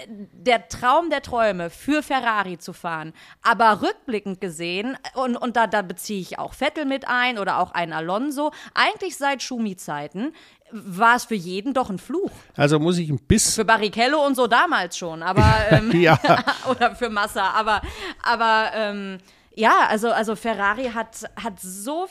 der 0.07 0.67
Traum 0.67 1.09
der 1.09 1.21
Träume, 1.21 1.69
für 1.69 2.03
Ferrari 2.03 2.57
zu 2.57 2.73
fahren. 2.73 3.13
Aber 3.41 3.81
rückblickend 3.81 4.41
gesehen, 4.41 4.97
und, 5.15 5.35
und 5.35 5.55
da, 5.55 5.67
da 5.67 5.81
beziehe 5.81 6.21
ich 6.21 6.39
auch 6.39 6.53
Vettel 6.53 6.85
mit 6.85 7.07
ein 7.07 7.37
oder 7.37 7.59
auch 7.59 7.71
ein 7.71 7.93
Alonso, 7.93 8.51
eigentlich 8.73 9.17
seit 9.17 9.41
Schumi-Zeiten, 9.43 10.33
war 10.71 11.15
es 11.15 11.25
für 11.25 11.35
jeden 11.35 11.73
doch 11.73 11.89
ein 11.89 11.99
Fluch. 11.99 12.31
Also 12.55 12.79
muss 12.79 12.97
ich 12.97 13.09
ein 13.09 13.19
bisschen. 13.19 13.61
Für 13.61 13.65
Barrichello 13.65 14.25
und 14.25 14.35
so 14.35 14.47
damals 14.47 14.97
schon, 14.97 15.23
aber. 15.23 15.41
Ähm, 15.71 15.91
ja. 16.01 16.19
oder 16.69 16.95
für 16.95 17.09
Massa, 17.09 17.51
aber. 17.51 17.81
aber 18.23 18.71
ähm, 18.73 19.19
ja, 19.53 19.87
also, 19.89 20.09
also 20.11 20.35
Ferrari 20.35 20.91
hat, 20.93 21.29
hat 21.35 21.59
so 21.59 22.07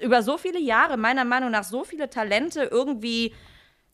über 0.00 0.22
so 0.22 0.38
viele 0.38 0.60
Jahre, 0.60 0.96
meiner 0.96 1.24
Meinung 1.24 1.50
nach, 1.50 1.64
so 1.64 1.84
viele 1.84 2.10
Talente 2.10 2.62
irgendwie 2.64 3.32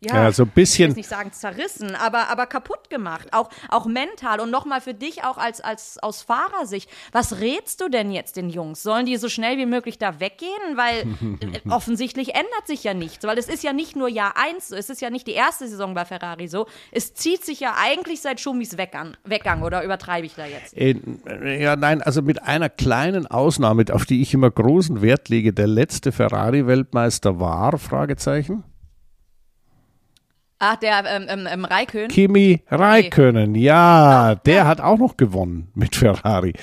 ja, 0.00 0.24
ja, 0.24 0.32
so 0.32 0.42
ein 0.42 0.50
bisschen. 0.50 0.90
Ich 0.90 0.96
will 0.96 1.00
nicht 1.00 1.08
sagen 1.08 1.32
zerrissen, 1.32 1.94
aber, 1.94 2.28
aber 2.28 2.46
kaputt 2.46 2.90
gemacht. 2.90 3.28
Auch, 3.32 3.48
auch 3.70 3.86
mental. 3.86 4.40
Und 4.40 4.50
nochmal 4.50 4.82
für 4.82 4.92
dich 4.92 5.24
auch 5.24 5.38
als, 5.38 5.62
als 5.62 5.98
aus 6.02 6.20
Fahrersicht. 6.20 6.90
Was 7.12 7.40
rätst 7.40 7.80
du 7.80 7.88
denn 7.88 8.10
jetzt 8.10 8.36
den 8.36 8.50
Jungs? 8.50 8.82
Sollen 8.82 9.06
die 9.06 9.16
so 9.16 9.30
schnell 9.30 9.56
wie 9.56 9.64
möglich 9.64 9.96
da 9.96 10.20
weggehen? 10.20 10.50
Weil 10.74 11.00
äh, 11.40 11.70
offensichtlich 11.70 12.34
ändert 12.34 12.66
sich 12.66 12.84
ja 12.84 12.92
nichts. 12.92 13.24
Weil 13.24 13.38
es 13.38 13.48
ist 13.48 13.64
ja 13.64 13.72
nicht 13.72 13.96
nur 13.96 14.08
Jahr 14.08 14.34
eins 14.36 14.68
so. 14.68 14.76
Es 14.76 14.90
ist 14.90 15.00
ja 15.00 15.08
nicht 15.08 15.26
die 15.26 15.32
erste 15.32 15.66
Saison 15.66 15.94
bei 15.94 16.04
Ferrari 16.04 16.46
so. 16.46 16.66
Es 16.92 17.14
zieht 17.14 17.46
sich 17.46 17.60
ja 17.60 17.74
eigentlich 17.78 18.20
seit 18.20 18.38
Schumis 18.38 18.76
Weggang, 18.76 19.16
Weggang 19.24 19.62
oder 19.62 19.82
übertreibe 19.82 20.26
ich 20.26 20.34
da 20.34 20.44
jetzt? 20.44 20.76
Äh, 20.76 21.62
ja, 21.62 21.74
nein, 21.74 22.02
also 22.02 22.20
mit 22.20 22.42
einer 22.42 22.68
kleinen 22.68 23.26
Ausnahme, 23.26 23.86
auf 23.92 24.04
die 24.04 24.20
ich 24.20 24.34
immer 24.34 24.50
großen 24.50 25.00
Wert 25.00 25.30
lege. 25.30 25.54
Der 25.54 25.66
letzte 25.66 26.12
Ferrari-Weltmeister 26.12 27.40
war, 27.40 27.78
Fragezeichen. 27.78 28.62
Ach, 30.58 30.76
der 30.76 31.04
ähm, 31.04 31.46
ähm, 31.46 31.64
Raikön? 31.66 32.08
Kimi 32.08 32.62
Raikönen, 32.70 33.54
ja, 33.54 34.36
der 34.36 34.54
ja. 34.54 34.66
hat 34.66 34.80
auch 34.80 34.96
noch 34.96 35.18
gewonnen 35.18 35.68
mit 35.74 35.96
Ferrari. 35.96 36.54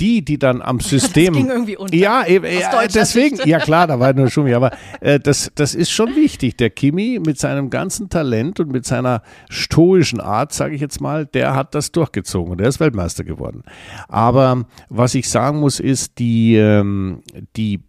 Die, 0.00 0.24
die 0.24 0.38
dann 0.38 0.62
am 0.62 0.80
System. 0.80 1.34
Das 1.34 1.42
ging 1.42 1.50
irgendwie 1.50 1.76
unter. 1.76 1.94
Ja, 1.94 2.22
äh, 2.22 2.36
äh, 2.36 2.88
deswegen, 2.88 3.36
Sicht. 3.36 3.46
ja 3.46 3.58
klar, 3.58 3.86
da 3.86 4.00
war 4.00 4.14
nur 4.14 4.30
Schumi, 4.30 4.54
aber 4.54 4.70
äh, 5.02 5.20
das, 5.20 5.52
das 5.54 5.74
ist 5.74 5.90
schon 5.90 6.16
wichtig. 6.16 6.56
Der 6.56 6.70
Kimi 6.70 7.20
mit 7.24 7.38
seinem 7.38 7.68
ganzen 7.68 8.08
Talent 8.08 8.58
und 8.58 8.72
mit 8.72 8.86
seiner 8.86 9.20
stoischen 9.50 10.20
Art, 10.20 10.54
sage 10.54 10.74
ich 10.74 10.80
jetzt 10.80 11.02
mal, 11.02 11.26
der 11.26 11.54
hat 11.54 11.74
das 11.74 11.92
durchgezogen 11.92 12.52
und 12.52 12.58
der 12.58 12.68
ist 12.68 12.80
Weltmeister 12.80 13.22
geworden. 13.22 13.64
Aber 14.08 14.64
was 14.88 15.14
ich 15.14 15.28
sagen 15.28 15.60
muss, 15.60 15.78
ist, 15.78 16.18
die, 16.18 16.56
ähm, 16.56 17.22
die, 17.56 17.84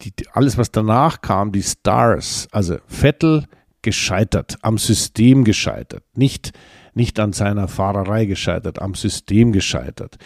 die 0.00 0.12
alles, 0.32 0.58
was 0.58 0.72
danach 0.72 1.20
kam, 1.20 1.52
die 1.52 1.62
Stars, 1.62 2.48
also 2.50 2.78
Vettel, 2.88 3.44
gescheitert, 3.84 4.56
am 4.62 4.78
System 4.78 5.44
gescheitert, 5.44 6.02
nicht, 6.16 6.52
nicht 6.94 7.20
an 7.20 7.32
seiner 7.32 7.68
Fahrerei 7.68 8.24
gescheitert, 8.24 8.82
am 8.82 8.94
System 8.94 9.52
gescheitert. 9.52 10.16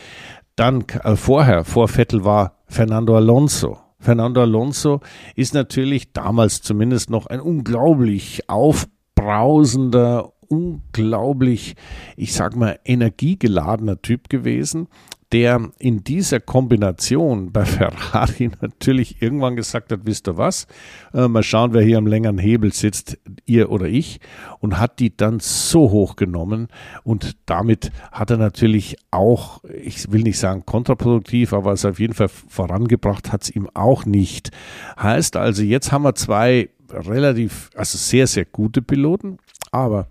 Dann 0.57 0.85
äh, 1.03 1.17
vorher, 1.17 1.65
vor 1.65 1.89
Vettel 1.89 2.25
war 2.25 2.57
Fernando 2.67 3.17
Alonso. 3.17 3.79
Fernando 4.01 4.41
Alonso 4.41 5.01
ist 5.35 5.53
natürlich 5.53 6.13
damals 6.13 6.63
zumindest 6.63 7.11
noch 7.11 7.27
ein 7.27 7.41
unglaublich 7.41 8.49
aufbrausender, 8.49 10.33
unglaublich, 10.49 11.75
ich 12.17 12.33
sag 12.33 12.57
mal, 12.57 12.79
energiegeladener 12.85 14.01
Typ 14.01 14.29
gewesen 14.29 14.89
der 15.33 15.71
in 15.79 16.05
dieser 16.05 16.41
Kombination 16.41 17.53
bei 17.53 17.65
Ferrari 17.65 18.51
natürlich 18.61 19.21
irgendwann 19.21 19.57
gesagt 19.57 19.93
hat, 19.93 20.01
wisst 20.05 20.29
ihr 20.29 20.37
was, 20.37 20.67
äh, 21.13 21.29
mal 21.29 21.43
schauen, 21.43 21.75
wer 21.75 21.83
hier 21.83 21.99
am 21.99 22.07
längeren 22.07 22.39
Hebel 22.39 22.73
sitzt, 22.73 23.19
ihr 23.45 23.71
oder 23.71 23.87
ich, 23.87 24.21
und 24.61 24.79
hat 24.79 25.01
die 25.01 25.15
dann 25.17 25.41
so 25.41 25.91
hoch 25.91 26.17
genommen. 26.17 26.69
Und 27.05 27.37
damit 27.47 27.91
hat 28.11 28.31
er 28.31 28.39
natürlich 28.39 28.97
auch, 29.11 29.63
ich 29.65 30.11
will 30.11 30.23
nicht 30.23 30.39
sagen 30.39 30.65
kontraproduktiv, 30.65 31.53
aber 31.53 31.73
es 31.73 31.85
auf 31.85 32.01
jeden 32.01 32.15
Fall 32.15 32.29
vorangebracht 32.29 33.33
hat 33.33 33.43
es 33.43 33.51
ihm 33.51 33.69
auch 33.75 34.07
nicht. 34.07 34.51
Heißt 34.99 35.37
also, 35.37 35.63
jetzt 35.63 35.93
haben 35.93 36.05
wir 36.05 36.15
zwei 36.15 36.71
relativ, 36.91 37.71
also 37.75 37.99
sehr, 37.99 38.27
sehr 38.27 38.47
gute 38.47 38.81
Piloten, 38.81 39.39
aber 39.71 40.09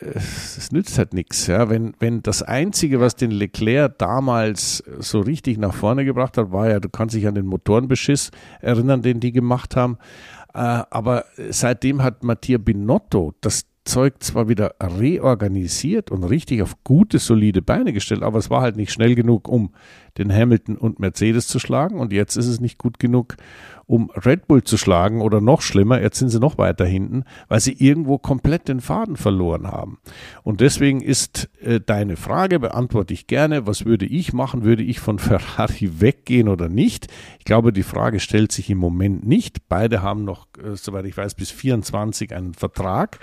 es 0.00 0.70
nützt 0.72 0.98
halt 0.98 1.14
nichts. 1.14 1.46
Ja. 1.46 1.70
Wenn, 1.70 1.94
wenn 1.98 2.22
das 2.22 2.42
Einzige, 2.42 3.00
was 3.00 3.16
den 3.16 3.30
Leclerc 3.30 3.98
damals 3.98 4.82
so 4.98 5.20
richtig 5.20 5.58
nach 5.58 5.74
vorne 5.74 6.04
gebracht 6.04 6.36
hat, 6.36 6.52
war 6.52 6.68
ja, 6.68 6.80
du 6.80 6.88
kannst 6.88 7.14
dich 7.14 7.26
an 7.26 7.34
den 7.34 7.46
Motorenbeschiss 7.46 8.30
erinnern, 8.60 9.02
den 9.02 9.20
die 9.20 9.32
gemacht 9.32 9.76
haben. 9.76 9.98
Äh, 10.54 10.58
aber 10.58 11.24
seitdem 11.50 12.02
hat 12.02 12.22
Mattia 12.22 12.58
Binotto 12.58 13.34
das 13.40 13.66
Zeug 13.84 14.22
zwar 14.22 14.48
wieder 14.48 14.74
reorganisiert 14.80 16.10
und 16.10 16.22
richtig 16.24 16.62
auf 16.62 16.84
gute, 16.84 17.18
solide 17.18 17.62
Beine 17.62 17.94
gestellt, 17.94 18.22
aber 18.22 18.38
es 18.38 18.50
war 18.50 18.60
halt 18.60 18.76
nicht 18.76 18.92
schnell 18.92 19.14
genug, 19.14 19.48
um 19.48 19.70
den 20.18 20.32
Hamilton 20.32 20.76
und 20.76 21.00
Mercedes 21.00 21.46
zu 21.46 21.58
schlagen. 21.58 21.98
Und 21.98 22.12
jetzt 22.12 22.36
ist 22.36 22.48
es 22.48 22.60
nicht 22.60 22.76
gut 22.76 22.98
genug, 22.98 23.36
um 23.88 24.10
Red 24.10 24.46
Bull 24.46 24.62
zu 24.62 24.76
schlagen 24.76 25.22
oder 25.22 25.40
noch 25.40 25.62
schlimmer, 25.62 26.00
jetzt 26.00 26.18
sind 26.18 26.28
sie 26.28 26.38
noch 26.38 26.58
weiter 26.58 26.84
hinten, 26.84 27.24
weil 27.48 27.60
sie 27.60 27.72
irgendwo 27.72 28.18
komplett 28.18 28.68
den 28.68 28.80
Faden 28.82 29.16
verloren 29.16 29.66
haben. 29.66 29.98
Und 30.42 30.60
deswegen 30.60 31.00
ist 31.00 31.48
äh, 31.62 31.80
deine 31.80 32.16
Frage, 32.16 32.60
beantworte 32.60 33.14
ich 33.14 33.26
gerne, 33.26 33.66
was 33.66 33.86
würde 33.86 34.04
ich 34.04 34.34
machen, 34.34 34.62
würde 34.62 34.82
ich 34.82 35.00
von 35.00 35.18
Ferrari 35.18 35.90
weggehen 36.00 36.48
oder 36.48 36.68
nicht? 36.68 37.08
Ich 37.38 37.46
glaube, 37.46 37.72
die 37.72 37.82
Frage 37.82 38.20
stellt 38.20 38.52
sich 38.52 38.68
im 38.68 38.76
Moment 38.76 39.26
nicht. 39.26 39.68
Beide 39.70 40.02
haben 40.02 40.22
noch, 40.22 40.48
äh, 40.62 40.76
soweit 40.76 41.06
ich 41.06 41.16
weiß, 41.16 41.34
bis 41.34 41.50
24 41.50 42.34
einen 42.34 42.52
Vertrag. 42.52 43.18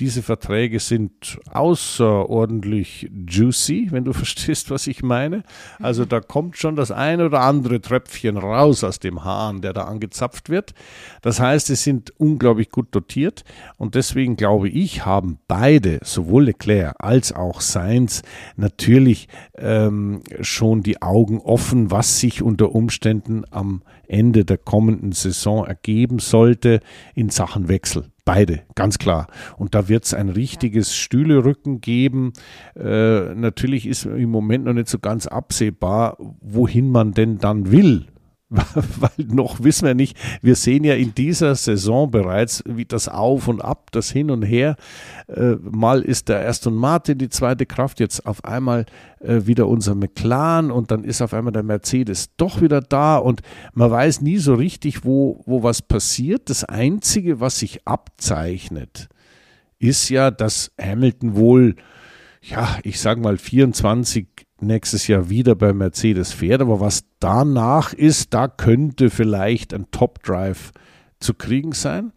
Diese 0.00 0.22
Verträge 0.22 0.80
sind 0.80 1.40
außerordentlich 1.50 3.10
juicy, 3.26 3.88
wenn 3.90 4.04
du 4.04 4.12
verstehst, 4.20 4.70
was 4.70 4.86
ich 4.86 5.02
meine. 5.02 5.44
Also 5.78 6.04
da 6.04 6.20
kommt 6.20 6.58
schon 6.58 6.76
das 6.76 6.90
ein 6.90 7.22
oder 7.22 7.40
andere 7.40 7.80
Tröpfchen 7.80 8.36
raus 8.36 8.84
aus 8.84 8.98
dem 8.98 9.24
Hahn, 9.24 9.62
der 9.62 9.72
da 9.72 9.84
angezogen 9.84 10.09
gezapft 10.10 10.50
wird. 10.50 10.74
Das 11.22 11.40
heißt, 11.40 11.68
sie 11.68 11.76
sind 11.76 12.12
unglaublich 12.18 12.70
gut 12.70 12.88
dotiert 12.90 13.44
und 13.78 13.94
deswegen 13.94 14.36
glaube 14.36 14.68
ich, 14.68 15.06
haben 15.06 15.38
beide, 15.48 16.00
sowohl 16.02 16.44
Leclerc 16.44 16.96
als 16.98 17.32
auch 17.32 17.60
Sainz, 17.60 18.22
natürlich 18.56 19.28
ähm, 19.56 20.22
schon 20.40 20.82
die 20.82 21.00
Augen 21.00 21.38
offen, 21.38 21.90
was 21.90 22.20
sich 22.20 22.42
unter 22.42 22.74
Umständen 22.74 23.44
am 23.50 23.82
Ende 24.08 24.44
der 24.44 24.58
kommenden 24.58 25.12
Saison 25.12 25.64
ergeben 25.64 26.18
sollte 26.18 26.80
in 27.14 27.30
Sachen 27.30 27.68
Wechsel. 27.68 28.06
Beide, 28.24 28.62
ganz 28.74 28.98
klar. 28.98 29.28
Und 29.56 29.74
da 29.74 29.88
wird 29.88 30.04
es 30.04 30.14
ein 30.14 30.28
richtiges 30.28 30.94
Stühlerücken 30.94 31.80
geben. 31.80 32.32
Äh, 32.76 33.34
natürlich 33.34 33.86
ist 33.86 34.04
im 34.04 34.30
Moment 34.30 34.64
noch 34.64 34.72
nicht 34.72 34.88
so 34.88 34.98
ganz 34.98 35.26
absehbar, 35.26 36.16
wohin 36.40 36.90
man 36.90 37.12
denn 37.12 37.38
dann 37.38 37.72
will 37.72 38.06
weil 38.98 39.26
noch 39.26 39.62
wissen 39.62 39.86
wir 39.86 39.94
nicht, 39.94 40.16
wir 40.42 40.56
sehen 40.56 40.82
ja 40.82 40.94
in 40.94 41.14
dieser 41.14 41.54
Saison 41.54 42.10
bereits, 42.10 42.64
wie 42.66 42.84
das 42.84 43.08
Auf 43.08 43.46
und 43.46 43.60
Ab, 43.60 43.90
das 43.92 44.10
Hin 44.10 44.28
und 44.30 44.42
Her. 44.42 44.74
Äh, 45.28 45.54
mal 45.60 46.02
ist 46.02 46.28
der 46.28 46.48
Aston 46.48 46.74
Martin 46.74 47.18
die 47.18 47.28
zweite 47.28 47.64
Kraft, 47.64 48.00
jetzt 48.00 48.26
auf 48.26 48.44
einmal 48.44 48.86
äh, 49.20 49.46
wieder 49.46 49.68
unser 49.68 49.94
McLaren 49.94 50.72
und 50.72 50.90
dann 50.90 51.04
ist 51.04 51.22
auf 51.22 51.32
einmal 51.32 51.52
der 51.52 51.62
Mercedes 51.62 52.30
doch 52.36 52.60
wieder 52.60 52.80
da 52.80 53.18
und 53.18 53.40
man 53.72 53.90
weiß 53.90 54.20
nie 54.20 54.38
so 54.38 54.54
richtig, 54.54 55.04
wo, 55.04 55.42
wo 55.46 55.62
was 55.62 55.80
passiert. 55.80 56.50
Das 56.50 56.64
Einzige, 56.64 57.38
was 57.38 57.60
sich 57.60 57.86
abzeichnet, 57.86 59.08
ist 59.78 60.08
ja, 60.08 60.32
dass 60.32 60.72
Hamilton 60.80 61.36
wohl, 61.36 61.76
ja, 62.42 62.78
ich 62.82 62.98
sage 62.98 63.20
mal 63.20 63.38
24 63.38 64.26
nächstes 64.62 65.06
Jahr 65.06 65.28
wieder 65.28 65.54
bei 65.54 65.72
Mercedes 65.72 66.32
fährt. 66.32 66.60
Aber 66.60 66.80
was 66.80 67.04
danach 67.18 67.92
ist, 67.92 68.34
da 68.34 68.48
könnte 68.48 69.10
vielleicht 69.10 69.74
ein 69.74 69.86
Top 69.90 70.22
Drive 70.22 70.72
zu 71.20 71.34
kriegen 71.34 71.72
sein. 71.72 72.12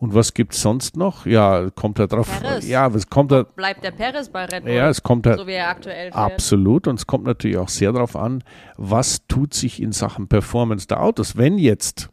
Und 0.00 0.14
was 0.14 0.32
gibt 0.32 0.54
es 0.54 0.62
sonst 0.62 0.96
noch? 0.96 1.26
Ja, 1.26 1.68
kommt 1.74 1.98
da 1.98 2.06
drauf. 2.06 2.26
Ja, 2.62 2.86
es 2.88 3.10
kommt 3.10 3.32
da. 3.32 3.42
Bleibt 3.42 3.84
der 3.84 3.90
Perez 3.90 4.30
bei 4.30 4.46
Red 4.46 4.64
Bull? 4.64 4.72
Ja, 4.72 4.88
es 4.88 5.02
kommt 5.02 5.26
da. 5.26 5.36
so 5.36 5.46
wie 5.46 5.52
er 5.52 5.68
aktuell 5.68 6.10
fährt. 6.10 6.16
Absolut. 6.16 6.86
Und 6.86 6.98
es 6.98 7.06
kommt 7.06 7.24
natürlich 7.24 7.58
auch 7.58 7.68
sehr 7.68 7.92
darauf 7.92 8.16
an, 8.16 8.42
was 8.78 9.26
tut 9.28 9.52
sich 9.52 9.80
in 9.80 9.92
Sachen 9.92 10.26
Performance 10.26 10.86
der 10.86 11.02
Autos. 11.02 11.36
Wenn 11.36 11.58
jetzt 11.58 12.08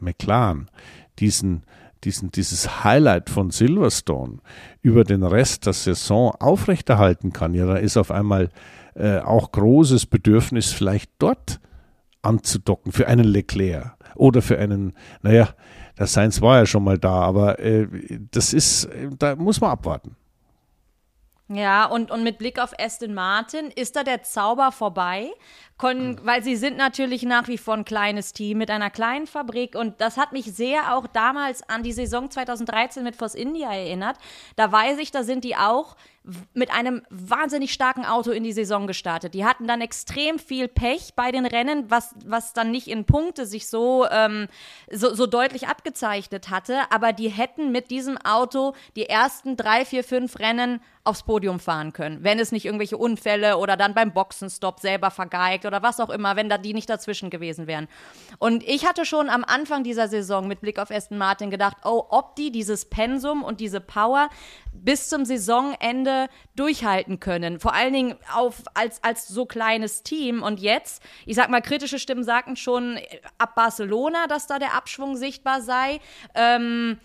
McLaren 0.00 0.68
diesen, 1.20 1.62
diesen, 2.02 2.32
dieses 2.32 2.82
Highlight 2.82 3.30
von 3.30 3.50
Silverstone 3.50 4.38
über 4.82 5.04
den 5.04 5.22
Rest 5.22 5.66
der 5.66 5.72
Saison 5.72 6.32
aufrechterhalten 6.40 7.32
kann, 7.32 7.54
ja, 7.54 7.64
da 7.64 7.76
ist 7.76 7.96
auf 7.96 8.10
einmal 8.10 8.48
äh, 8.94 9.18
auch 9.18 9.52
großes 9.52 10.06
Bedürfnis, 10.06 10.72
vielleicht 10.72 11.10
dort 11.18 11.60
anzudocken 12.22 12.92
für 12.92 13.06
einen 13.08 13.24
Leclerc 13.24 13.96
oder 14.14 14.42
für 14.42 14.58
einen, 14.58 14.94
naja, 15.22 15.48
der 15.98 16.06
Sainz 16.06 16.40
war 16.40 16.58
ja 16.58 16.66
schon 16.66 16.84
mal 16.84 16.98
da, 16.98 17.20
aber 17.22 17.58
äh, 17.58 17.86
das 18.30 18.52
ist, 18.52 18.88
da 19.18 19.36
muss 19.36 19.60
man 19.60 19.70
abwarten. 19.70 20.16
Ja, 21.52 21.86
und, 21.86 22.12
und 22.12 22.22
mit 22.22 22.38
Blick 22.38 22.60
auf 22.60 22.72
Aston 22.78 23.12
Martin, 23.12 23.72
ist 23.74 23.96
da 23.96 24.04
der 24.04 24.22
Zauber 24.22 24.70
vorbei? 24.70 25.32
Kon, 25.78 26.20
weil 26.22 26.44
sie 26.44 26.54
sind 26.54 26.76
natürlich 26.76 27.24
nach 27.24 27.48
wie 27.48 27.58
vor 27.58 27.74
ein 27.74 27.84
kleines 27.84 28.32
Team 28.32 28.58
mit 28.58 28.70
einer 28.70 28.88
kleinen 28.88 29.26
Fabrik 29.26 29.74
und 29.74 30.00
das 30.00 30.16
hat 30.16 30.30
mich 30.30 30.44
sehr 30.44 30.94
auch 30.94 31.08
damals 31.08 31.68
an 31.68 31.82
die 31.82 31.92
Saison 31.92 32.30
2013 32.30 33.02
mit 33.02 33.16
Force 33.16 33.34
India 33.34 33.72
erinnert. 33.72 34.16
Da 34.54 34.70
weiß 34.70 34.98
ich, 35.00 35.10
da 35.10 35.24
sind 35.24 35.42
die 35.42 35.56
auch 35.56 35.96
mit 36.52 36.70
einem 36.70 37.02
wahnsinnig 37.08 37.72
starken 37.72 38.04
Auto 38.04 38.30
in 38.30 38.44
die 38.44 38.52
Saison 38.52 38.86
gestartet. 38.86 39.32
Die 39.32 39.44
hatten 39.44 39.66
dann 39.66 39.80
extrem 39.80 40.38
viel 40.38 40.68
Pech 40.68 41.14
bei 41.16 41.32
den 41.32 41.46
Rennen, 41.46 41.90
was, 41.90 42.14
was 42.26 42.52
dann 42.52 42.70
nicht 42.70 42.88
in 42.88 43.06
Punkte 43.06 43.46
sich 43.46 43.68
so, 43.68 44.06
ähm, 44.10 44.48
so, 44.90 45.14
so 45.14 45.26
deutlich 45.26 45.68
abgezeichnet 45.68 46.50
hatte. 46.50 46.80
Aber 46.90 47.12
die 47.12 47.28
hätten 47.28 47.72
mit 47.72 47.90
diesem 47.90 48.18
Auto 48.18 48.74
die 48.96 49.08
ersten 49.08 49.56
drei, 49.56 49.86
vier, 49.86 50.04
fünf 50.04 50.38
Rennen 50.38 50.80
aufs 51.02 51.22
Podium 51.22 51.60
fahren 51.60 51.94
können, 51.94 52.22
wenn 52.22 52.38
es 52.38 52.52
nicht 52.52 52.66
irgendwelche 52.66 52.98
Unfälle 52.98 53.56
oder 53.56 53.78
dann 53.78 53.94
beim 53.94 54.12
Boxenstopp 54.12 54.80
selber 54.80 55.10
vergeigt 55.10 55.64
oder 55.64 55.82
was 55.82 55.98
auch 55.98 56.10
immer, 56.10 56.36
wenn 56.36 56.50
da 56.50 56.58
die 56.58 56.74
nicht 56.74 56.90
dazwischen 56.90 57.30
gewesen 57.30 57.66
wären. 57.66 57.88
Und 58.38 58.62
ich 58.64 58.86
hatte 58.86 59.06
schon 59.06 59.30
am 59.30 59.42
Anfang 59.42 59.82
dieser 59.82 60.08
Saison 60.08 60.46
mit 60.46 60.60
Blick 60.60 60.78
auf 60.78 60.90
Aston 60.90 61.16
Martin 61.16 61.50
gedacht, 61.50 61.78
oh, 61.84 62.04
ob 62.10 62.36
die 62.36 62.52
dieses 62.52 62.84
Pensum 62.84 63.42
und 63.42 63.60
diese 63.60 63.80
Power 63.80 64.28
bis 64.72 65.08
zum 65.08 65.24
Saisonende 65.24 66.09
durchhalten 66.56 67.20
können. 67.20 67.60
Vor 67.60 67.74
allen 67.74 67.92
Dingen 67.92 68.16
auf, 68.34 68.62
als, 68.74 69.02
als 69.02 69.28
so 69.28 69.46
kleines 69.46 70.02
Team. 70.02 70.42
Und 70.42 70.60
jetzt, 70.60 71.02
ich 71.26 71.36
sag 71.36 71.50
mal, 71.50 71.60
kritische 71.60 71.98
Stimmen 71.98 72.24
sagten 72.24 72.56
schon 72.56 72.98
ab 73.38 73.54
Barcelona, 73.54 74.26
dass 74.26 74.46
da 74.46 74.58
der 74.58 74.74
Abschwung 74.74 75.16
sichtbar 75.16 75.60
sei. 75.62 76.00
Ähm, 76.34 76.98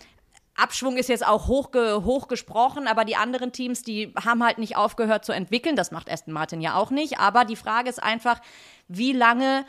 Abschwung 0.56 0.96
ist 0.96 1.08
jetzt 1.08 1.26
auch 1.26 1.48
hochge 1.48 2.02
hochgesprochen, 2.04 2.86
aber 2.86 3.04
die 3.04 3.16
anderen 3.16 3.52
Teams, 3.52 3.82
die 3.82 4.12
haben 4.22 4.42
halt 4.42 4.58
nicht 4.58 4.76
aufgehört 4.76 5.24
zu 5.24 5.32
entwickeln. 5.32 5.76
Das 5.76 5.90
macht 5.90 6.10
Aston 6.10 6.32
Martin 6.32 6.60
ja 6.60 6.76
auch 6.76 6.90
nicht. 6.90 7.18
Aber 7.18 7.44
die 7.44 7.56
Frage 7.56 7.90
ist 7.90 8.02
einfach, 8.02 8.40
wie 8.88 9.12
lange 9.12 9.66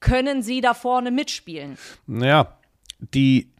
können 0.00 0.42
sie 0.42 0.60
da 0.60 0.74
vorne 0.74 1.10
mitspielen? 1.10 1.78
Naja, 2.06 2.58
die, 2.98 3.52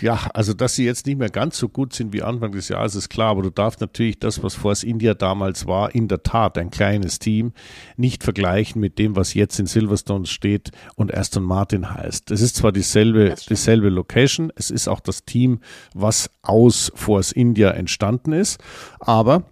ja, 0.00 0.28
also 0.34 0.54
dass 0.54 0.74
sie 0.74 0.84
jetzt 0.84 1.06
nicht 1.06 1.18
mehr 1.18 1.28
ganz 1.28 1.56
so 1.58 1.68
gut 1.68 1.92
sind 1.92 2.12
wie 2.12 2.22
Anfang 2.22 2.52
des 2.52 2.68
Jahres, 2.68 2.94
ist 2.94 3.08
klar, 3.08 3.30
aber 3.30 3.42
du 3.42 3.50
darfst 3.50 3.80
natürlich 3.80 4.18
das, 4.18 4.42
was 4.42 4.54
Force 4.54 4.82
India 4.82 5.14
damals 5.14 5.66
war, 5.66 5.94
in 5.94 6.08
der 6.08 6.22
Tat 6.22 6.58
ein 6.58 6.70
kleines 6.70 7.18
Team, 7.18 7.52
nicht 7.96 8.24
vergleichen 8.24 8.80
mit 8.80 8.98
dem, 8.98 9.14
was 9.14 9.34
jetzt 9.34 9.58
in 9.58 9.66
Silverstone 9.66 10.26
steht 10.26 10.72
und 10.96 11.14
Aston 11.14 11.44
Martin 11.44 11.94
heißt. 11.94 12.30
Es 12.30 12.40
ist 12.40 12.56
zwar 12.56 12.72
dieselbe, 12.72 13.34
dieselbe 13.48 13.88
Location, 13.88 14.52
es 14.56 14.70
ist 14.70 14.88
auch 14.88 15.00
das 15.00 15.24
Team, 15.24 15.60
was 15.94 16.30
aus 16.42 16.90
Force 16.94 17.30
India 17.32 17.70
entstanden 17.70 18.32
ist, 18.32 18.60
aber 18.98 19.44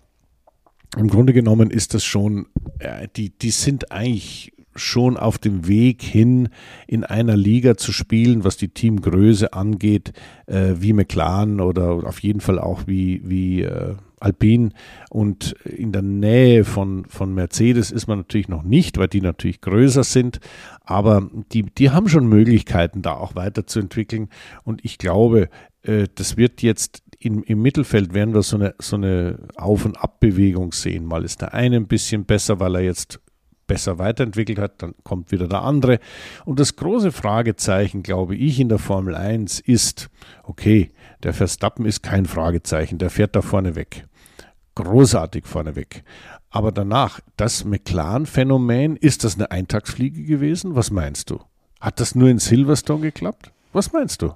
im 0.96 1.08
Grunde 1.08 1.32
genommen 1.32 1.70
ist 1.70 1.94
das 1.94 2.04
schon, 2.04 2.46
äh, 2.78 3.06
die, 3.16 3.30
die 3.30 3.50
sind 3.50 3.92
eigentlich 3.92 4.52
schon 4.76 5.16
auf 5.16 5.38
dem 5.38 5.66
Weg 5.66 6.02
hin, 6.02 6.48
in 6.86 7.04
einer 7.04 7.36
Liga 7.36 7.76
zu 7.76 7.92
spielen, 7.92 8.44
was 8.44 8.56
die 8.56 8.68
Teamgröße 8.68 9.52
angeht, 9.52 10.12
äh, 10.46 10.74
wie 10.78 10.92
McLaren 10.92 11.60
oder 11.60 12.06
auf 12.06 12.20
jeden 12.20 12.40
Fall 12.40 12.58
auch 12.58 12.86
wie, 12.86 13.20
wie 13.24 13.62
äh, 13.62 13.94
Alpine. 14.20 14.70
Und 15.10 15.52
in 15.64 15.92
der 15.92 16.02
Nähe 16.02 16.64
von, 16.64 17.04
von 17.06 17.34
Mercedes 17.34 17.90
ist 17.90 18.06
man 18.06 18.18
natürlich 18.18 18.48
noch 18.48 18.62
nicht, 18.62 18.98
weil 18.98 19.08
die 19.08 19.20
natürlich 19.20 19.60
größer 19.60 20.04
sind. 20.04 20.40
Aber 20.84 21.28
die, 21.52 21.62
die 21.62 21.90
haben 21.90 22.08
schon 22.08 22.26
Möglichkeiten, 22.26 23.02
da 23.02 23.14
auch 23.14 23.34
weiterzuentwickeln. 23.34 24.28
Und 24.64 24.84
ich 24.84 24.98
glaube, 24.98 25.48
äh, 25.82 26.06
das 26.14 26.36
wird 26.36 26.62
jetzt 26.62 27.02
im, 27.18 27.42
im 27.44 27.62
Mittelfeld 27.62 28.14
werden 28.14 28.34
wir 28.34 28.42
so 28.42 28.56
eine, 28.56 28.74
so 28.78 28.96
eine 28.96 29.38
Auf- 29.56 29.84
und 29.84 29.96
Abbewegung 29.96 30.72
sehen. 30.72 31.06
Mal 31.06 31.24
ist 31.24 31.40
der 31.40 31.54
eine 31.54 31.76
ein 31.76 31.86
bisschen 31.86 32.24
besser, 32.24 32.60
weil 32.60 32.74
er 32.76 32.82
jetzt 32.82 33.20
besser 33.66 33.98
weiterentwickelt 33.98 34.58
hat, 34.58 34.82
dann 34.82 34.94
kommt 35.02 35.32
wieder 35.32 35.48
der 35.48 35.62
andere. 35.62 35.98
Und 36.44 36.60
das 36.60 36.76
große 36.76 37.12
Fragezeichen, 37.12 38.02
glaube 38.02 38.36
ich, 38.36 38.60
in 38.60 38.68
der 38.68 38.78
Formel 38.78 39.14
1 39.14 39.60
ist, 39.60 40.08
okay, 40.42 40.90
der 41.22 41.34
Verstappen 41.34 41.86
ist 41.86 42.02
kein 42.02 42.26
Fragezeichen, 42.26 42.98
der 42.98 43.10
fährt 43.10 43.36
da 43.36 43.42
vorne 43.42 43.74
weg. 43.74 44.06
Großartig 44.74 45.46
vorne 45.46 45.74
weg. 45.74 46.04
Aber 46.50 46.72
danach, 46.72 47.20
das 47.36 47.64
McLaren-Phänomen, 47.64 48.96
ist 48.96 49.24
das 49.24 49.34
eine 49.36 49.50
Eintagsfliege 49.50 50.24
gewesen? 50.24 50.74
Was 50.74 50.90
meinst 50.90 51.30
du? 51.30 51.40
Hat 51.80 52.00
das 52.00 52.14
nur 52.14 52.28
in 52.28 52.38
Silverstone 52.38 53.02
geklappt? 53.02 53.52
Was 53.72 53.92
meinst 53.92 54.22
du? 54.22 54.34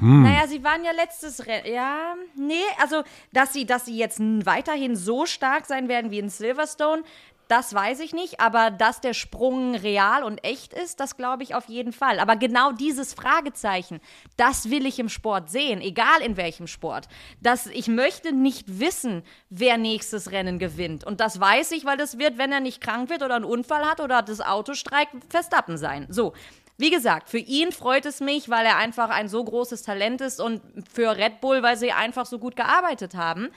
Hm. 0.00 0.22
Naja, 0.22 0.46
sie 0.46 0.64
waren 0.64 0.84
ja 0.84 0.92
letztes 0.92 1.46
Rennen. 1.46 1.72
Ja, 1.72 2.14
nee, 2.34 2.54
also, 2.80 3.02
dass 3.32 3.52
sie, 3.52 3.66
dass 3.66 3.84
sie 3.84 3.96
jetzt 3.96 4.20
weiterhin 4.20 4.96
so 4.96 5.26
stark 5.26 5.66
sein 5.66 5.88
werden 5.88 6.10
wie 6.10 6.18
in 6.18 6.28
Silverstone, 6.28 7.02
das 7.50 7.74
weiß 7.74 7.98
ich 7.98 8.12
nicht. 8.12 8.38
Aber 8.38 8.70
dass 8.70 9.00
der 9.00 9.12
Sprung 9.12 9.74
real 9.74 10.22
und 10.22 10.44
echt 10.44 10.72
ist, 10.72 11.00
das 11.00 11.16
glaube 11.16 11.42
ich 11.42 11.54
auf 11.54 11.64
jeden 11.66 11.92
Fall. 11.92 12.20
Aber 12.20 12.36
genau 12.36 12.70
dieses 12.70 13.12
Fragezeichen, 13.12 14.00
das 14.36 14.70
will 14.70 14.86
ich 14.86 15.00
im 15.00 15.08
Sport 15.08 15.50
sehen, 15.50 15.80
egal 15.80 16.22
in 16.22 16.36
welchem 16.36 16.68
Sport. 16.68 17.08
Das, 17.40 17.66
ich 17.66 17.88
möchte 17.88 18.32
nicht 18.32 18.78
wissen, 18.78 19.24
wer 19.48 19.78
nächstes 19.78 20.30
Rennen 20.30 20.60
gewinnt. 20.60 21.04
Und 21.04 21.18
das 21.18 21.40
weiß 21.40 21.72
ich, 21.72 21.84
weil 21.84 21.96
das 21.96 22.18
wird, 22.18 22.38
wenn 22.38 22.52
er 22.52 22.60
nicht 22.60 22.80
krank 22.80 23.10
wird 23.10 23.22
oder 23.22 23.34
einen 23.34 23.44
Unfall 23.44 23.84
hat 23.84 24.00
oder 24.00 24.22
das 24.22 24.40
Auto 24.40 24.74
streikt, 24.74 25.12
Verstappen 25.28 25.76
sein. 25.76 26.06
So. 26.08 26.34
Wie 26.80 26.90
gesagt, 26.90 27.28
für 27.28 27.36
ihn 27.36 27.72
freut 27.72 28.06
es 28.06 28.20
mich, 28.20 28.48
weil 28.48 28.64
er 28.64 28.78
einfach 28.78 29.10
ein 29.10 29.28
so 29.28 29.44
großes 29.44 29.82
Talent 29.82 30.22
ist 30.22 30.40
und 30.40 30.62
für 30.90 31.14
Red 31.14 31.42
Bull, 31.42 31.62
weil 31.62 31.76
sie 31.76 31.92
einfach 31.92 32.24
so 32.24 32.38
gut 32.38 32.56
gearbeitet 32.56 33.14
haben. 33.14 33.50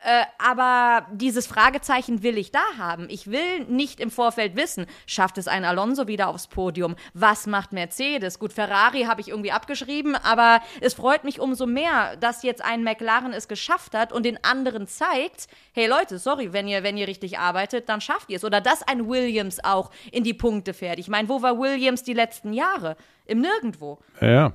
Äh, 0.00 0.24
aber 0.38 1.06
dieses 1.12 1.46
Fragezeichen 1.46 2.22
will 2.22 2.38
ich 2.38 2.52
da 2.52 2.62
haben. 2.78 3.08
Ich 3.10 3.30
will 3.30 3.64
nicht 3.64 3.98
im 3.98 4.10
Vorfeld 4.10 4.54
wissen, 4.54 4.86
schafft 5.06 5.38
es 5.38 5.48
ein 5.48 5.64
Alonso 5.64 6.06
wieder 6.06 6.28
aufs 6.28 6.46
Podium? 6.46 6.94
Was 7.14 7.46
macht 7.46 7.72
Mercedes? 7.72 8.38
Gut, 8.38 8.52
Ferrari 8.52 9.02
habe 9.02 9.20
ich 9.20 9.28
irgendwie 9.28 9.50
abgeschrieben, 9.50 10.14
aber 10.14 10.60
es 10.80 10.94
freut 10.94 11.24
mich 11.24 11.40
umso 11.40 11.66
mehr, 11.66 12.16
dass 12.16 12.44
jetzt 12.44 12.64
ein 12.64 12.84
McLaren 12.84 13.32
es 13.32 13.48
geschafft 13.48 13.94
hat 13.94 14.12
und 14.12 14.24
den 14.24 14.42
anderen 14.44 14.86
zeigt, 14.86 15.48
hey 15.72 15.86
Leute, 15.86 16.18
sorry, 16.18 16.52
wenn 16.52 16.68
ihr, 16.68 16.82
wenn 16.84 16.96
ihr 16.96 17.08
richtig 17.08 17.38
arbeitet, 17.38 17.88
dann 17.88 18.00
schafft 18.00 18.30
ihr 18.30 18.36
es. 18.36 18.44
Oder 18.44 18.60
dass 18.60 18.82
ein 18.82 19.08
Williams 19.08 19.62
auch 19.64 19.90
in 20.12 20.22
die 20.22 20.34
Punkte 20.34 20.74
fährt. 20.74 20.98
Ich 21.00 21.08
meine, 21.08 21.28
wo 21.28 21.42
war 21.42 21.58
Williams 21.58 22.04
die 22.04 22.14
letzten 22.14 22.52
Jahre? 22.52 22.96
Im 23.28 23.40
Nirgendwo. 23.40 23.98
Ja. 24.20 24.54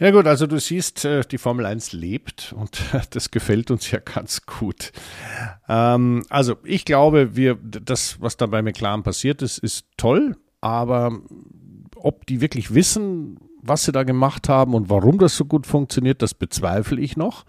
Ja 0.00 0.10
gut, 0.10 0.26
also 0.26 0.46
du 0.46 0.58
siehst, 0.58 1.04
äh, 1.04 1.22
die 1.30 1.38
Formel 1.38 1.66
1 1.66 1.92
lebt 1.92 2.54
und 2.56 2.82
das 3.10 3.30
gefällt 3.30 3.70
uns 3.70 3.90
ja 3.90 4.00
ganz 4.00 4.44
gut. 4.46 4.92
Ähm, 5.68 6.24
also 6.28 6.56
ich 6.64 6.84
glaube, 6.84 7.36
wir, 7.36 7.56
das, 7.62 8.20
was 8.20 8.36
da 8.36 8.46
bei 8.46 8.62
McLaren 8.62 9.02
passiert 9.02 9.42
ist, 9.42 9.58
ist 9.58 9.86
toll, 9.96 10.36
aber 10.60 11.20
ob 11.96 12.26
die 12.26 12.40
wirklich 12.40 12.74
wissen, 12.74 13.38
was 13.62 13.84
sie 13.84 13.92
da 13.92 14.02
gemacht 14.02 14.48
haben 14.48 14.74
und 14.74 14.90
warum 14.90 15.18
das 15.18 15.36
so 15.36 15.44
gut 15.44 15.66
funktioniert, 15.66 16.22
das 16.22 16.34
bezweifle 16.34 17.00
ich 17.00 17.16
noch. 17.16 17.44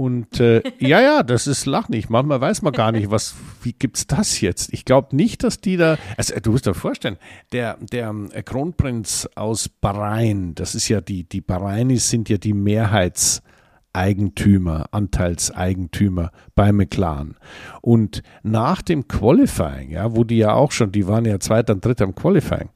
Und 0.00 0.40
äh, 0.40 0.62
ja, 0.78 1.02
ja, 1.02 1.22
das 1.22 1.46
ist 1.46 1.66
lachnig. 1.66 2.08
Manchmal 2.08 2.40
weiß 2.40 2.62
man 2.62 2.72
gar 2.72 2.90
nicht, 2.90 3.10
was, 3.10 3.34
wie 3.62 3.74
gibt's 3.74 4.06
das 4.06 4.40
jetzt? 4.40 4.72
Ich 4.72 4.86
glaube 4.86 5.14
nicht, 5.14 5.44
dass 5.44 5.60
die 5.60 5.76
da, 5.76 5.98
also 6.16 6.40
du 6.40 6.52
musst 6.52 6.64
dir 6.64 6.72
vorstellen, 6.72 7.18
der, 7.52 7.76
der 7.82 8.14
äh, 8.32 8.42
Kronprinz 8.42 9.28
aus 9.34 9.68
Bahrain, 9.68 10.54
das 10.54 10.74
ist 10.74 10.88
ja 10.88 11.02
die, 11.02 11.24
die 11.24 11.42
Bahrainis 11.42 12.08
sind 12.08 12.30
ja 12.30 12.38
die 12.38 12.54
Mehrheitseigentümer, 12.54 14.86
Anteilseigentümer 14.90 16.30
bei 16.54 16.72
McLaren. 16.72 17.36
Und 17.82 18.22
nach 18.42 18.80
dem 18.80 19.06
Qualifying, 19.06 19.90
ja, 19.90 20.16
wo 20.16 20.24
die 20.24 20.38
ja 20.38 20.54
auch 20.54 20.72
schon, 20.72 20.92
die 20.92 21.06
waren 21.06 21.26
ja 21.26 21.38
zweiter 21.40 21.74
und 21.74 21.84
dritter 21.84 22.06
im 22.06 22.14
Qualifying, 22.14 22.70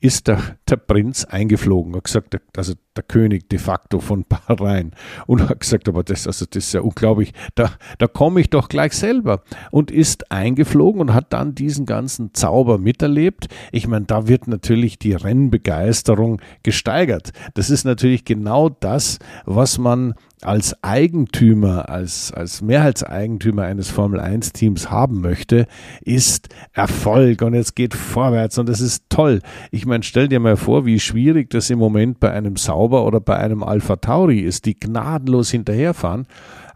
ist 0.00 0.26
der, 0.26 0.40
der 0.70 0.78
Prinz 0.78 1.26
eingeflogen 1.26 1.94
und 1.94 2.04
gesagt, 2.04 2.40
also 2.56 2.72
der 2.96 3.04
König 3.04 3.48
de 3.48 3.58
facto 3.58 4.00
von 4.00 4.24
Bahrain 4.28 4.92
und 5.26 5.48
hat 5.48 5.60
gesagt, 5.60 5.88
aber 5.88 6.02
das, 6.02 6.26
also 6.26 6.46
das 6.46 6.64
ist 6.64 6.72
ja 6.72 6.80
unglaublich, 6.80 7.32
da, 7.54 7.72
da 7.98 8.06
komme 8.06 8.40
ich 8.40 8.50
doch 8.50 8.68
gleich 8.68 8.92
selber 8.92 9.42
und 9.70 9.90
ist 9.90 10.30
eingeflogen 10.30 11.00
und 11.00 11.14
hat 11.14 11.32
dann 11.32 11.54
diesen 11.54 11.86
ganzen 11.86 12.34
Zauber 12.34 12.78
miterlebt. 12.78 13.48
Ich 13.70 13.86
meine, 13.86 14.06
da 14.06 14.28
wird 14.28 14.48
natürlich 14.48 14.98
die 14.98 15.14
Rennbegeisterung 15.14 16.40
gesteigert. 16.62 17.32
Das 17.54 17.70
ist 17.70 17.84
natürlich 17.84 18.24
genau 18.24 18.68
das, 18.68 19.18
was 19.44 19.78
man 19.78 20.14
als 20.42 20.82
Eigentümer, 20.82 21.88
als, 21.88 22.32
als 22.32 22.62
Mehrheitseigentümer 22.62 23.62
eines 23.62 23.90
Formel-1-Teams 23.90 24.90
haben 24.90 25.20
möchte, 25.20 25.66
ist 26.00 26.48
Erfolg 26.72 27.42
und 27.42 27.54
es 27.54 27.74
geht 27.74 27.94
vorwärts 27.94 28.58
und 28.58 28.68
es 28.68 28.80
ist 28.80 29.04
toll. 29.08 29.40
Ich 29.70 29.86
meine, 29.86 30.02
stell 30.02 30.28
dir 30.28 30.40
mal 30.40 30.56
vor, 30.56 30.84
wie 30.84 30.98
schwierig 30.98 31.50
das 31.50 31.70
im 31.70 31.78
Moment 31.78 32.18
bei 32.18 32.32
einem 32.32 32.56
Sauber 32.56 32.81
oder 32.90 33.20
bei 33.20 33.36
einem 33.36 33.62
Alpha 33.62 33.96
Tauri 33.96 34.40
ist, 34.40 34.66
die 34.66 34.78
gnadenlos 34.78 35.50
hinterherfahren. 35.50 36.26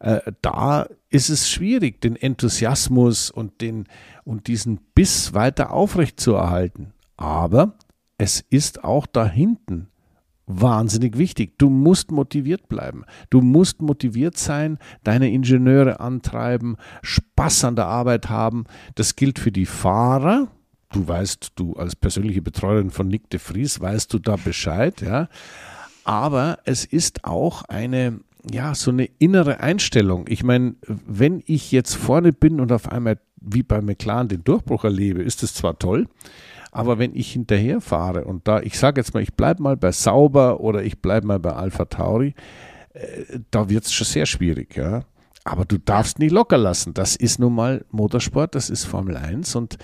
Äh, 0.00 0.20
da 0.42 0.86
ist 1.10 1.30
es 1.30 1.50
schwierig, 1.50 2.00
den 2.00 2.16
Enthusiasmus 2.16 3.30
und, 3.30 3.60
den, 3.60 3.86
und 4.24 4.46
diesen 4.46 4.78
Biss 4.94 5.34
weiter 5.34 5.72
aufrechtzuerhalten. 5.72 6.92
Aber 7.16 7.74
es 8.18 8.44
ist 8.50 8.84
auch 8.84 9.06
da 9.06 9.26
hinten 9.26 9.88
wahnsinnig 10.46 11.18
wichtig. 11.18 11.58
Du 11.58 11.68
musst 11.68 12.10
motiviert 12.10 12.68
bleiben. 12.68 13.04
Du 13.30 13.40
musst 13.40 13.82
motiviert 13.82 14.36
sein, 14.36 14.78
deine 15.02 15.30
Ingenieure 15.30 16.00
antreiben, 16.00 16.76
Spaß 17.02 17.64
an 17.64 17.76
der 17.76 17.86
Arbeit 17.86 18.28
haben. 18.28 18.64
Das 18.94 19.16
gilt 19.16 19.38
für 19.38 19.52
die 19.52 19.66
Fahrer. 19.66 20.48
Du 20.92 21.06
weißt, 21.06 21.52
du 21.56 21.74
als 21.74 21.96
persönliche 21.96 22.42
Betreuerin 22.42 22.90
von 22.90 23.08
Nick 23.08 23.28
de 23.30 23.40
Vries 23.40 23.80
weißt 23.80 24.12
du 24.12 24.18
da 24.18 24.36
Bescheid, 24.36 25.02
ja. 25.02 25.28
Aber 26.06 26.60
es 26.64 26.84
ist 26.84 27.24
auch 27.24 27.64
eine, 27.64 28.20
ja, 28.48 28.76
so 28.76 28.92
eine 28.92 29.06
innere 29.18 29.58
Einstellung. 29.58 30.26
Ich 30.28 30.44
meine, 30.44 30.76
wenn 30.86 31.42
ich 31.46 31.72
jetzt 31.72 31.96
vorne 31.96 32.32
bin 32.32 32.60
und 32.60 32.70
auf 32.70 32.88
einmal 32.88 33.18
wie 33.40 33.64
bei 33.64 33.80
McLaren 33.80 34.28
den 34.28 34.44
Durchbruch 34.44 34.84
erlebe, 34.84 35.24
ist 35.24 35.42
es 35.42 35.52
zwar 35.52 35.80
toll, 35.80 36.06
aber 36.70 37.00
wenn 37.00 37.12
ich 37.16 37.32
hinterher 37.32 37.80
fahre 37.80 38.24
und 38.24 38.46
da, 38.46 38.60
ich 38.60 38.78
sage 38.78 39.00
jetzt 39.00 39.14
mal, 39.14 39.22
ich 39.22 39.34
bleibe 39.34 39.64
mal 39.64 39.76
bei 39.76 39.90
Sauber 39.90 40.60
oder 40.60 40.84
ich 40.84 41.02
bleibe 41.02 41.26
mal 41.26 41.40
bei 41.40 41.54
Alpha 41.54 41.86
Tauri, 41.86 42.34
äh, 42.92 43.40
da 43.50 43.68
wird 43.68 43.84
es 43.84 43.92
schon 43.92 44.06
sehr 44.06 44.26
schwierig, 44.26 44.76
ja. 44.76 45.02
Aber 45.42 45.64
du 45.64 45.76
darfst 45.76 46.20
nie 46.20 46.28
locker 46.28 46.58
lassen. 46.58 46.94
Das 46.94 47.16
ist 47.16 47.40
nun 47.40 47.54
mal 47.56 47.84
Motorsport, 47.90 48.54
das 48.54 48.70
ist 48.70 48.84
Formel 48.84 49.16
1 49.16 49.56
und 49.56 49.76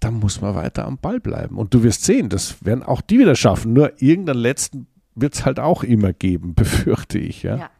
da 0.00 0.10
muss 0.10 0.40
man 0.40 0.56
weiter 0.56 0.84
am 0.84 0.98
Ball 0.98 1.20
bleiben. 1.20 1.58
Und 1.58 1.74
du 1.74 1.84
wirst 1.84 2.02
sehen, 2.04 2.28
das 2.28 2.64
werden 2.64 2.82
auch 2.82 3.02
die 3.02 3.20
wieder 3.20 3.36
schaffen. 3.36 3.72
Nur 3.72 4.02
irgendeinen 4.02 4.40
letzten 4.40 4.88
wird 5.14 5.34
es 5.34 5.44
halt 5.44 5.60
auch 5.60 5.82
immer 5.82 6.12
geben, 6.12 6.54
befürchte 6.56 7.18
ich. 7.18 7.42
Ja. 7.42 7.56
ja. 7.56 7.70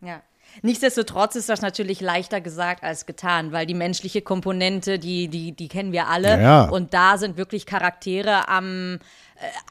ja. 0.00 0.22
Nichtsdestotrotz 0.62 1.36
ist 1.36 1.48
das 1.48 1.60
natürlich 1.60 2.00
leichter 2.00 2.40
gesagt 2.40 2.82
als 2.82 3.04
getan, 3.04 3.52
weil 3.52 3.66
die 3.66 3.74
menschliche 3.74 4.22
Komponente, 4.22 4.98
die, 4.98 5.28
die, 5.28 5.52
die 5.52 5.68
kennen 5.68 5.92
wir 5.92 6.08
alle. 6.08 6.40
Ja. 6.40 6.64
Und 6.68 6.94
da 6.94 7.18
sind 7.18 7.36
wirklich 7.36 7.66
Charaktere 7.66 8.48
am 8.48 8.94
äh, 8.94 8.98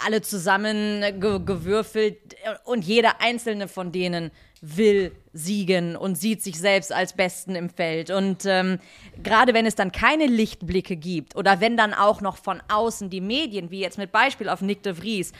alle 0.06 0.22
zusammen 0.22 1.02
ge 1.20 1.40
gewürfelt 1.44 2.36
und 2.66 2.86
jeder 2.86 3.22
einzelne 3.22 3.68
von 3.68 3.92
denen 3.92 4.32
will 4.62 5.12
siegen 5.34 5.96
und 5.96 6.18
sieht 6.18 6.42
sich 6.42 6.60
selbst 6.60 6.92
als 6.92 7.14
Besten 7.14 7.56
im 7.56 7.70
Feld. 7.70 8.10
Und 8.10 8.46
ähm, 8.46 8.80
gerade 9.22 9.54
wenn 9.54 9.66
es 9.66 9.76
dann 9.76 9.92
keine 9.92 10.28
Lichtblicke 10.28 10.96
gibt 10.96 11.36
oder 11.36 11.62
wenn 11.62 11.78
dann 11.78 11.94
auch 11.94 12.22
noch 12.22 12.38
von 12.38 12.62
außen 12.68 13.10
die 13.10 13.22
Medien, 13.22 13.70
wie 13.70 13.80
jetzt 13.80 13.98
mit 13.98 14.12
Beispiel 14.12 14.50
auf 14.50 14.62
Nick 14.62 14.84
de 14.84 14.94
Vries, 14.94 15.34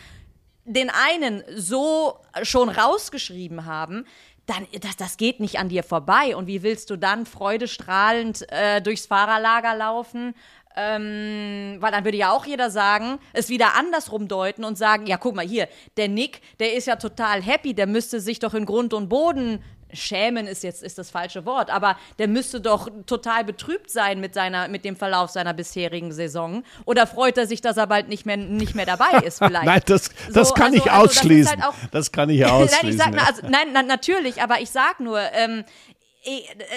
den 0.66 0.90
einen 0.90 1.44
so 1.56 2.20
schon 2.44 2.70
rausgeschrieben 2.70 3.66
haben, 3.66 4.06
dann 4.46 4.68
das, 4.80 4.96
das 4.98 5.18
geht 5.18 5.40
nicht 5.40 5.60
an 5.60 5.70
dir 5.70 5.84
vorbei. 5.84 6.36
Und 6.36 6.48
wie 6.48 6.64
willst 6.64 6.90
du 6.90 6.98
dann 6.98 7.26
freudestrahlend 7.26 8.46
äh, 8.52 8.82
durchs 8.82 9.06
Fahrerlager 9.06 9.76
laufen? 9.76 10.36
Ähm, 10.78 11.78
weil 11.80 11.92
dann 11.92 12.04
würde 12.04 12.18
ja 12.18 12.32
auch 12.32 12.46
jeder 12.46 12.70
sagen, 12.70 13.18
es 13.32 13.48
wieder 13.48 13.76
andersrum 13.76 14.28
deuten 14.28 14.66
und 14.66 14.78
sagen, 14.78 15.08
ja, 15.08 15.16
guck 15.16 15.34
mal 15.34 15.48
hier, 15.48 15.70
der 15.96 16.10
Nick, 16.10 16.42
der 16.60 16.74
ist 16.74 16.88
ja 16.88 16.98
total 16.98 17.42
happy, 17.42 17.74
der 17.74 17.88
müsste 17.88 18.20
sich 18.20 18.40
doch 18.40 18.54
in 18.54 18.66
Grund 18.66 18.94
und 18.94 19.08
Boden 19.08 19.64
schämen 19.96 20.48
ist 20.48 20.64
jetzt 20.64 20.84
ist 20.84 20.98
das 20.98 21.12
falsche 21.12 21.46
Wort, 21.46 21.70
aber 21.70 21.98
der 22.20 22.28
müsste 22.28 22.62
doch 22.62 22.90
total 23.06 23.44
betrübt 23.44 23.90
sein 23.90 24.20
mit 24.20 24.34
seiner 24.34 24.68
mit 24.68 24.86
dem 24.86 24.96
Verlauf 24.96 25.30
seiner 25.30 25.54
bisherigen 25.54 26.12
Saison 26.12 26.64
oder 26.86 27.08
freut 27.08 27.38
er 27.38 27.48
sich, 27.48 27.62
dass 27.62 27.78
er 27.78 27.88
bald 27.88 28.08
nicht 28.08 28.26
mehr 28.26 28.38
nicht 28.38 28.76
mehr 28.76 28.86
dabei 28.86 29.20
ist 29.26 29.40
vielleicht? 29.40 29.66
nein, 29.66 29.82
das, 29.86 30.10
das 30.34 30.50
so, 30.50 30.54
kann 30.54 30.74
also, 30.74 30.78
ich 30.78 30.92
also, 30.92 31.06
ausschließen. 31.06 31.56
Das, 31.58 31.66
halt 31.66 31.76
auch, 31.76 31.90
das, 31.92 32.12
kann 32.12 32.30
ich 32.30 32.46
ausschließen. 32.46 32.80
nein, 32.82 32.92
ich 32.92 32.98
sag, 32.98 33.28
also, 33.28 33.42
nein, 33.48 33.68
na, 33.74 33.84
natürlich, 33.84 34.42
aber 34.42 34.60
ich 34.62 34.70
sag 34.70 35.00
nur, 35.00 35.20
ähm, 35.34 35.64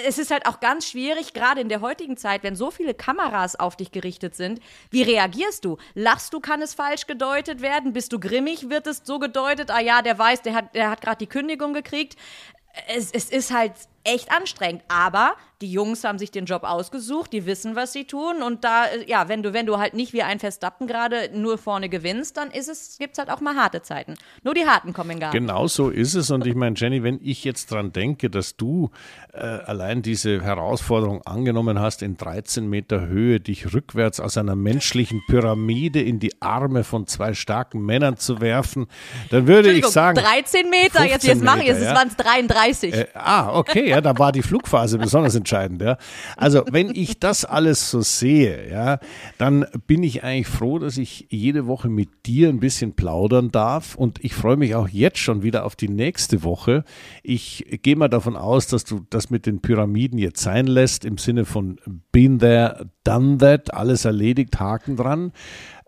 es 0.05 0.17
ist 0.19 0.31
halt 0.31 0.45
auch 0.45 0.59
ganz 0.59 0.87
schwierig, 0.87 1.33
gerade 1.33 1.61
in 1.61 1.69
der 1.69 1.81
heutigen 1.81 2.17
Zeit, 2.17 2.43
wenn 2.43 2.55
so 2.55 2.69
viele 2.69 2.93
Kameras 2.93 3.55
auf 3.55 3.75
dich 3.75 3.91
gerichtet 3.91 4.35
sind. 4.35 4.59
Wie 4.91 5.01
reagierst 5.01 5.65
du? 5.65 5.77
Lachst 5.95 6.33
du, 6.33 6.39
kann 6.39 6.61
es 6.61 6.75
falsch 6.75 7.07
gedeutet 7.07 7.61
werden? 7.61 7.93
Bist 7.93 8.13
du 8.13 8.19
grimmig, 8.19 8.69
wird 8.69 8.85
es 8.85 9.01
so 9.03 9.17
gedeutet? 9.17 9.71
Ah 9.71 9.79
ja, 9.79 10.01
der 10.01 10.17
weiß, 10.17 10.43
der 10.43 10.53
hat, 10.53 10.75
der 10.75 10.91
hat 10.91 11.01
gerade 11.01 11.17
die 11.17 11.27
Kündigung 11.27 11.73
gekriegt 11.73 12.15
es, 12.87 13.11
es 13.11 13.29
ist 13.29 13.51
halt 13.51 13.73
echt 14.03 14.31
anstrengend. 14.31 14.83
Aber 14.87 15.35
die 15.61 15.71
Jungs 15.71 16.05
haben 16.05 16.17
sich 16.17 16.31
den 16.31 16.45
Job 16.45 16.63
ausgesucht, 16.63 17.33
die 17.33 17.45
wissen, 17.45 17.75
was 17.75 17.91
sie 17.91 18.05
tun. 18.05 18.41
Und 18.41 18.63
da, 18.63 18.85
ja, 19.07 19.27
wenn 19.27 19.43
du, 19.43 19.51
wenn 19.53 19.65
du 19.65 19.77
halt 19.77 19.93
nicht 19.93 20.13
wie 20.13 20.23
ein 20.23 20.39
Verstappen 20.39 20.87
gerade 20.87 21.29
nur 21.33 21.57
vorne 21.57 21.89
gewinnst, 21.89 22.37
dann 22.37 22.49
ist 22.49 22.69
es, 22.69 22.97
gibt 22.97 23.13
es 23.13 23.19
halt 23.19 23.29
auch 23.29 23.41
mal 23.41 23.55
harte 23.55 23.81
Zeiten. 23.81 24.15
Nur 24.43 24.53
die 24.53 24.65
harten 24.65 24.93
kommen 24.93 25.11
in 25.11 25.19
Garten. 25.19 25.37
Genau 25.37 25.67
so 25.67 25.89
ist 25.89 26.15
es. 26.15 26.31
Und 26.31 26.47
ich 26.47 26.55
meine, 26.55 26.75
Jenny, 26.77 27.03
wenn 27.03 27.19
ich 27.21 27.43
jetzt 27.43 27.71
dran 27.71 27.91
denke, 27.91 28.29
dass 28.29 28.55
du 28.55 28.89
äh, 29.33 29.39
allein 29.39 30.01
diese 30.01 30.41
Herausforderung 30.41 31.23
angenommen 31.23 31.79
hast, 31.79 32.03
in 32.03 32.15
13 32.15 32.69
Meter 32.69 33.07
Höhe 33.07 33.41
dich 33.41 33.73
rückwärts 33.73 34.21
aus 34.21 34.37
einer 34.37 34.55
menschlichen 34.55 35.21
Pyramide 35.27 36.01
in 36.01 36.19
die 36.19 36.41
Arme 36.41 36.85
von 36.85 37.05
zwei 37.05 37.33
starken 37.33 37.81
Männern 37.81 38.15
zu 38.15 38.39
werfen, 38.39 38.87
dann 39.29 39.45
würde 39.45 39.71
ich 39.71 39.85
sagen. 39.87 40.17
13 40.17 40.69
Meter, 40.69 41.05
jetzt, 41.05 41.25
jetzt 41.25 41.43
mache 41.43 41.63
ich 41.63 41.69
es, 41.69 41.83
ja? 41.83 41.93
waren 41.93 42.07
es 42.07 42.15
33. 42.15 42.93
Äh, 42.93 43.07
ah, 43.13 43.57
okay, 43.57 43.88
ja, 43.89 44.01
da 44.01 44.17
war 44.17 44.31
die 44.31 44.43
Flugphase 44.43 44.97
besonders 44.99 45.35
entscheidend. 45.35 45.81
Ja. 45.81 45.97
Also 46.37 46.63
wenn 46.71 46.93
ich 46.93 47.19
das 47.19 47.43
alles 47.43 47.89
so 47.89 48.01
sehe, 48.01 48.69
ja, 48.69 48.99
dann 49.37 49.65
bin 49.87 50.03
ich 50.03 50.23
eigentlich 50.23 50.47
froh, 50.47 50.79
dass 50.79 50.97
ich 50.97 51.25
jede 51.29 51.65
Woche 51.65 51.89
mit 51.89 52.27
dir 52.27 52.49
ein 52.49 52.59
bisschen 52.59 52.93
plaudern 52.93 53.51
darf 53.51 53.95
und 53.95 54.23
ich 54.23 54.35
freue 54.35 54.57
mich 54.57 54.75
auch 54.75 54.87
jetzt 54.87 55.17
schon 55.17 55.41
wieder 55.41 55.65
auf 55.65 55.75
die 55.75 55.89
nächste 55.89 56.43
Woche. 56.43 56.83
Ich 57.23 57.65
gehe 57.81 57.95
mal 57.95 58.09
davon 58.09 58.35
aus, 58.35 58.67
dass 58.67 58.83
du 58.83 59.05
das 59.09 59.31
mit 59.31 59.45
den 59.45 59.59
Pyramiden 59.59 60.19
jetzt 60.19 60.41
sein 60.41 60.67
lässt 60.67 61.03
im 61.03 61.17
Sinne 61.17 61.45
von 61.45 61.79
been 62.11 62.39
there, 62.39 62.89
done 63.03 63.39
that, 63.39 63.73
alles 63.73 64.05
erledigt, 64.05 64.59
Haken 64.59 64.95
dran. 64.97 65.31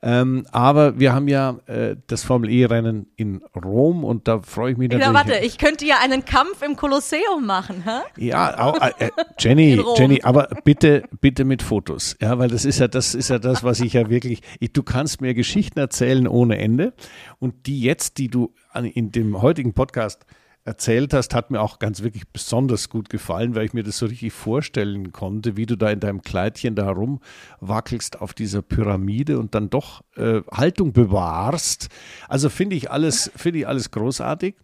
Ähm, 0.03 0.47
aber 0.51 0.99
wir 0.99 1.13
haben 1.13 1.27
ja 1.27 1.59
äh, 1.67 1.95
das 2.07 2.23
Formel 2.23 2.49
E-Rennen 2.49 3.11
in 3.17 3.43
Rom 3.55 4.03
und 4.03 4.27
da 4.27 4.41
freue 4.41 4.71
ich 4.71 4.77
mich 4.77 4.89
natürlich. 4.89 5.07
Ja, 5.07 5.13
warte, 5.13 5.45
ich 5.45 5.59
könnte 5.59 5.85
ja 5.85 5.97
einen 6.01 6.25
Kampf 6.25 6.63
im 6.63 6.75
Kolosseum 6.75 7.45
machen, 7.45 7.83
hä? 7.83 8.01
Ja, 8.17 8.57
auch, 8.59 8.81
äh, 8.81 9.11
Jenny, 9.37 9.79
Jenny, 9.97 10.21
aber 10.23 10.47
bitte, 10.63 11.03
bitte 11.19 11.45
mit 11.45 11.61
Fotos, 11.61 12.17
ja, 12.19 12.39
weil 12.39 12.49
das 12.49 12.65
ist 12.65 12.79
ja, 12.79 12.87
das 12.87 13.13
ist 13.13 13.29
ja 13.29 13.37
das, 13.37 13.63
was 13.63 13.79
ich 13.79 13.93
ja 13.93 14.09
wirklich. 14.09 14.41
Ich, 14.59 14.73
du 14.73 14.81
kannst 14.81 15.21
mir 15.21 15.35
Geschichten 15.35 15.77
erzählen 15.77 16.27
ohne 16.27 16.57
Ende 16.57 16.93
und 17.37 17.67
die 17.67 17.81
jetzt, 17.81 18.17
die 18.17 18.29
du 18.29 18.55
in 18.73 19.11
dem 19.11 19.39
heutigen 19.41 19.73
Podcast 19.73 20.25
erzählt 20.63 21.13
hast, 21.13 21.33
hat 21.33 21.51
mir 21.51 21.61
auch 21.61 21.79
ganz 21.79 22.03
wirklich 22.03 22.27
besonders 22.29 22.89
gut 22.89 23.09
gefallen, 23.09 23.55
weil 23.55 23.65
ich 23.65 23.73
mir 23.73 23.83
das 23.83 23.97
so 23.97 24.05
richtig 24.05 24.33
vorstellen 24.33 25.11
konnte, 25.11 25.57
wie 25.57 25.65
du 25.65 25.75
da 25.75 25.89
in 25.89 25.99
deinem 25.99 26.21
Kleidchen 26.21 26.75
da 26.75 26.91
rumwackelst 26.91 28.21
auf 28.21 28.33
dieser 28.33 28.61
Pyramide 28.61 29.39
und 29.39 29.55
dann 29.55 29.69
doch 29.69 30.01
äh, 30.15 30.41
Haltung 30.51 30.93
bewahrst. 30.93 31.89
Also 32.27 32.49
finde 32.49 32.75
ich 32.75 32.91
alles, 32.91 33.31
finde 33.35 33.59
ich 33.59 33.67
alles 33.67 33.91
großartig. 33.91 34.55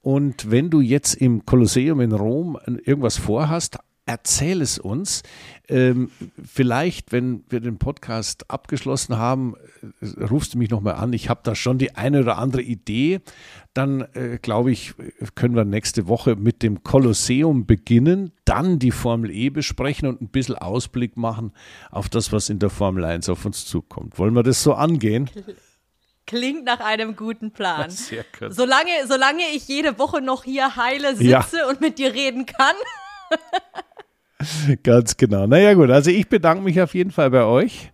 Und 0.00 0.50
wenn 0.50 0.70
du 0.70 0.80
jetzt 0.80 1.14
im 1.14 1.44
Kolosseum 1.46 2.00
in 2.00 2.12
Rom 2.12 2.56
irgendwas 2.84 3.16
vorhast, 3.16 3.78
erzähl 4.06 4.62
es 4.62 4.78
uns. 4.78 5.22
Ähm, 5.68 6.10
vielleicht, 6.42 7.10
wenn 7.10 7.44
wir 7.48 7.60
den 7.60 7.78
Podcast 7.78 8.50
abgeschlossen 8.50 9.18
haben, 9.18 9.56
äh, 10.00 10.24
rufst 10.24 10.54
du 10.54 10.58
mich 10.58 10.70
nochmal 10.70 10.94
an. 10.94 11.12
Ich 11.12 11.28
habe 11.28 11.40
da 11.42 11.56
schon 11.56 11.78
die 11.78 11.96
eine 11.96 12.20
oder 12.20 12.38
andere 12.38 12.62
Idee. 12.62 13.20
Dann, 13.74 14.02
äh, 14.14 14.38
glaube 14.40 14.70
ich, 14.70 14.94
können 15.34 15.56
wir 15.56 15.64
nächste 15.64 16.06
Woche 16.06 16.36
mit 16.36 16.62
dem 16.62 16.84
Kolosseum 16.84 17.66
beginnen, 17.66 18.32
dann 18.44 18.78
die 18.78 18.92
Formel 18.92 19.30
E 19.30 19.50
besprechen 19.50 20.08
und 20.08 20.22
ein 20.22 20.28
bisschen 20.28 20.54
Ausblick 20.54 21.16
machen 21.16 21.52
auf 21.90 22.08
das, 22.08 22.32
was 22.32 22.48
in 22.48 22.60
der 22.60 22.70
Formel 22.70 23.04
1 23.04 23.28
auf 23.28 23.44
uns 23.44 23.66
zukommt. 23.66 24.18
Wollen 24.18 24.34
wir 24.34 24.44
das 24.44 24.62
so 24.62 24.74
angehen? 24.74 25.28
Klingt 26.26 26.64
nach 26.64 26.80
einem 26.80 27.16
guten 27.16 27.50
Plan. 27.50 27.90
Sehr 27.90 28.24
gut. 28.38 28.54
Solange, 28.54 28.90
solange 29.06 29.42
ich 29.54 29.66
jede 29.66 29.98
Woche 29.98 30.20
noch 30.20 30.44
hier 30.44 30.76
heile 30.76 31.16
sitze 31.16 31.58
ja. 31.58 31.68
und 31.68 31.80
mit 31.80 31.98
dir 31.98 32.14
reden 32.14 32.46
kann. 32.46 32.76
Ganz 34.82 35.16
genau. 35.16 35.46
Naja 35.46 35.74
gut, 35.74 35.90
also 35.90 36.10
ich 36.10 36.28
bedanke 36.28 36.62
mich 36.62 36.80
auf 36.80 36.94
jeden 36.94 37.10
Fall 37.10 37.30
bei 37.30 37.44
euch, 37.44 37.90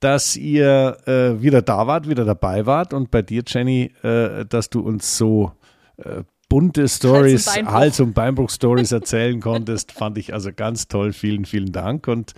dass 0.00 0.36
ihr 0.36 0.98
äh, 1.06 1.40
wieder 1.42 1.62
da 1.62 1.86
wart, 1.86 2.08
wieder 2.08 2.24
dabei 2.24 2.66
wart 2.66 2.92
und 2.92 3.10
bei 3.10 3.22
dir, 3.22 3.42
Jenny, 3.46 3.92
äh, 4.02 4.44
dass 4.44 4.70
du 4.70 4.80
uns 4.80 5.16
so 5.16 5.52
äh, 5.98 6.22
bunte 6.48 6.88
Stories, 6.88 7.46
Hals- 7.46 8.00
und 8.00 8.14
Beinbruch-Stories 8.14 8.92
erzählen 8.92 9.40
konntest. 9.40 9.92
Fand 9.92 10.18
ich 10.18 10.32
also 10.32 10.50
ganz 10.54 10.88
toll. 10.88 11.12
Vielen, 11.12 11.44
vielen 11.44 11.72
Dank 11.72 12.08
und 12.08 12.34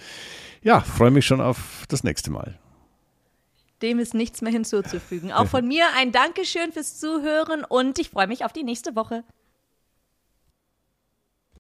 ja, 0.62 0.80
freue 0.80 1.10
mich 1.10 1.26
schon 1.26 1.40
auf 1.40 1.84
das 1.88 2.04
nächste 2.04 2.30
Mal. 2.30 2.58
Dem 3.82 4.00
ist 4.00 4.14
nichts 4.14 4.42
mehr 4.42 4.52
hinzuzufügen. 4.52 5.32
Auch 5.32 5.46
von 5.48 5.66
mir 5.66 5.84
ein 5.96 6.10
Dankeschön 6.10 6.72
fürs 6.72 6.98
Zuhören 6.98 7.64
und 7.64 7.98
ich 7.98 8.10
freue 8.10 8.26
mich 8.26 8.44
auf 8.44 8.52
die 8.52 8.64
nächste 8.64 8.96
Woche. 8.96 9.24